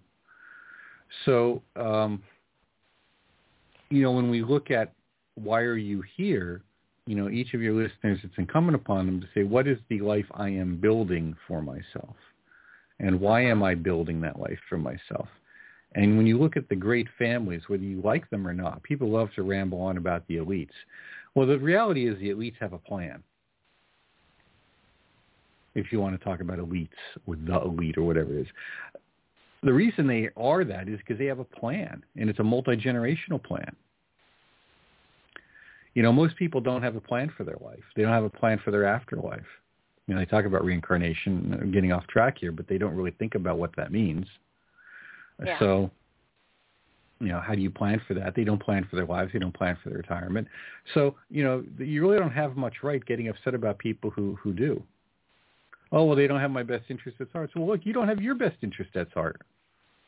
[1.25, 2.23] So, um,
[3.89, 4.93] you know, when we look at
[5.35, 6.61] why are you here,
[7.05, 9.99] you know, each of your listeners, it's incumbent upon them to say, what is the
[9.99, 12.15] life I am building for myself?
[12.99, 15.27] And why am I building that life for myself?
[15.95, 19.09] And when you look at the great families, whether you like them or not, people
[19.09, 20.69] love to ramble on about the elites.
[21.35, 23.21] Well, the reality is the elites have a plan.
[25.75, 26.89] If you want to talk about elites
[27.25, 28.47] or the elite or whatever it is.
[29.63, 33.41] The reason they are that is because they have a plan, and it's a multi-generational
[33.41, 33.75] plan.
[35.93, 37.83] You know, most people don't have a plan for their life.
[37.95, 39.45] They don't have a plan for their afterlife.
[40.07, 43.11] You know, they talk about reincarnation, uh, getting off track here, but they don't really
[43.11, 44.25] think about what that means.
[45.45, 45.57] Yeah.
[45.59, 45.91] So,
[47.19, 48.35] you know, how do you plan for that?
[48.35, 49.31] They don't plan for their lives.
[49.31, 50.47] They don't plan for their retirement.
[50.93, 54.51] So, you know, you really don't have much right getting upset about people who, who
[54.51, 54.83] do.
[55.91, 57.51] Oh, well, they don't have my best interest at heart.
[57.53, 59.41] So, well, look, you don't have your best interest at heart.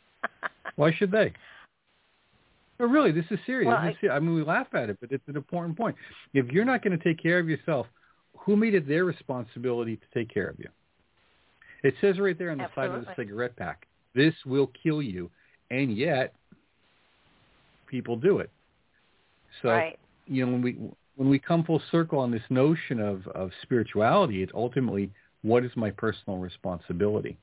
[0.76, 1.34] Why should they?
[2.80, 3.68] No, really, this is serious.
[3.68, 5.96] Well, ser- I mean, we laugh at it, but it's an important point.
[6.34, 7.88] If you're not going to take care of yourself,
[8.38, 10.70] who made it their responsibility to take care of you?
[11.84, 15.30] It says right there on the side of the cigarette pack, this will kill you.
[15.72, 16.34] And yet,
[17.88, 18.50] people do it.
[19.62, 19.98] So, right.
[20.28, 20.78] you know, when we
[21.16, 25.12] when we come full circle on this notion of, of spirituality, it's ultimately
[25.46, 27.38] what is my personal responsibility?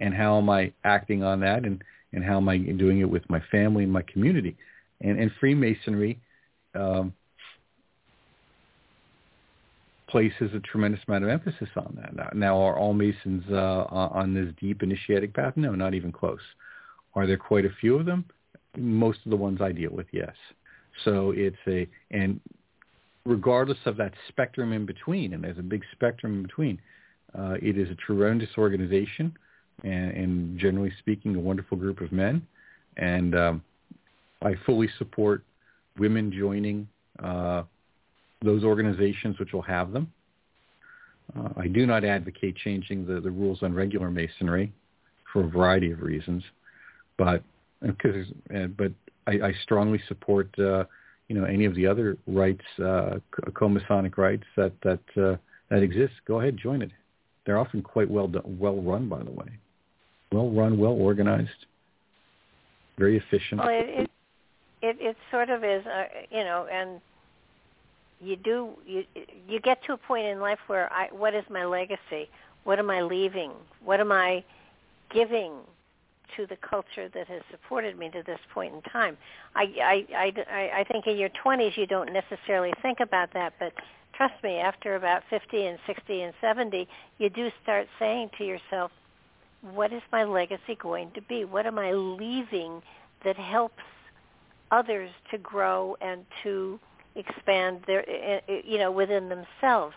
[0.00, 1.82] And how am I acting on that and,
[2.12, 4.56] and how am I doing it with my family and my community?
[5.02, 6.18] And, and Freemasonry
[6.74, 7.12] um,
[10.08, 12.16] places a tremendous amount of emphasis on that.
[12.16, 15.52] Now, now are all Masons uh, on this deep initiatic path?
[15.56, 16.40] No, not even close.
[17.14, 18.24] Are there quite a few of them?
[18.76, 20.34] Most of the ones I deal with, yes.
[21.04, 22.40] So it's a, and
[23.26, 26.80] regardless of that spectrum in between, and there's a big spectrum in between,
[27.36, 29.36] uh, it is a tremendous organization
[29.82, 32.46] and, and generally speaking, a wonderful group of men.
[32.96, 33.62] And um,
[34.42, 35.42] I fully support
[35.98, 36.88] women joining
[37.22, 37.64] uh,
[38.42, 40.10] those organizations which will have them.
[41.36, 44.72] Uh, I do not advocate changing the, the rules on regular masonry
[45.32, 46.42] for a variety of reasons,
[47.18, 47.42] but
[47.82, 48.92] because uh, but
[49.26, 50.84] I, I strongly support uh,
[51.28, 55.36] you know any of the other rites, uh, co- co-Masonic rites that that uh,
[55.70, 56.14] that exist.
[56.26, 56.90] Go ahead, join it.
[57.44, 59.48] They're often quite well done, well run, by the way,
[60.32, 61.66] well run, well organized,
[62.98, 63.60] very efficient.
[63.60, 64.10] Well, it it
[64.82, 67.00] it, it sort of is, uh, you know, and
[68.20, 69.04] you do you
[69.48, 72.28] you get to a point in life where I what is my legacy?
[72.64, 73.52] What am I leaving?
[73.84, 74.44] What am I
[75.12, 75.52] giving
[76.36, 79.16] to the culture that has supported me to this point in time?
[79.54, 83.72] I I I I think in your 20s you don't necessarily think about that, but
[84.16, 86.88] trust me, after about 50 and 60 and 70,
[87.18, 88.90] you do start saying to yourself,
[89.60, 91.44] what is my legacy going to be?
[91.44, 92.82] What am I leaving
[93.24, 93.82] that helps
[94.70, 96.78] others to grow and to
[97.14, 99.94] expand their eh, eh, you know within themselves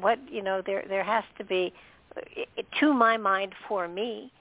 [0.00, 1.72] what you know there there has to be
[2.16, 4.32] eh, to my mind for me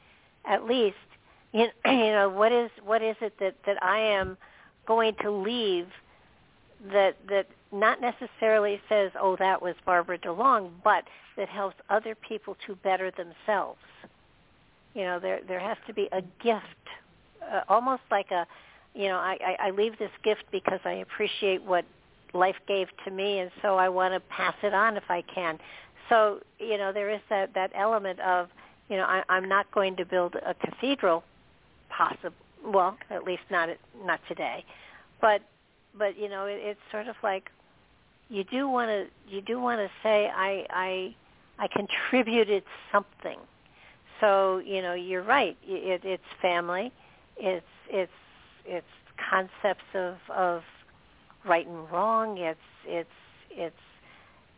[0.48, 0.96] at least
[1.54, 4.38] you know what is what is it that that I am
[4.88, 5.88] going to leave
[6.92, 11.04] that that not necessarily says oh that was Barbara DeLong but
[11.38, 13.80] that helps other people to better themselves.
[14.94, 16.66] You know there there has to be a gift
[17.42, 18.46] uh, almost like a
[18.94, 21.86] you know I, I I leave this gift because I appreciate what
[22.34, 25.58] life gave to me and so I want to pass it on if I can.
[26.10, 28.50] So you know there is that that element of
[28.90, 31.24] you know I, I'm not going to build a cathedral
[31.90, 32.36] possible
[32.66, 33.70] well at least not
[34.04, 34.66] not today.
[35.22, 35.42] But
[35.98, 37.50] but you know it, it's sort of like
[38.30, 41.16] you do want to you do want to say I I
[41.60, 43.38] I contributed something.
[44.20, 45.58] So you know you're right.
[45.64, 46.92] It, it's family.
[47.38, 48.12] It's it's
[48.66, 48.88] it's
[49.30, 50.64] concepts of of
[51.46, 52.38] right and wrong.
[52.38, 53.10] It's it's
[53.52, 53.76] it's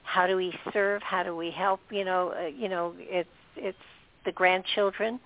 [0.04, 1.02] how do we serve?
[1.04, 1.82] How do we help?
[1.92, 3.78] You know, uh, you know, it's it's
[4.28, 5.20] the grandchildren,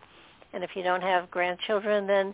[0.53, 2.34] and if you don't have grandchildren, then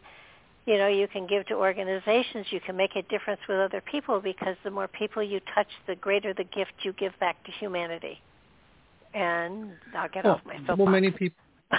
[0.68, 2.46] you know you can give to organizations.
[2.52, 5.96] You can make a difference with other people because the more people you touch, the
[5.96, 8.22] greater the gift you give back to humanity.
[9.14, 10.78] And I'll get well, off my soapbox.
[10.78, 11.40] Well, many people.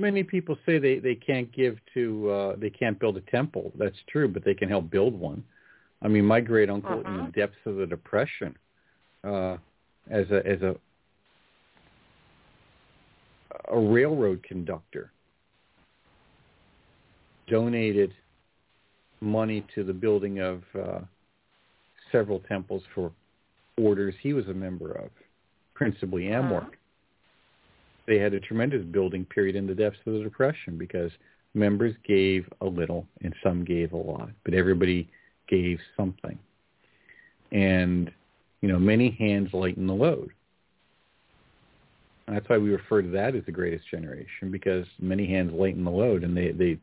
[0.00, 3.72] Many people say they, they can't give to uh, they can't build a temple.
[3.76, 5.42] That's true, but they can help build one.
[6.00, 7.10] I mean, my great uncle uh-huh.
[7.10, 8.54] in the depths of the depression,
[9.24, 9.56] uh,
[10.08, 10.76] as a as a
[13.68, 15.12] a railroad conductor,
[17.48, 18.12] donated
[19.20, 21.00] money to the building of uh,
[22.12, 23.10] several temples for
[23.76, 25.10] orders he was a member of,
[25.74, 26.62] principally AMORC.
[26.62, 26.70] Uh-huh.
[28.06, 31.10] They had a tremendous building period in the depths of the Depression because
[31.54, 35.10] members gave a little and some gave a lot, but everybody
[35.46, 36.38] gave something.
[37.52, 38.10] And,
[38.60, 40.30] you know, many hands lighten the load.
[42.28, 45.82] And that's why we refer to that as the greatest generation because many hands lighten
[45.82, 46.78] the load and they, they,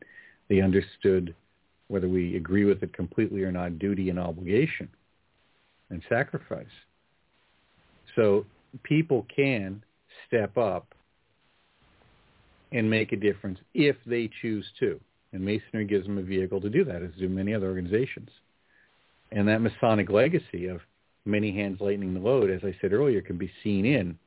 [0.48, 1.36] they understood
[1.86, 4.88] whether we agree with it completely or not, duty and obligation
[5.90, 6.66] and sacrifice.
[8.16, 8.44] So
[8.82, 9.84] people can
[10.26, 10.92] step up
[12.72, 14.98] and make a difference if they choose to.
[15.32, 18.30] And Masonry gives them a vehicle to do that, as do many other organizations.
[19.30, 20.80] And that Masonic legacy of
[21.24, 24.18] many hands lightening the load, as I said earlier, can be seen in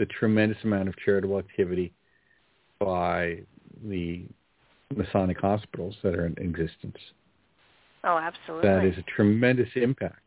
[0.00, 1.92] the tremendous amount of charitable activity
[2.78, 3.38] by
[3.84, 4.24] the
[4.96, 6.96] Masonic hospitals that are in existence.
[8.02, 8.66] Oh, absolutely.
[8.66, 10.22] That is a tremendous impact.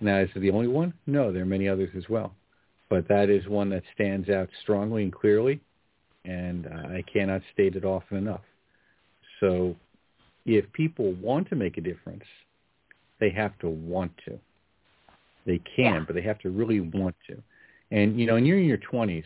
[0.00, 0.94] Now, is it the only one?
[1.08, 2.34] No, there are many others as well.
[2.88, 5.60] But that is one that stands out strongly and clearly,
[6.24, 8.44] and I cannot state it often enough.
[9.40, 9.74] So
[10.46, 12.24] if people want to make a difference,
[13.18, 14.38] they have to want to.
[15.46, 16.04] They can, Yeah.
[16.06, 17.42] but they have to really want to.
[17.92, 19.22] And, you know, when you're in your 20s,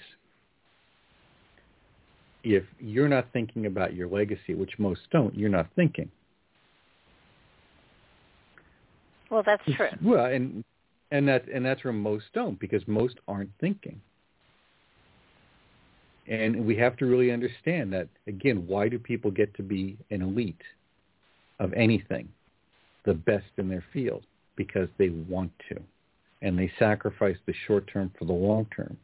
[2.42, 6.10] if you're not thinking about your legacy, which most don't, you're not thinking.
[9.30, 9.88] well, that's true.
[10.02, 10.64] Well, and
[11.10, 14.00] and that and that's where most don't because most aren't thinking.
[16.28, 20.22] And we have to really understand that again, why do people get to be an
[20.22, 20.62] elite
[21.60, 22.28] of anything,
[23.04, 24.24] the best in their field?
[24.56, 25.80] Because they want to.
[26.42, 28.96] And they sacrifice the short term for the long term.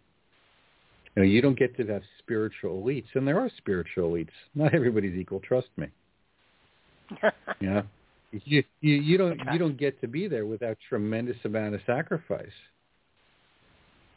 [1.14, 4.30] You know, you don't get to have spiritual elites, and there are spiritual elites.
[4.54, 5.88] Not everybody's equal, trust me.
[7.60, 7.82] You know,
[8.32, 12.50] you you, you don't you don't get to be there without tremendous amount of sacrifice.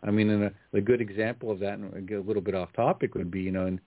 [0.03, 3.13] I mean, and a, a good example of that, and a little bit off topic,
[3.13, 3.81] would be you know, in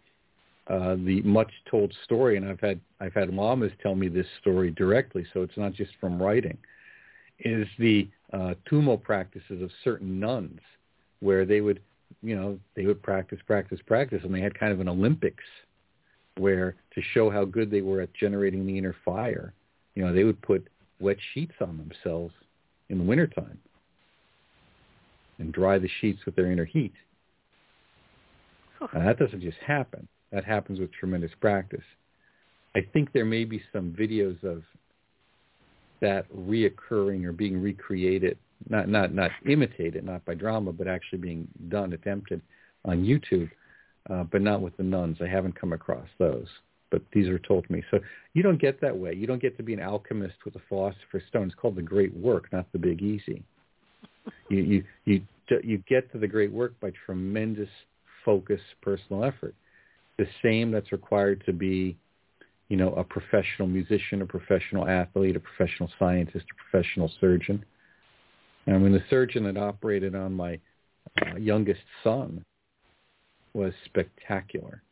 [0.68, 4.70] uh, the much told story, and I've had I've had lamas tell me this story
[4.70, 6.58] directly, so it's not just from writing.
[7.40, 10.60] Is the uh, tumo practices of certain nuns,
[11.20, 11.80] where they would,
[12.22, 15.44] you know, they would practice, practice, practice, and they had kind of an Olympics,
[16.36, 19.52] where to show how good they were at generating the inner fire,
[19.94, 20.68] you know, they would put
[21.00, 22.34] wet sheets on themselves
[22.88, 23.58] in the wintertime
[25.38, 26.92] and dry the sheets with their inner heat.
[28.80, 30.06] Now, that doesn't just happen.
[30.30, 31.84] That happens with tremendous practice.
[32.76, 34.62] I think there may be some videos of
[36.00, 38.38] that reoccurring or being recreated,
[38.68, 42.40] not not not imitated, not by drama, but actually being done, attempted
[42.84, 43.50] on YouTube,
[44.10, 45.18] uh, but not with the nuns.
[45.20, 46.46] I haven't come across those,
[46.90, 47.82] but these are told to me.
[47.90, 47.98] So
[48.34, 49.14] you don't get that way.
[49.14, 51.46] You don't get to be an alchemist with a philosopher's stone.
[51.46, 53.42] It's called the great work, not the big easy.
[54.48, 55.22] You you you
[55.62, 57.70] you get to the great work by tremendous
[58.24, 59.54] focus, personal effort.
[60.18, 61.96] The same that's required to be
[62.68, 67.64] you know, a professional musician, a professional athlete, a professional scientist, a professional surgeon.
[68.66, 70.60] And I mean, the surgeon that operated on my
[71.22, 72.44] uh, youngest son
[73.54, 74.82] was spectacular.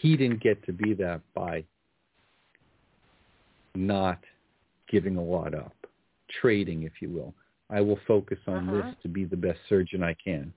[0.00, 1.64] He didn't get to be that by
[3.74, 4.20] not
[4.88, 5.74] giving a lot up,
[6.40, 7.34] trading, if you will.
[7.70, 8.82] I will focus on Uh-huh.
[8.82, 10.52] this to be the best surgeon I can.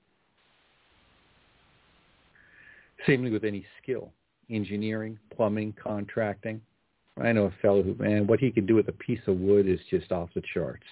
[3.05, 4.11] Same with any skill
[4.53, 6.61] engineering, plumbing, contracting.
[7.21, 9.67] I know a fellow who, man, what he could do with a piece of wood
[9.67, 10.85] is just off the charts.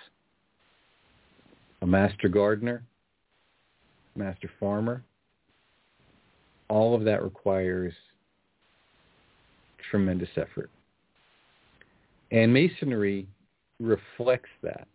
[1.81, 2.83] A master gardener,
[4.15, 5.03] master farmer,
[6.69, 7.93] all of that requires
[9.89, 10.69] tremendous effort.
[12.31, 13.27] And masonry
[13.79, 14.87] reflects that.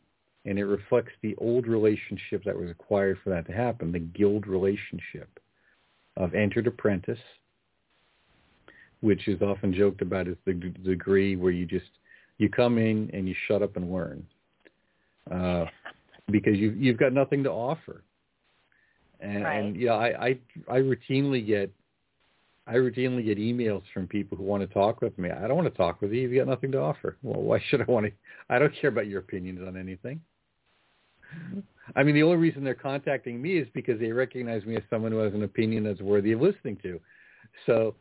[0.46, 4.46] And it reflects the old relationship that was required for that to happen, the guild
[4.46, 5.28] relationship
[6.16, 7.18] of entered apprentice,
[9.06, 11.86] which is often joked about as the degree where you just
[12.38, 14.26] you come in and you shut up and learn.
[15.30, 15.64] Uh,
[16.28, 18.02] because you've you've got nothing to offer.
[19.20, 19.58] And, Right.
[19.58, 20.38] and yeah, I, I
[20.68, 21.70] I routinely get
[22.66, 25.30] I routinely get emails from people who want to talk with me.
[25.30, 26.22] I don't want to talk with you.
[26.22, 27.16] You've got nothing to offer.
[27.22, 28.12] Well, why should I want to?
[28.50, 30.20] I don't care about your opinions on anything.
[31.94, 35.12] I mean, the only reason they're contacting me is because they recognize me as someone
[35.12, 37.00] who has an opinion that's worthy of listening to.
[37.66, 37.94] So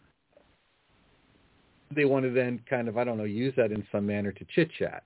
[1.92, 4.46] they want to then kind of, I don't know, use that in some manner to
[4.56, 5.04] chit chat.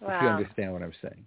[0.00, 0.16] Wow.
[0.16, 1.24] If you understand what I'm saying.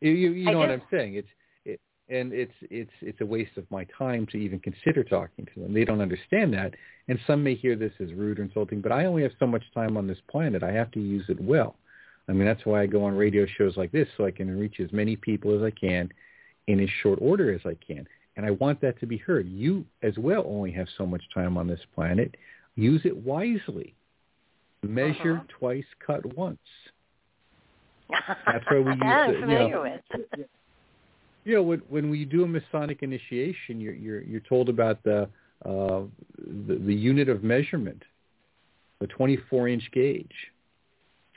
[0.00, 0.70] You you, you know what.
[0.70, 1.14] I'm saying.
[1.14, 1.28] It's
[1.64, 5.60] it, and it's it's it's a waste of my time to even consider talking to
[5.60, 5.74] them.
[5.74, 6.74] They don't understand that,
[7.08, 8.80] and some may hear this as rude or insulting.
[8.80, 10.62] But I only have so much time on this planet.
[10.62, 11.76] I have to use it well.
[12.28, 14.80] I mean, that's why I go on radio shows like this so I can reach
[14.80, 16.10] as many people as I can
[16.66, 18.06] in as short order as I can.
[18.38, 19.48] And I want that to be heard.
[19.48, 22.36] You as well only have so much time on this planet.
[22.76, 23.96] Use it wisely.
[24.84, 25.44] Measure Uh-huh.
[25.58, 26.58] twice, cut once.
[28.46, 29.98] That's why we use I'm you familiar know,
[30.30, 30.46] with.
[31.44, 35.28] you know, when when we do a Masonic initiation, you're you're you're told about the
[35.66, 36.02] uh,
[36.38, 38.04] the, the unit of measurement,
[39.00, 40.52] the 24 inch gauge,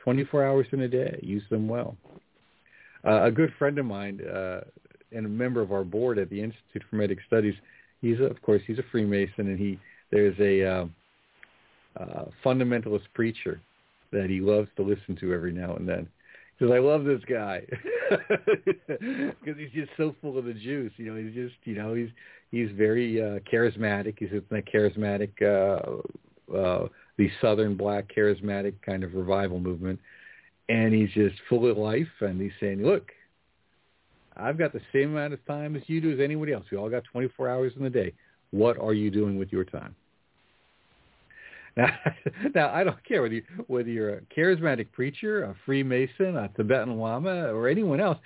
[0.03, 1.19] 24 hours in a day.
[1.23, 1.97] Use them well.
[3.03, 4.61] Uh, a good friend of mine uh,
[5.11, 7.55] and a member of our board at the Institute for Hermetic Studies,
[8.01, 9.79] he's a, of course he's a Freemason, and he
[10.11, 10.85] there's a uh,
[11.99, 13.61] uh, fundamentalist preacher
[14.11, 16.07] that he loves to listen to every now and then
[16.61, 17.61] because I love this guy
[18.89, 20.91] because he's just so full of the juice.
[20.97, 22.09] You know, he's just you know he's
[22.51, 24.15] he's very uh, charismatic.
[24.19, 29.99] He's that charismatic, uh, uh, the Southern Black charismatic kind of revival movement,
[30.69, 32.07] and he's just full of life.
[32.19, 33.11] And he's saying, look.
[34.35, 36.65] I've got the same amount of time as you do as anybody else.
[36.71, 38.13] We all got 24 hours in the day.
[38.51, 39.95] What are you doing with your time?
[41.77, 41.87] Now,
[42.53, 46.97] now I don't care whether you, whether you're a charismatic preacher, a Freemason, a Tibetan
[46.97, 48.17] Lama, or anyone else.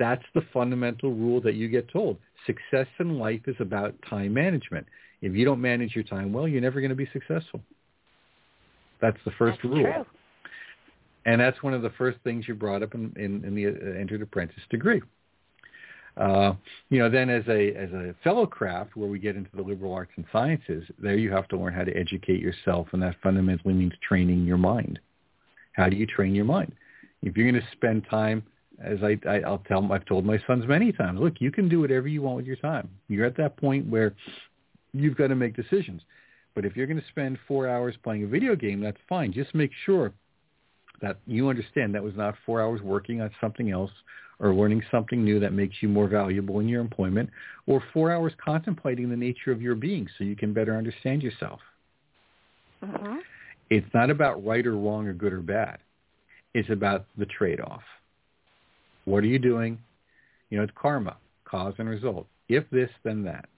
[0.00, 2.18] That's the fundamental rule that you get told.
[2.44, 4.84] Success in life is about time management.
[5.22, 7.60] If you don't manage your time well, you're never going to be successful.
[9.00, 9.82] That's the first That's rule.
[9.82, 10.04] true.
[11.24, 14.00] And that's one of the first things you brought up in, in, in the uh,
[14.00, 15.02] entered apprentice degree.
[16.18, 16.52] Uh,
[16.90, 19.92] you know, then as a as a fellow craft, where we get into the liberal
[19.92, 23.72] arts and sciences, there you have to learn how to educate yourself, and that fundamentally
[23.72, 24.98] means training your mind.
[25.72, 26.72] How do you train your mind?
[27.22, 28.42] If you're going to spend time,
[28.82, 31.80] as I, I I'll tell, I've told my sons many times, look, you can do
[31.80, 32.88] whatever you want with your time.
[33.06, 34.14] You're at that point where
[34.92, 36.02] you've got to make decisions.
[36.56, 39.32] But if you're going to spend four hours playing a video game, that's fine.
[39.32, 40.12] Just make sure
[41.00, 43.92] that you understand that was not four hours working on something else
[44.40, 47.28] or learning something new that makes you more valuable in your employment
[47.66, 51.60] or four hours contemplating the nature of your being so you can better understand yourself.
[52.82, 53.16] hmm
[53.70, 55.78] It's not about right or wrong or good or bad.
[56.54, 57.82] It's about the trade-off.
[59.04, 59.78] What are you doing?
[60.50, 62.26] You know, it's karma, cause and result.
[62.48, 63.48] If this, then that.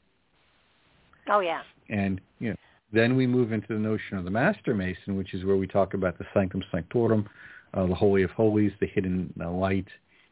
[1.29, 1.63] Oh yeah.
[1.89, 2.57] And you know,
[2.93, 5.95] then we move into the notion of the Master Mason, which is where we talk
[5.95, 7.29] about the Sanctum Sanctorum,
[7.75, 9.87] uh, the Holy of Holies, the hidden uh, light,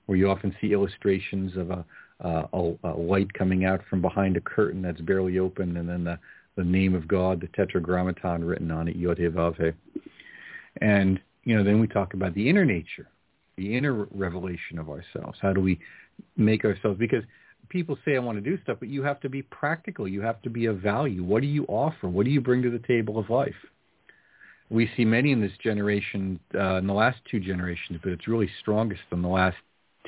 [0.08, 1.84] where you often see illustrations of a,
[2.20, 6.18] a, a light coming out from behind a curtain that's barely open, and then the,
[6.56, 9.20] the name of God, the Tetragrammaton written on it, Yod
[10.80, 13.06] And you know, then we talk about the inner nature,
[13.58, 15.38] the inner revelation of ourselves.
[15.42, 15.78] How do we
[16.38, 16.98] make ourselves?
[16.98, 17.24] Because
[17.68, 20.08] people say I want to do stuff, but you have to be practical.
[20.08, 21.22] You have to be of value.
[21.22, 22.08] What do you offer?
[22.08, 23.54] What do you bring to the table of life?
[24.70, 28.48] We see many in this generation, uh, in the last two generations, but it's really
[28.60, 29.56] strongest in the last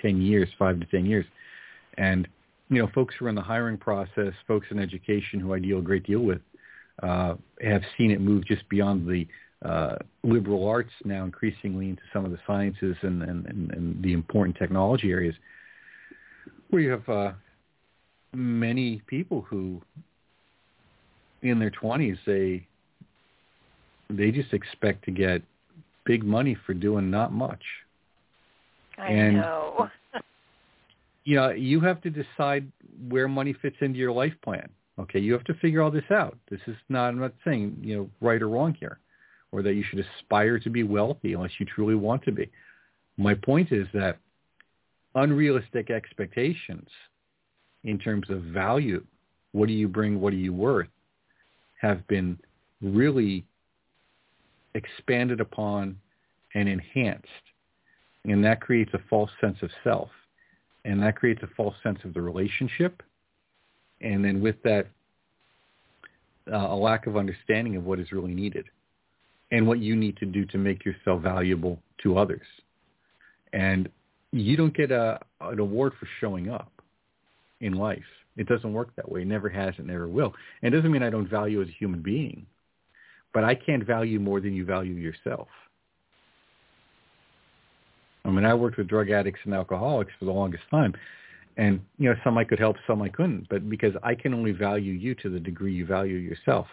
[0.02, 1.26] 10 years, five to 10 years.
[1.98, 2.28] And,
[2.68, 5.78] you know, folks who are in the hiring process, folks in education who I deal
[5.78, 6.40] a great deal with,
[7.02, 9.26] uh, have seen it move just beyond the
[9.66, 14.12] uh, liberal arts now increasingly into some of the sciences and, and, and, and the
[14.12, 15.34] important technology areas
[16.78, 17.32] you have uh,
[18.32, 19.80] many people who
[21.42, 22.66] in their 20s they
[24.08, 25.42] they just expect to get
[26.04, 27.62] big money for doing not much
[29.00, 29.88] I And- know.
[31.24, 32.70] you know you have to decide
[33.08, 34.68] where money fits into your life plan
[35.00, 35.18] okay?
[35.18, 36.36] You have to figure all this out.
[36.50, 38.98] This is not i'm not saying you know right or wrong here
[39.52, 42.48] or that you should aspire to be wealthy unless you truly want to be.
[43.16, 44.18] My point is that
[45.16, 46.88] unrealistic expectations
[47.82, 49.04] in terms of value
[49.52, 50.86] what do you bring what are you worth
[51.80, 52.38] have been
[52.80, 53.44] really
[54.74, 55.98] expanded upon
[56.54, 57.26] and enhanced
[58.24, 60.08] and that creates a false sense of self
[60.84, 63.02] and that creates a false sense of the relationship
[64.00, 64.86] and then with that
[66.52, 68.66] uh, a lack of understanding of what is really needed
[69.52, 72.46] and what you need to do to make yourself valuable to others
[73.52, 73.88] and
[74.32, 76.70] you don't get a an award for showing up
[77.60, 78.04] in life.
[78.36, 79.22] It doesn't work that way.
[79.22, 79.74] It never has.
[79.78, 80.32] It never will.
[80.62, 82.46] And it doesn't mean I don't value as a human being,
[83.34, 85.48] but I can't value more than you value yourself.
[88.24, 90.94] I mean, I worked with drug addicts and alcoholics for the longest time.
[91.56, 93.48] And, you know, some I could help, some I couldn't.
[93.48, 96.66] But because I can only value you to the degree you value yourself.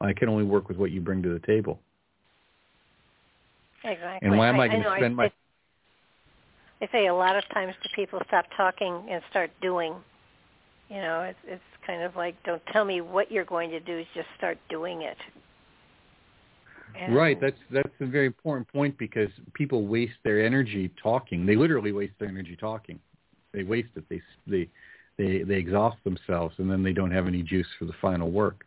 [0.00, 1.80] I can only work with what you bring to the table.
[3.84, 4.28] Exactly.
[4.28, 5.32] And why am I, I going to spend I, my...
[6.80, 9.94] I say a lot of times to people, stop talking and start doing.
[10.88, 14.04] You know, it's it's kind of like, don't tell me what you're going to do,
[14.14, 15.16] just start doing it.
[16.96, 17.40] And Right.
[17.40, 21.46] That's that's a very important point because people waste their energy talking.
[21.46, 22.98] They literally waste their energy talking.
[23.52, 24.04] They waste it.
[24.08, 24.68] They they
[25.16, 28.64] they they exhaust themselves, and then they don't have any juice for the final work.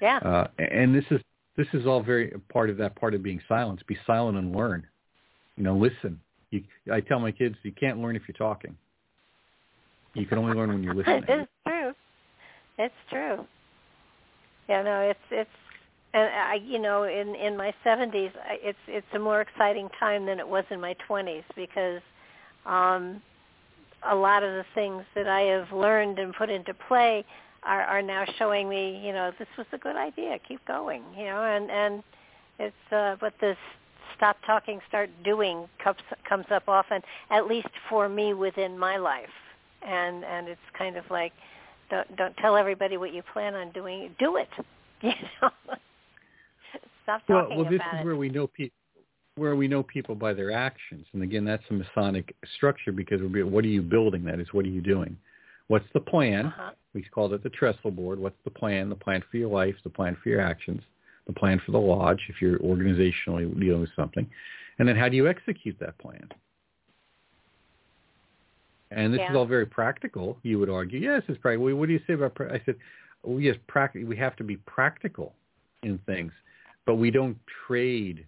[0.00, 1.20] yeah, Uh, and this is
[1.56, 3.84] this is all very part of that part of being silent.
[3.86, 4.86] Be silent and learn.
[5.56, 6.20] You know, listen.
[6.50, 8.76] You, I tell my kids, you can't learn if you're talking.
[10.14, 11.24] You can only learn when you're listening.
[11.28, 11.92] it's true.
[12.78, 13.46] It's true.
[14.68, 15.50] Yeah, no, it's it's
[16.12, 18.32] and I you know in in my 70s
[18.62, 22.00] it's it's a more exciting time than it was in my 20s because
[22.66, 23.22] um
[24.08, 27.24] a lot of the things that I have learned and put into play
[27.62, 30.38] are are now showing me, you know, this was a good idea.
[30.48, 32.02] Keep going, you know, and and
[32.58, 33.58] it's uh but this
[34.16, 39.28] stop talking start doing comes comes up often at least for me within my life.
[39.82, 41.32] And and it's kind of like
[41.90, 44.14] don't don't tell everybody what you plan on doing.
[44.18, 44.48] Do it.
[45.02, 45.48] You know.
[47.18, 48.04] Stop Well, talking well, this about is it.
[48.04, 48.76] where we know people
[49.36, 53.30] where we know people by their actions, and again, that's a Masonic structure because we'll
[53.30, 54.22] be, what are you building?
[54.24, 55.16] That is, what are you doing?
[55.68, 56.46] What's the plan?
[56.46, 56.72] Uh-huh.
[56.92, 58.18] We called it the trestle board.
[58.18, 58.90] What's the plan?
[58.90, 60.82] The plan for your life, the plan for your actions,
[61.26, 64.28] the plan for the lodge if you're organizationally dealing with something,
[64.78, 66.28] and then how do you execute that plan?
[68.90, 69.30] And this Yeah.
[69.30, 70.38] is all very practical.
[70.42, 71.74] You would argue, yes, it's practical.
[71.76, 72.34] What do you say about?
[72.34, 72.76] pra- I said,
[73.22, 74.06] well, yes, practical.
[74.08, 75.34] We have to be practical
[75.82, 76.32] in things,
[76.86, 77.36] but we don't
[77.66, 78.26] trade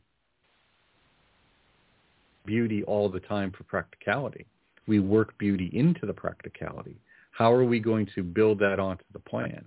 [2.45, 4.47] beauty all the time for practicality.
[4.87, 6.97] We work beauty into the practicality.
[7.31, 9.65] How are we going to build that onto the plan?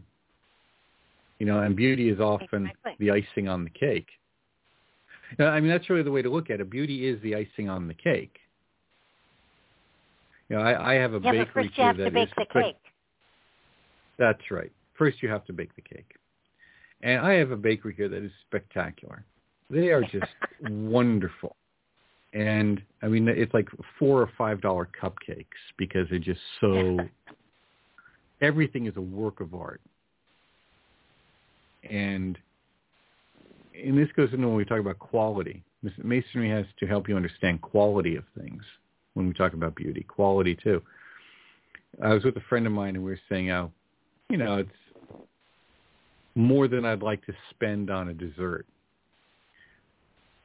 [1.40, 4.07] You know, and beauty is often the icing on the cake.
[5.40, 6.70] I mean, that's really the way to look at it.
[6.70, 8.38] Beauty is the icing on the cake.
[10.49, 12.45] You know, I, I have a yeah, bakery but first you have to bake the
[12.45, 12.76] cake.
[14.18, 14.72] That's right.
[14.98, 16.16] First, you have to bake the cake.
[17.01, 19.26] And I have a bakery here that is spectacular.
[19.69, 20.31] They are just
[20.61, 21.55] wonderful.
[22.34, 25.45] And I mean, it's like four or five dollar cupcakes
[25.77, 26.99] because they're just so.
[28.41, 29.81] everything is a work of art.
[31.89, 32.38] And
[33.73, 35.63] and this goes into when we talk about quality.
[36.01, 38.63] Masonry has to help you understand quality of things
[39.13, 40.03] when we talk about beauty.
[40.03, 40.81] Quality too.
[42.01, 43.72] I was with a friend of mine and we were saying how,
[44.30, 44.69] you know, it's
[46.36, 48.66] more than I'd like to spend on a dessert.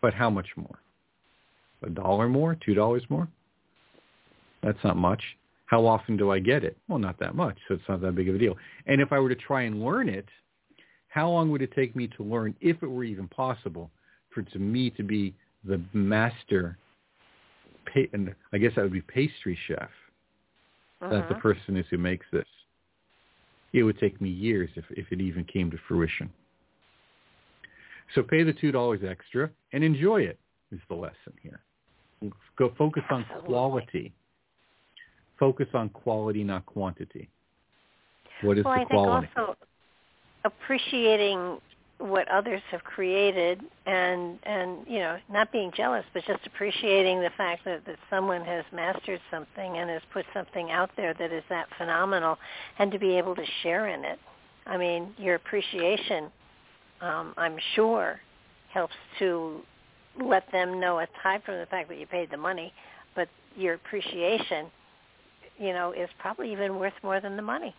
[0.01, 0.79] But how much more?
[1.83, 2.57] A dollar more?
[2.65, 3.29] Two dollars more?
[4.63, 5.23] That's not much.
[5.67, 6.77] How often do I get it?
[6.89, 8.57] Well, not that much, so it's not that big of a deal.
[8.87, 10.29] And if I were to try and learn it,
[11.09, 13.91] how long would it take me to learn, if it were even possible,
[14.31, 15.35] for to me to be
[15.65, 16.79] the master,
[18.13, 19.91] and I guess that would be pastry chef,
[21.01, 21.41] that the Mhm.
[21.41, 22.47] person is who makes this.
[23.73, 26.31] It would take me years if, if it even came to fruition.
[28.15, 30.39] So pay the two dollars extra and enjoy it
[30.73, 31.61] is the lesson here.
[32.57, 34.13] Go focus on quality.
[35.39, 37.29] Focus on quality, not quantity.
[38.43, 39.29] What is well, the I think quality?
[39.37, 39.57] also
[40.45, 41.59] appreciating
[42.01, 47.31] what others have created and and you know not being jealous but just appreciating the
[47.37, 51.45] fact that that someone has mastered something and has put something out there that is
[51.51, 52.39] that phenomenal
[52.79, 54.19] and to be able to share in it.
[54.67, 56.31] I mean your appreciation
[57.03, 58.21] um i'm sure
[58.73, 59.61] helps to
[60.23, 62.73] let them know aside from the fact that you paid the money
[63.15, 64.67] but your appreciation
[65.59, 67.75] you know is probably even worth more than the money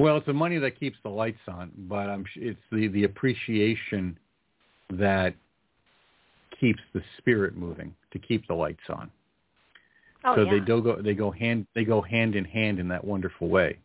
[0.00, 4.18] Well, it's the money that keeps the lights on, but I'm it's the the appreciation
[4.94, 5.34] that
[6.58, 9.10] keeps the spirit moving to keep the lights on.
[10.24, 12.88] oh so yeah they do go they go hand they go hand in hand in
[12.88, 13.78] that wonderful way.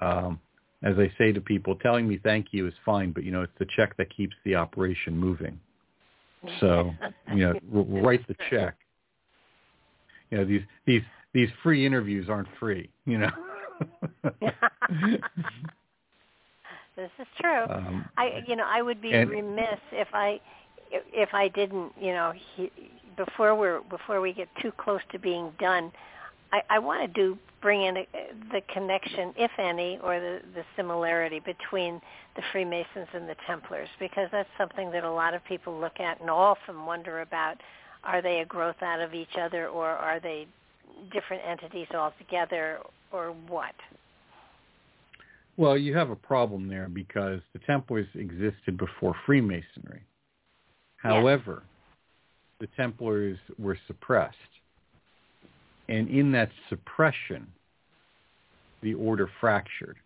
[0.00, 0.38] Um,
[0.82, 3.58] as I say to people, telling me thank you is fine, but you know it's
[3.58, 5.58] the check that keeps the operation moving.
[6.60, 6.92] So
[7.32, 7.54] you know,
[8.02, 8.76] write the check.
[10.30, 11.02] You know these these
[11.32, 12.90] these free interviews aren't free.
[13.06, 13.30] You know.
[16.96, 17.64] this is true.
[17.68, 20.40] um, I, you know, I would be and- remiss if I,
[20.90, 22.70] if I didn't, you know, he,
[23.16, 25.92] before we're before we get too close to being done,
[26.52, 28.06] I, I want to do bring in a,
[28.50, 32.00] the connection, if any, or the, the similarity between
[32.36, 36.20] the Freemasons and the Templars, because that's something that a lot of people look at
[36.20, 37.56] and often wonder about.
[38.04, 40.48] Are they a growth out of each other, or are they
[41.12, 42.80] different entities altogether,
[43.12, 43.74] or what?
[45.56, 50.02] Well, you have a problem there because the Templars existed before Freemasonry.
[50.96, 52.68] However, yes.
[52.68, 54.36] the Templars were suppressed.
[55.88, 57.46] And in that suppression,
[58.82, 59.96] the order fractured.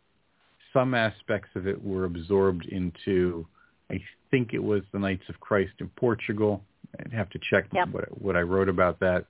[0.72, 3.46] Some aspects of it were absorbed into,
[3.90, 4.00] I
[4.30, 6.62] think it was the Knights of Christ in Portugal.
[6.98, 7.88] I'd have to check yep.
[7.90, 9.26] what, what I wrote about that.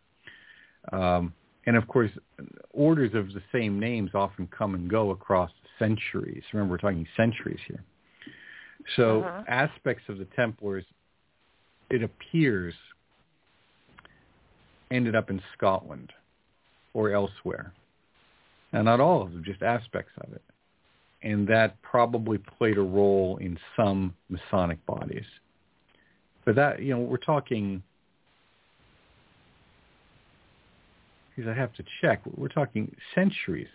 [0.92, 1.34] Um,
[1.66, 2.10] and of course,
[2.72, 6.42] orders of the same names often come and go across centuries.
[6.52, 7.82] Remember, we're talking centuries here.
[8.94, 9.42] So uh-huh.
[9.48, 10.84] aspects of the Templars,
[11.90, 12.74] it appears,
[14.90, 16.12] ended up in Scotland
[16.94, 17.72] or elsewhere.
[18.72, 20.42] Now, not all of them, just aspects of it.
[21.22, 25.24] And that probably played a role in some Masonic bodies.
[26.44, 27.82] But that, you know, we're talking
[31.36, 32.22] because I have to check.
[32.36, 33.68] We're talking centuries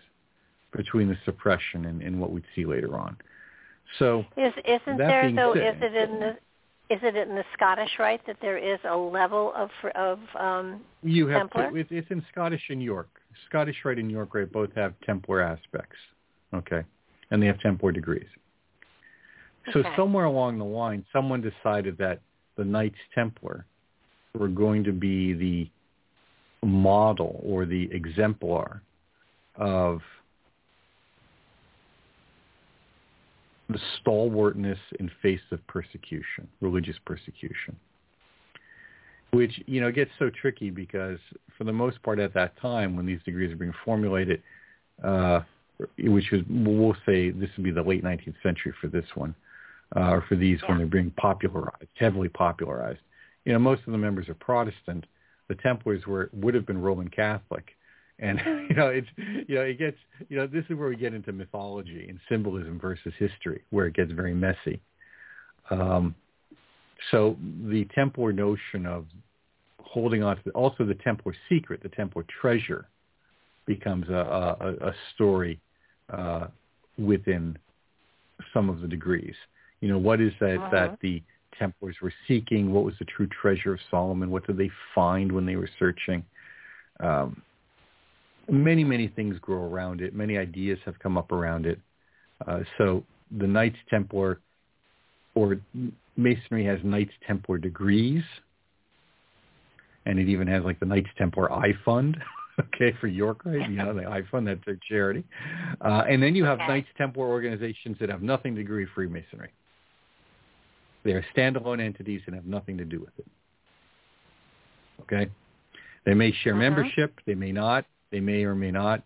[0.72, 3.16] between the suppression and, and what we'd see later on.
[3.98, 5.54] So is isn't there though?
[5.54, 6.30] Said, is it in the
[6.90, 11.26] is it in the Scottish rite that there is a level of of um, you
[11.28, 11.70] have Templar?
[11.70, 13.08] To, it's in Scottish and York.
[13.48, 15.96] Scottish rite and York rite both have Templar aspects.
[16.54, 16.82] Okay,
[17.30, 18.26] and they have Templar degrees.
[19.72, 19.88] So okay.
[19.96, 22.20] somewhere along the line, someone decided that
[22.56, 23.64] the Knights Templar
[24.34, 25.70] were going to be the
[26.64, 28.82] model or the exemplar
[29.56, 30.00] of
[33.68, 37.76] the stalwartness in face of persecution, religious persecution.
[39.30, 41.18] Which, you know, gets so tricky because
[41.56, 44.42] for the most part at that time when these degrees are being formulated,
[45.02, 45.40] uh,
[45.98, 49.34] which is, we'll say this would be the late 19th century for this one,
[49.96, 53.00] uh, or for these when they're being popularized, heavily popularized.
[53.46, 55.06] You know, most of the members are Protestant,
[55.48, 57.64] the Templars were would have been Roman Catholic,
[58.18, 59.96] and you know it's you know it gets
[60.28, 63.94] you know this is where we get into mythology and symbolism versus history, where it
[63.94, 64.80] gets very messy.
[65.70, 66.14] Um,
[67.10, 67.36] so
[67.68, 69.06] the Templar notion of
[69.78, 72.86] holding on to the, also the Templar secret, the Templar treasure,
[73.66, 75.60] becomes a, a, a story
[76.10, 76.46] uh,
[76.98, 77.56] within
[78.52, 79.34] some of the degrees.
[79.80, 80.70] You know, what is that uh-huh.
[80.72, 81.22] that the
[81.58, 82.72] Templars were seeking?
[82.72, 84.30] What was the true treasure of Solomon?
[84.30, 86.24] What did they find when they were searching?
[87.00, 87.42] Um,
[88.48, 90.14] many, many things grow around it.
[90.14, 91.78] Many ideas have come up around it.
[92.46, 93.04] Uh, so
[93.38, 94.40] the Knights Templar,
[95.34, 95.58] or
[96.16, 98.22] Masonry has Knights Templar degrees,
[100.06, 102.16] and it even has like the Knights Templar Eye Fund.
[102.60, 103.70] okay, for York, rite?
[103.70, 105.24] You know, the Eye Fund, that's their charity.
[105.80, 106.58] Uh, and then you have.
[106.58, 109.50] Knights Templar organizations that have nothing to do with Freemasonry.
[111.04, 113.26] They are standalone entities and have nothing to do with it.
[115.02, 115.30] Okay?
[116.04, 116.60] They may share uh-huh.
[116.60, 117.18] membership.
[117.26, 117.84] They may not.
[118.10, 119.02] They may or may not.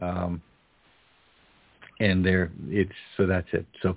[0.00, 0.42] Um,
[2.00, 3.66] and there, it's so that's it.
[3.82, 3.94] So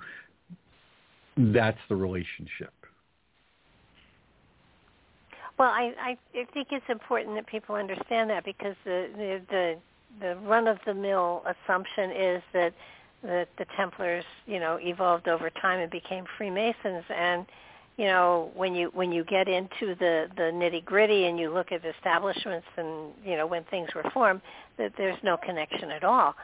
[1.36, 2.72] that's the relationship.
[5.58, 9.76] Well, I, I I think it's important that people understand that because the the the,
[10.20, 12.74] the run of the mill assumption is that
[13.22, 17.04] that the Templars, you know, evolved over time and became Freemasons.
[17.14, 17.46] And
[17.96, 21.72] you know, when you when you get into the the nitty gritty and you look
[21.72, 24.40] at establishments and you know when things were formed,
[24.78, 26.34] that there's no connection at all.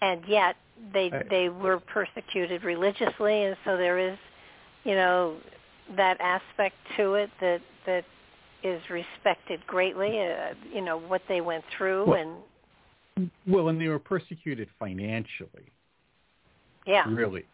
[0.00, 0.56] And yet
[0.92, 4.18] they they were persecuted religiously, and so there is,
[4.84, 5.36] you know,
[5.96, 8.04] that aspect to it that that
[8.62, 10.20] is respected greatly.
[10.20, 13.30] Uh, you know what they went through well, and.
[13.48, 15.72] Well, and they were persecuted financially.
[16.88, 17.04] Yeah.
[17.08, 17.44] Really.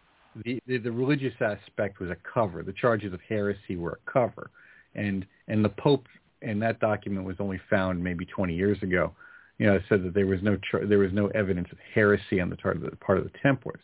[0.44, 2.62] The, the, the religious aspect was a cover.
[2.62, 4.50] The charges of heresy were a cover,
[4.94, 6.06] and and the Pope
[6.42, 9.12] and that document was only found maybe 20 years ago.
[9.58, 12.50] You know, said that there was no char- there was no evidence of heresy on
[12.50, 13.82] the part of the part of the Templars.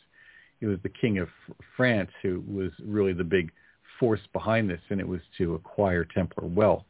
[0.60, 1.28] It was the King of
[1.76, 3.52] France who was really the big
[3.98, 6.84] force behind this, and it was to acquire Templar wealth.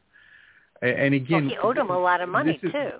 [0.81, 2.91] And, and again, well, he owed him a lot of money is, too.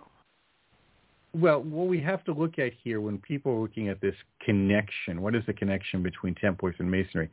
[1.33, 5.21] Well, what we have to look at here when people are looking at this connection,
[5.21, 7.29] what is the connection between Templars and Masonry?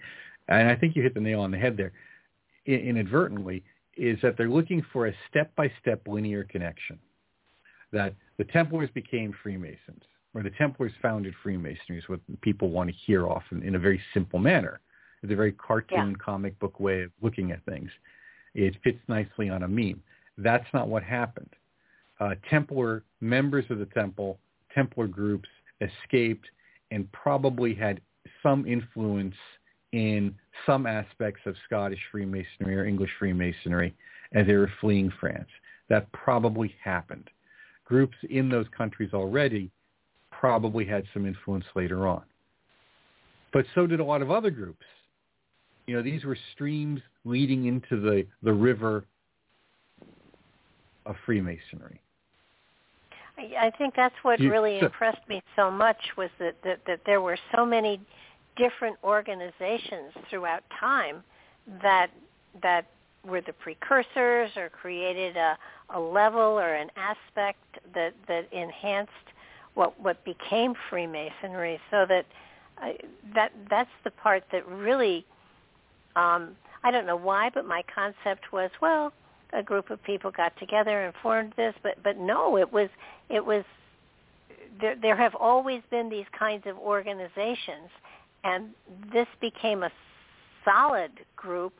[0.48, 1.92] And I think you hit the nail on the head there
[2.66, 3.64] inadvertently,
[3.96, 6.98] is that they're looking for a step-by-step linear connection.
[7.92, 10.02] That the Templars became Freemasons,
[10.34, 14.00] or the Templars founded Freemasonry is what people want to hear often in a very
[14.14, 14.80] simple manner.
[15.22, 16.24] It's a very cartoon, yeah.
[16.24, 17.90] comic book way of looking at things.
[18.54, 20.02] It fits nicely on a meme.
[20.36, 21.50] That's not what happened.
[22.20, 24.38] Uh, Templar members of the temple,
[24.74, 25.48] Templar groups
[25.80, 26.46] escaped
[26.90, 28.00] and probably had
[28.42, 29.34] some influence
[29.92, 30.34] in
[30.66, 33.94] some aspects of Scottish Freemasonry or English Freemasonry
[34.34, 35.48] as they were fleeing France.
[35.88, 37.30] That probably happened.
[37.84, 39.70] Groups in those countries already
[40.30, 42.22] probably had some influence later on.
[43.52, 44.84] But so did a lot of other groups.
[45.86, 49.06] You know, these were streams leading into the, the river
[51.06, 52.00] of Freemasonry.
[53.38, 57.00] I think that's what you, really so, impressed me so much was that, that, that
[57.06, 58.00] there were so many
[58.56, 61.22] different organizations throughout time
[61.82, 62.10] that
[62.62, 62.86] that
[63.24, 65.56] were the precursors or created a,
[65.94, 67.58] a level or an aspect
[67.94, 69.12] that, that enhanced
[69.74, 71.78] what what became Freemasonry.
[71.90, 72.26] So that
[72.82, 72.92] uh,
[73.34, 75.24] that that's the part that really
[76.16, 79.12] um, I don't know why, but my concept was well,
[79.52, 82.88] a group of people got together and formed this, but but no, it was
[83.28, 83.64] it was
[84.80, 84.96] there.
[85.00, 87.90] There have always been these kinds of organizations,
[88.44, 88.70] and
[89.12, 89.90] this became a
[90.64, 91.72] solid group.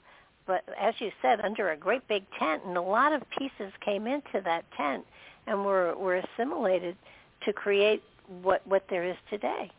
[0.47, 4.07] But as you said, under a great big tent, and a lot of pieces came
[4.07, 5.05] into that tent
[5.47, 6.97] and were were assimilated
[7.45, 8.03] to create
[8.43, 9.71] what what there is today.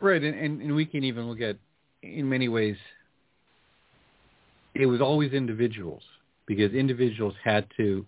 [0.00, 1.56] Right, and, and, and we can even look at,
[2.02, 2.76] in many ways,
[4.74, 6.02] it was always individuals
[6.46, 8.04] because individuals had to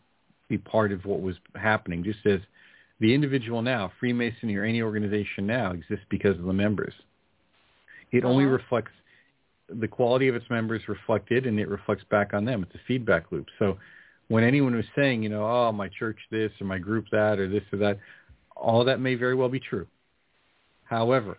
[0.49, 2.03] be part of what was happening.
[2.03, 2.41] Just as
[3.01, 6.95] the individual now, Freemasonry or any organization now, exists because of the members.
[8.12, 8.32] It uh-huh.
[8.32, 8.93] only reflects
[9.69, 12.62] the quality of its members reflected, and it reflects back on them.
[12.65, 13.47] It's a feedback loop.
[13.59, 13.78] So
[14.28, 17.49] when anyone was saying, you know, oh, my church this or my group that or
[17.49, 17.99] this or that,
[18.57, 19.87] all that may very well be true.
[20.85, 21.39] However,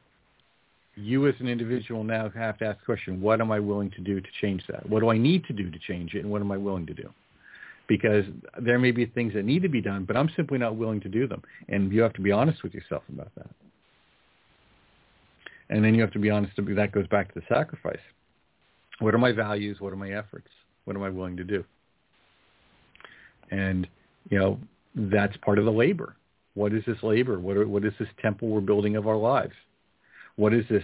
[0.96, 4.02] you as an individual now have to ask the question, what am I willing to
[4.02, 4.88] do to change that?
[4.90, 6.94] What do I need to do to change it, and what am I willing to
[6.94, 7.10] do?
[7.88, 8.26] Because
[8.60, 11.10] there may be things that need to be done, but I'm simply not willing to
[11.10, 11.42] do them.
[11.70, 13.50] And you have to be honest with yourself about that.
[15.70, 18.00] And then you have to be honest, that goes back to the sacrifice.
[19.00, 19.78] What are my values?
[19.80, 20.50] What are my efforts?
[20.86, 21.64] What am I willing to do?
[23.50, 23.88] And,
[24.30, 24.60] you know,
[24.96, 26.16] that's part of the labor.
[26.54, 27.40] What is this labor?
[27.40, 29.54] What, are, what is this temple we're building of our lives?
[30.36, 30.84] What is this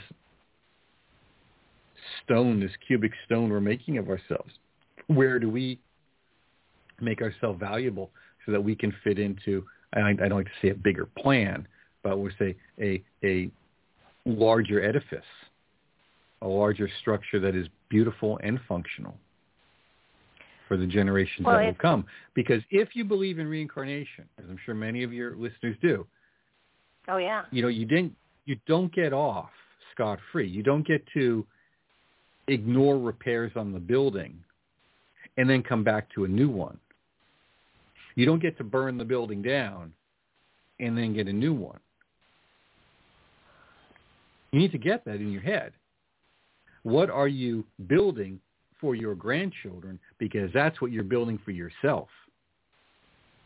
[2.24, 4.52] stone, this cubic stone we're making of ourselves?
[5.08, 5.80] Where do we
[7.00, 8.10] make ourselves valuable
[8.46, 11.68] so that we can fit into, I, I don't like to say a bigger plan,
[12.04, 13.50] but we'll say a, a
[14.26, 15.26] larger edifice,
[16.42, 19.16] a larger structure that is beautiful and functional
[20.68, 22.06] for the generations well, that will come.
[22.34, 26.06] Because if you believe in reincarnation, as I'm sure many of your listeners do,
[27.08, 28.14] oh yeah, you know you didn't
[28.48, 29.50] you don't get off
[29.94, 30.48] scot free.
[30.48, 31.46] You don't get to
[32.48, 34.40] ignore repairs on the building
[35.36, 36.80] and then come back to a new one.
[38.16, 39.92] You don't get to burn the building down
[40.80, 41.80] and then get a new one.
[44.52, 45.74] You need to get that in your head.
[46.84, 48.40] What are you building
[48.80, 50.00] for your grandchildren?
[50.20, 52.08] Because that's what you're building for yourself.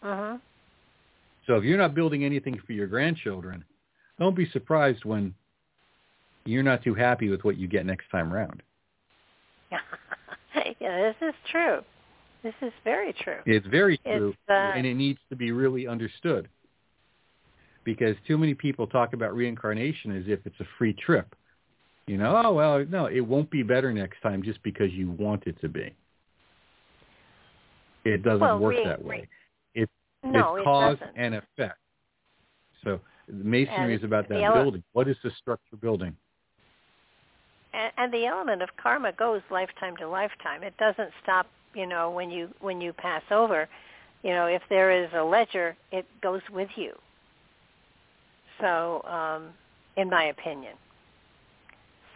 [0.03, 0.37] Uh-huh.
[1.47, 3.65] So if you're not building anything for your grandchildren,
[4.22, 5.34] don't be surprised when
[6.45, 8.61] you're not too happy with what you get next time around.
[10.80, 11.80] yeah, this is true.
[12.43, 13.39] This is very true.
[13.48, 16.48] It's very true, it's, uh, and it needs to be really understood.
[17.84, 21.35] Because too many people talk about reincarnation as if it's a free trip.
[22.06, 25.48] You know, oh well, no, it won't be better next time just because you want
[25.48, 25.95] it to be.
[28.06, 29.27] It doesn't well, work re- that way.
[29.73, 29.89] It,
[30.23, 31.80] no, it's cause it and effect.
[33.27, 34.84] So masonry and is about that ele- building.
[34.93, 36.15] What is the structure building?
[37.73, 40.64] And, and the element of karma goes lifetime to lifetime.
[40.64, 43.68] It doesn't stop, you know, when you when you pass over.
[44.23, 46.93] You know, if there is a ledger, it goes with you.
[48.60, 49.48] So, um,
[49.98, 50.73] in my opinion.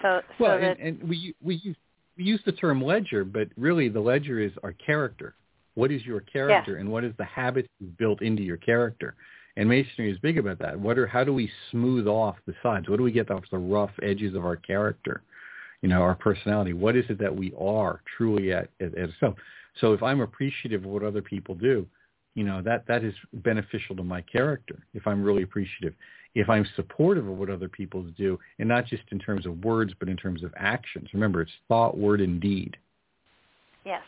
[0.01, 1.75] So, well, that, and, and we we use
[2.17, 5.35] we use the term ledger, but really the ledger is our character.
[5.75, 6.79] What is your character, yes.
[6.79, 9.15] and what is the habits you've built into your character?
[9.57, 10.77] And masonry is big about that.
[10.79, 12.89] What are how do we smooth off the sides?
[12.89, 15.21] What do we get off the rough edges of our character?
[15.81, 16.73] You know, our personality.
[16.73, 18.91] What is it that we are truly at at?
[19.81, 21.85] So if I'm appreciative of what other people do,
[22.33, 24.85] you know that that is beneficial to my character.
[24.93, 25.93] If I'm really appreciative,
[26.33, 29.93] if I'm supportive of what other people do, and not just in terms of words,
[29.99, 31.07] but in terms of actions.
[31.13, 32.75] Remember, it's thought, word, and deed.
[33.85, 34.01] Yes.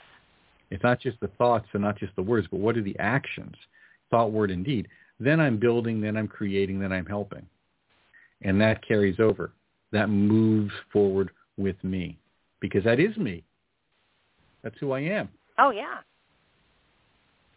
[0.69, 3.56] It's not just the thoughts and not just the words, but what are the actions?
[4.11, 4.90] Thought, word, and deed.
[5.19, 7.45] Then I'm building, then I'm creating, then I'm helping.
[8.41, 9.52] And that carries over.
[9.91, 12.18] That moves forward with me
[12.60, 13.44] because that is me.
[14.64, 15.30] That's who I am.
[15.57, 15.98] Oh, yeah.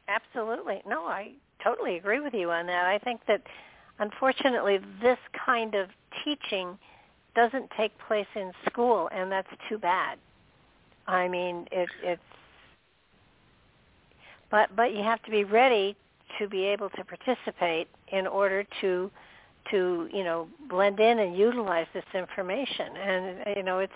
[0.08, 0.82] Absolutely.
[0.86, 1.32] No, I
[1.62, 2.86] totally agree with you on that.
[2.86, 3.42] I think that
[3.98, 5.88] unfortunately this kind of
[6.24, 6.78] teaching
[7.34, 10.18] doesn't take place in school and that's too bad.
[11.06, 12.22] I mean, it, it's
[14.50, 15.96] but but you have to be ready
[16.38, 19.10] to be able to participate in order to
[19.70, 22.96] to you know blend in and utilize this information.
[22.96, 23.92] And you know it's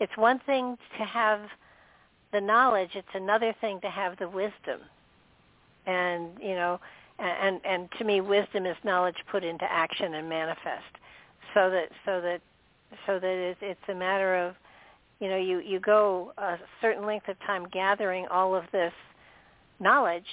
[0.00, 1.40] it's one thing to have
[2.32, 4.80] the knowledge it's another thing to have the wisdom.
[5.86, 6.80] And you know
[7.18, 10.98] and and to me wisdom is knowledge put into action and manifest.
[11.54, 12.40] So that so that
[13.06, 14.54] so that it's, it's a matter of
[15.20, 18.92] you know you you go a certain length of time gathering all of this
[19.80, 20.26] knowledge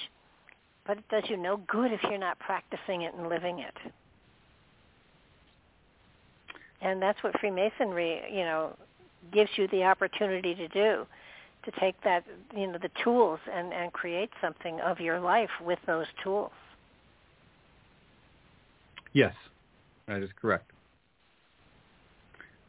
[0.86, 3.92] but it does you no good if you're not practicing it and living it.
[6.80, 8.76] And that's what freemasonry you know
[9.32, 11.06] gives you the opportunity to do
[11.64, 12.24] to take that
[12.56, 16.50] you know the tools and and create something of your life with those tools.
[19.12, 19.34] Yes
[20.08, 20.70] that is correct.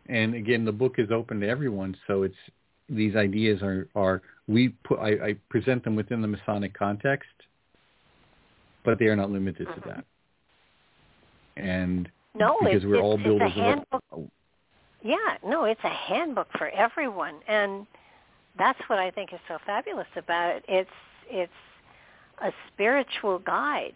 [0.07, 2.35] And again the book is open to everyone so it's
[2.89, 7.31] these ideas are are we put I, I present them within the masonic context
[8.83, 9.81] but they are not limited mm-hmm.
[9.81, 10.05] to that
[11.57, 14.03] and no, because it's, we're it's, all builders it's a handbook.
[14.11, 14.27] Of,
[15.03, 17.85] yeah, no, it's a handbook for everyone, and
[18.57, 20.65] that's what I think is so fabulous about it.
[20.67, 20.89] It's
[21.29, 21.51] it's
[22.41, 23.95] a spiritual guide,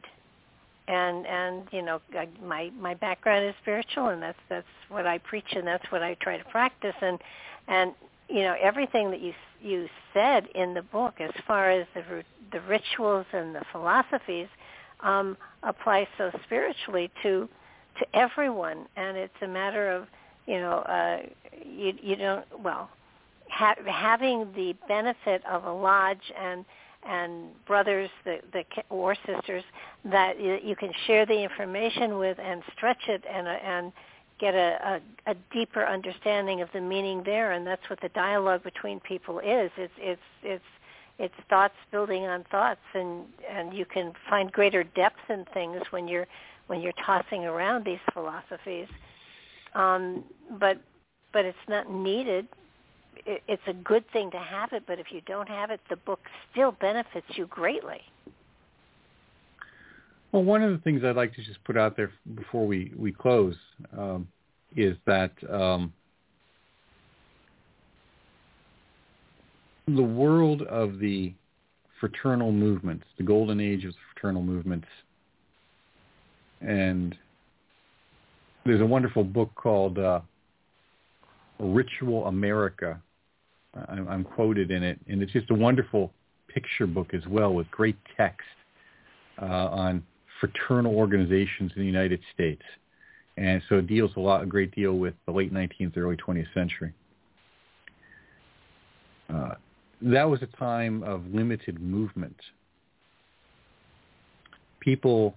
[0.88, 2.01] and and you know
[2.43, 6.15] my my background is spiritual, and that's that's what I preach, and that's what I
[6.15, 7.19] try to practice, and
[7.68, 7.93] and
[8.30, 12.61] you know everything that you you said in the book as far as the the
[12.61, 14.47] rituals and the philosophies
[15.02, 17.48] um, apply so spiritually to
[17.99, 20.07] to everyone, and it's a matter of
[20.45, 21.19] you know uh,
[21.65, 22.90] you you don't well
[23.49, 26.65] ha- having the benefit of a lodge and
[27.07, 29.64] and brothers the the or sisters
[30.06, 33.91] that you, can share the information with and stretch it and and
[34.40, 37.53] get a, a, a deeper understanding of the meaning there.
[37.53, 39.72] And that's what the dialogue between people is.
[39.78, 40.64] It's it's it's
[41.19, 46.07] it's thoughts building on thoughts and and you can find greater depth in things when
[46.07, 46.27] you're
[46.68, 48.88] when you're tossing around these philosophies.
[49.73, 50.23] Um,
[50.60, 50.80] but
[51.34, 52.48] but it's not needed.
[53.26, 55.95] It, it's a good thing to have it, but if you don't have it, the
[55.95, 56.19] book
[56.52, 58.02] still benefits you greatly.
[60.31, 63.11] Well, one of the things I'd like to just put out there before we we
[63.11, 63.56] close
[63.98, 64.27] um,
[64.76, 65.94] is that um,
[69.88, 71.34] the world of the
[71.99, 74.88] fraternal movements, the golden age of fraternal movements,
[76.61, 77.15] and
[78.65, 80.19] there's a wonderful book called uh,
[81.59, 83.01] Ritual America.
[83.88, 86.11] I'm, I'm quoted in it, and it's just a wonderful
[86.47, 88.47] picture book as well with great text
[89.41, 90.03] uh, on
[90.39, 92.61] fraternal organizations in the United States.
[93.38, 96.51] And so it deals a lot, a great deal with the late 19th, early 20th
[96.53, 96.93] century.
[99.30, 99.53] Uh,
[100.02, 102.36] that was a time of limited movement.
[104.80, 105.36] People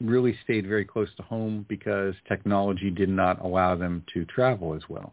[0.00, 4.82] really stayed very close to home because technology did not allow them to travel as
[4.88, 5.12] well.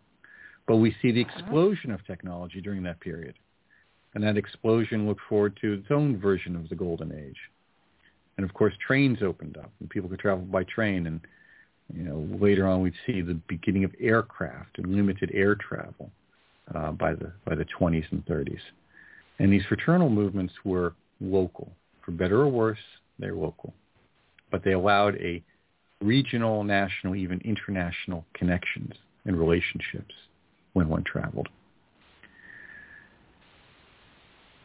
[0.68, 1.40] But we see the uh-huh.
[1.40, 3.36] explosion of technology during that period.
[4.14, 7.38] And that explosion looked forward to its own version of the golden age.
[8.38, 11.08] And of course, trains opened up and people could travel by train.
[11.08, 11.22] And,
[11.94, 16.12] you know, later on we'd see the beginning of aircraft and limited air travel
[16.74, 18.60] uh, by, the, by the 20s and 30s.
[19.40, 21.72] And these fraternal movements were local.
[22.04, 22.80] For better or worse,
[23.20, 23.74] they're local
[24.56, 25.44] but they allowed a
[26.02, 28.94] regional, national, even international connections
[29.26, 30.14] and relationships
[30.72, 31.50] when one traveled.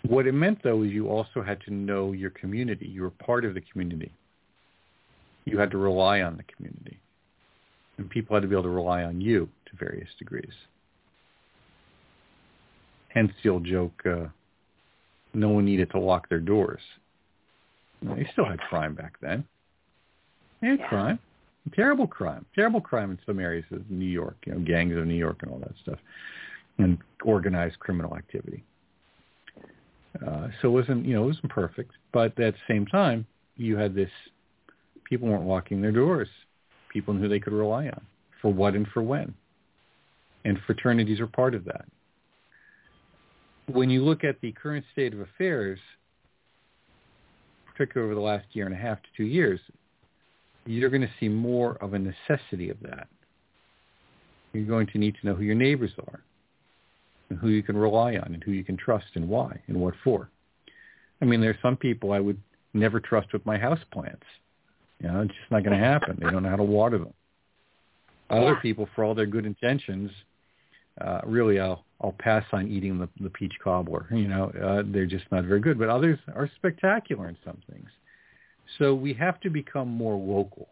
[0.06, 2.86] What it meant, though, is you also had to know your community.
[2.86, 4.12] You were part of the community.
[5.44, 7.00] You had to rely on the community.
[7.98, 10.52] And people had to be able to rely on you to various degrees.
[13.14, 14.26] Hence the old joke, uh,
[15.34, 16.80] no one needed to lock their doors.
[18.02, 19.44] They still had crime back then.
[20.62, 20.88] And yeah.
[20.88, 21.18] crime.
[21.74, 22.46] Terrible crime.
[22.54, 25.50] Terrible crime in some areas of New York, you know, gangs of New York and
[25.50, 25.98] all that stuff.
[26.78, 28.64] And organized criminal activity.
[30.26, 31.92] Uh, so it wasn't, you know, it wasn't perfect.
[32.12, 33.26] But at the same time,
[33.56, 34.10] you had this,
[35.04, 36.28] people weren't locking their doors.
[36.90, 38.00] People who they could rely on
[38.40, 39.34] for what and for when.
[40.44, 41.84] And fraternities are part of that.
[43.72, 45.78] When you look at the current state of affairs,
[47.66, 49.60] particularly over the last year and a half to two years,
[50.66, 53.08] you're going to see more of a necessity of that.
[54.52, 56.20] You're going to need to know who your neighbors are
[57.28, 59.94] and who you can rely on and who you can trust and why and what
[60.02, 60.28] for.
[61.22, 62.40] I mean, there are some people I would
[62.74, 64.26] never trust with my house plants.
[65.00, 66.18] You know, it's just not going to happen.
[66.20, 67.14] They don't know how to water them.
[68.28, 68.60] Other Yeah.
[68.60, 70.10] people, for all their good intentions,
[71.00, 74.06] uh, really, I'll I'll pass on eating the, the peach cobbler.
[74.10, 75.78] You know, uh, they're just not very good.
[75.78, 77.88] But others are spectacular in some things.
[78.78, 80.68] So we have to become more local.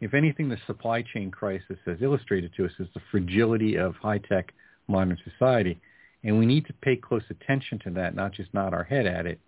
[0.00, 4.52] If anything, the supply chain crisis has illustrated to us is the fragility of high-tech
[4.88, 5.80] modern society.
[6.24, 9.26] And we need to pay close attention to that, not just nod our head at
[9.26, 9.40] it,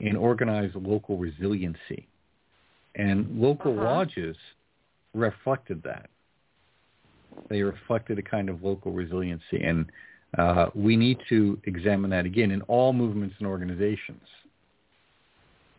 [0.00, 2.08] and organize local resiliency.
[2.94, 3.84] And local Uh-huh.
[3.84, 4.36] lodges
[5.14, 6.08] reflected that.
[7.48, 9.62] They reflected a kind of local resiliency.
[9.62, 9.90] And
[10.38, 14.22] uh, we need to examine that again in all movements and organizations,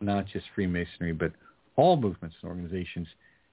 [0.02, 1.32] not just Freemasonry, but
[1.76, 3.08] all movements and organizations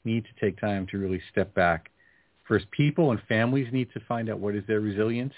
[0.05, 1.91] need to take time to really step back.
[2.47, 5.35] First, people and families need to find out what is their resilience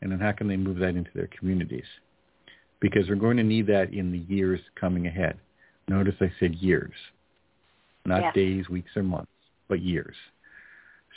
[0.00, 1.86] and then how can they move that into their communities?
[2.80, 5.38] Because we're going to need that in the years coming ahead.
[5.88, 6.92] Notice I said years,
[8.04, 8.34] not Yes.
[8.34, 9.30] days, weeks, or months,
[9.68, 10.16] but years.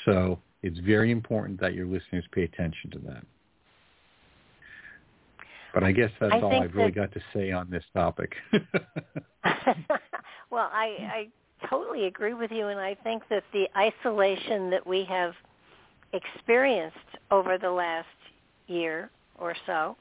[0.05, 3.23] So it's very important that your listeners pay attention to that.
[5.73, 8.33] But I guess that's I all I've really got to say on this topic.
[10.49, 11.27] well, I, I
[11.69, 15.33] totally agree with you, and I think that the isolation that we have
[16.13, 16.97] experienced
[17.29, 18.07] over the last
[18.67, 19.95] year or so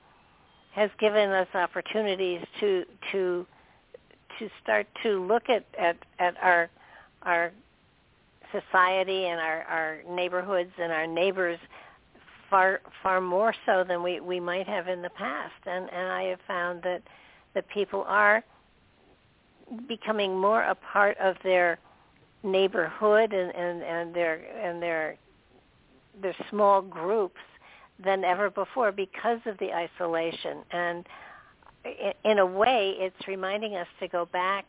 [0.75, 3.47] has given us opportunities to to
[4.39, 6.71] to start to look at at, at our
[7.23, 7.53] our
[8.53, 11.59] society and our, our neighborhoods and our neighbors
[12.51, 15.53] far far more so than we, we might have in the past.
[15.67, 17.03] And, and I have found that
[17.55, 18.43] that people are
[19.87, 21.79] becoming more a part of their
[22.43, 25.17] neighborhood and, and, and their and their
[26.23, 27.41] their small groups
[28.05, 30.59] than ever before because of the isolation.
[30.71, 31.07] And
[32.25, 34.67] in a way, it's reminding us to go back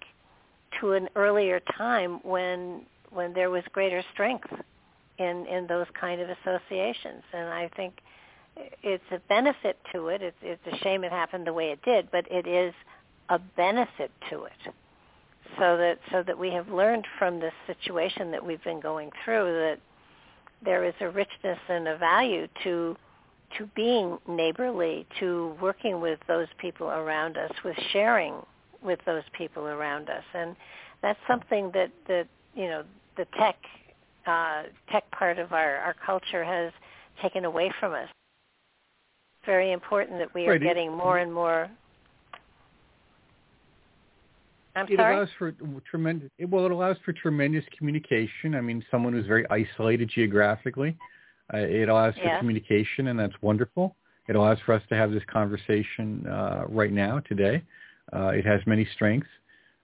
[0.79, 2.81] to an earlier time when
[3.11, 4.49] when there was greater strength
[5.17, 7.23] in in those kind of associations.
[7.33, 7.99] And I think
[8.83, 10.21] it's a benefit to it.
[10.21, 12.73] It's it's a shame it happened the way it did, but it is
[13.29, 14.73] a benefit to it.
[15.57, 19.45] So that so that we have learned from this situation that we've been going through
[19.45, 19.79] that
[20.63, 22.95] there is a richness and a value to
[23.57, 28.35] to being neighborly, to working with those people around us, with sharing
[28.83, 30.55] with those people around us, and
[31.01, 32.83] that's something that that you know
[33.19, 33.57] the tech
[34.25, 36.71] uh, tech part of our our culture has
[37.21, 38.07] taken away from us.
[39.45, 41.69] Very important that we are Right, getting more and more.
[44.75, 45.15] I'm it sorry.
[45.15, 45.53] allows for
[45.89, 46.29] tremendous.
[46.47, 48.55] Well, it allows for tremendous communication.
[48.55, 50.95] I mean, someone who's very isolated geographically,
[51.53, 53.95] uh, it allows for communication, and that's wonderful.
[54.29, 57.63] It allows for us to have this conversation uh, right now, today.
[58.13, 59.29] Uh, it has many strengths,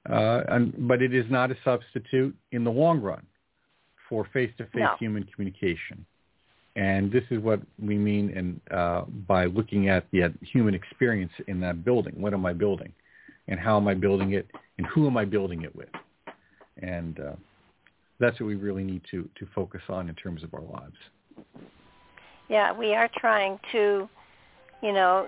[0.09, 3.25] uh, and, but it is not a substitute in the long run
[4.09, 4.95] for face-to-face No.
[4.99, 6.05] human communication.
[6.75, 11.59] And this is what we mean in, uh, by looking at the human experience in
[11.61, 12.13] that building.
[12.17, 12.91] What am I building?
[13.47, 14.47] And how am I building it?
[14.77, 15.89] And who am I building it with?
[16.81, 17.35] And uh,
[18.19, 20.97] that's what we really need to, to focus on in terms of our lives.
[22.49, 24.09] Yeah, we are trying to,
[24.83, 25.27] you know,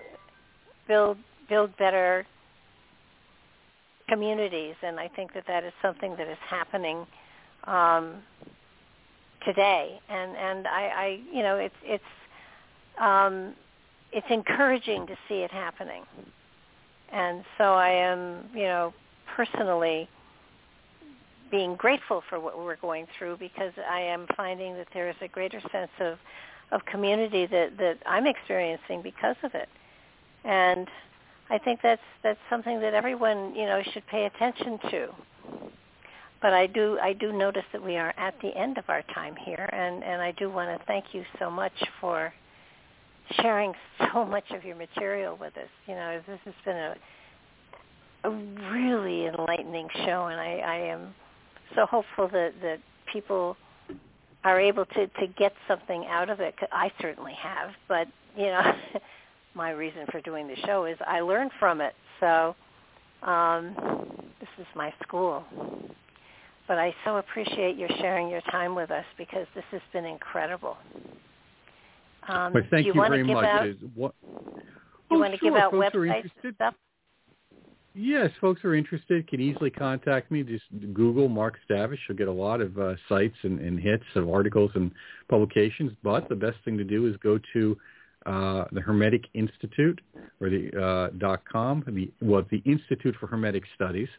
[0.87, 1.17] build
[1.49, 2.27] build better
[4.07, 7.05] communities, and I think that that is something that is happening
[7.65, 8.15] um,
[9.45, 9.99] today.
[10.09, 12.03] And and I, I, you know, it's it's
[12.99, 13.53] um,
[14.11, 16.03] it's encouraging to see it happening.
[17.11, 18.93] And so I am, you know,
[19.35, 20.09] personally
[21.49, 25.27] being grateful for what we're going through because I am finding that there is a
[25.27, 26.17] greater sense of
[26.71, 29.69] of community that that I'm experiencing because of it.
[30.43, 30.87] And
[31.49, 35.07] I think that's that's something that everyone, you know, should pay attention to.
[36.41, 39.35] But I do I do notice that we are at the end of our time
[39.35, 42.33] here and and I do want to thank you so much for
[43.41, 43.73] sharing
[44.13, 45.69] so much of your material with us.
[45.87, 46.95] You know, this has been a
[48.23, 51.13] a really enlightening show and I, I am
[51.75, 52.79] so hopeful that that
[53.11, 53.57] people
[54.43, 56.55] are able to to get something out of it.
[56.71, 58.73] I certainly have, but you know,
[59.57, 61.93] my reason for doing the show is I learn from it.
[62.19, 62.55] So
[63.23, 63.75] um,
[64.39, 65.43] this is my school.
[66.67, 70.77] But I so appreciate your sharing your time with us because this has been incredible.
[72.27, 73.45] Um, but thank you, you, want very to give much.
[73.45, 74.61] Out, is what, do
[75.09, 76.73] Oh, you want to give out folks websites and stuff?
[77.95, 80.43] Yes, folks who are interested can easily contact me.
[80.43, 81.97] Just Google Mark Stavish.
[82.07, 84.91] You'll get a lot of uh, sites and, and hits of articles and
[85.29, 85.93] publications.
[86.03, 87.77] But the best thing to do is go to
[88.27, 89.99] uh, the Hermetic Institute
[90.39, 91.83] or the uh, dot com.
[91.87, 94.09] The well, the Institute for Hermetic Studies,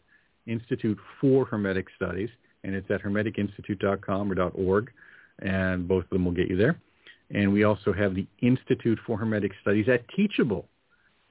[0.47, 2.31] Institute for Hermetic Studies,
[2.63, 4.91] and it's at hermeticinstitute.com or dot .org,
[5.39, 6.75] and both of them will get you there.
[7.31, 10.65] And we also have the Institute for Hermetic Studies at Teachable,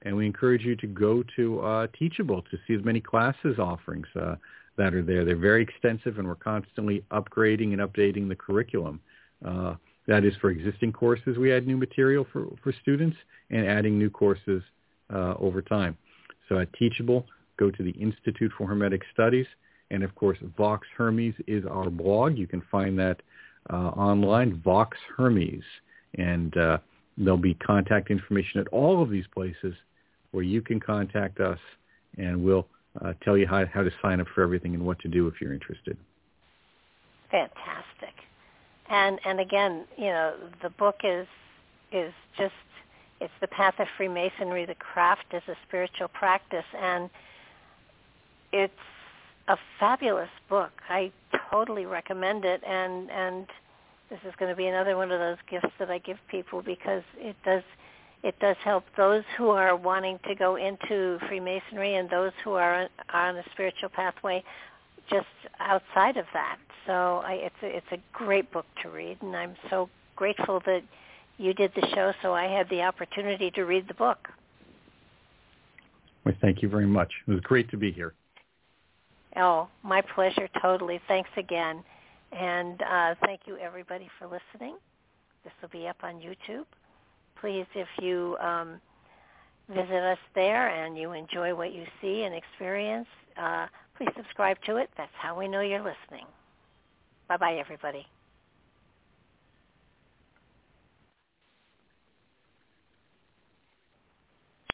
[0.02, 4.06] and we encourage you to go to uh, Teachable to see as many classes offerings
[4.14, 4.36] uh,
[4.76, 5.24] that are there.
[5.24, 9.00] They're very extensive, and we're constantly upgrading and updating the curriculum.
[9.44, 9.74] Uh,
[10.08, 11.36] that is for existing courses.
[11.36, 13.16] We add new material for, for students
[13.50, 14.62] and adding new courses
[15.14, 15.96] uh, over time.
[16.48, 17.26] So at Teachable,
[17.58, 19.46] go to the Institute for Hermetic Studies.
[19.90, 22.38] And of course, Vox Hermes is our blog.
[22.38, 23.20] You can find that
[23.70, 25.62] uh, online, Vox Hermes.
[26.16, 26.78] And uh,
[27.18, 29.74] there'll be contact information at all of these places
[30.30, 31.58] where you can contact us
[32.16, 32.66] and we'll
[33.04, 35.34] uh, tell you how, how to sign up for everything and what to do if
[35.40, 35.96] you're interested.
[37.30, 38.27] Fantastic
[38.90, 41.26] and and again, you know, the book is
[41.92, 42.54] is just
[43.20, 44.64] it's the path of Freemasonry.
[44.64, 47.10] The craft is a spiritual practice, and
[48.52, 48.72] it's
[49.48, 50.70] a fabulous book.
[50.88, 51.10] I
[51.50, 53.46] totally recommend it, and and
[54.10, 57.02] this is going to be another one of those gifts that I give people because
[57.18, 57.62] it does
[58.22, 62.88] it does help those who are wanting to go into Freemasonry and those who are
[63.12, 64.42] on a spiritual pathway
[65.08, 65.26] just
[65.60, 66.58] outside of that.
[66.88, 70.82] So I, it's a, it's a great book to read, and I'm so grateful that
[71.36, 74.26] you did the show, so I had the opportunity to read the book.
[76.24, 77.12] Well, thank you very much.
[77.26, 78.14] It was great to be here.
[79.36, 80.98] Oh, my pleasure, totally.
[81.08, 81.84] Thanks again.
[82.32, 84.76] And uh, thank you, everybody, for listening.
[85.44, 86.64] This will be up on YouTube.
[87.38, 88.80] Please, if you um,
[89.68, 93.06] visit us there and you enjoy what you see and experience,
[93.36, 93.66] uh,
[93.98, 94.88] please subscribe to it.
[94.96, 96.24] That's how we know you're listening.
[97.28, 98.06] Bye-bye, everybody.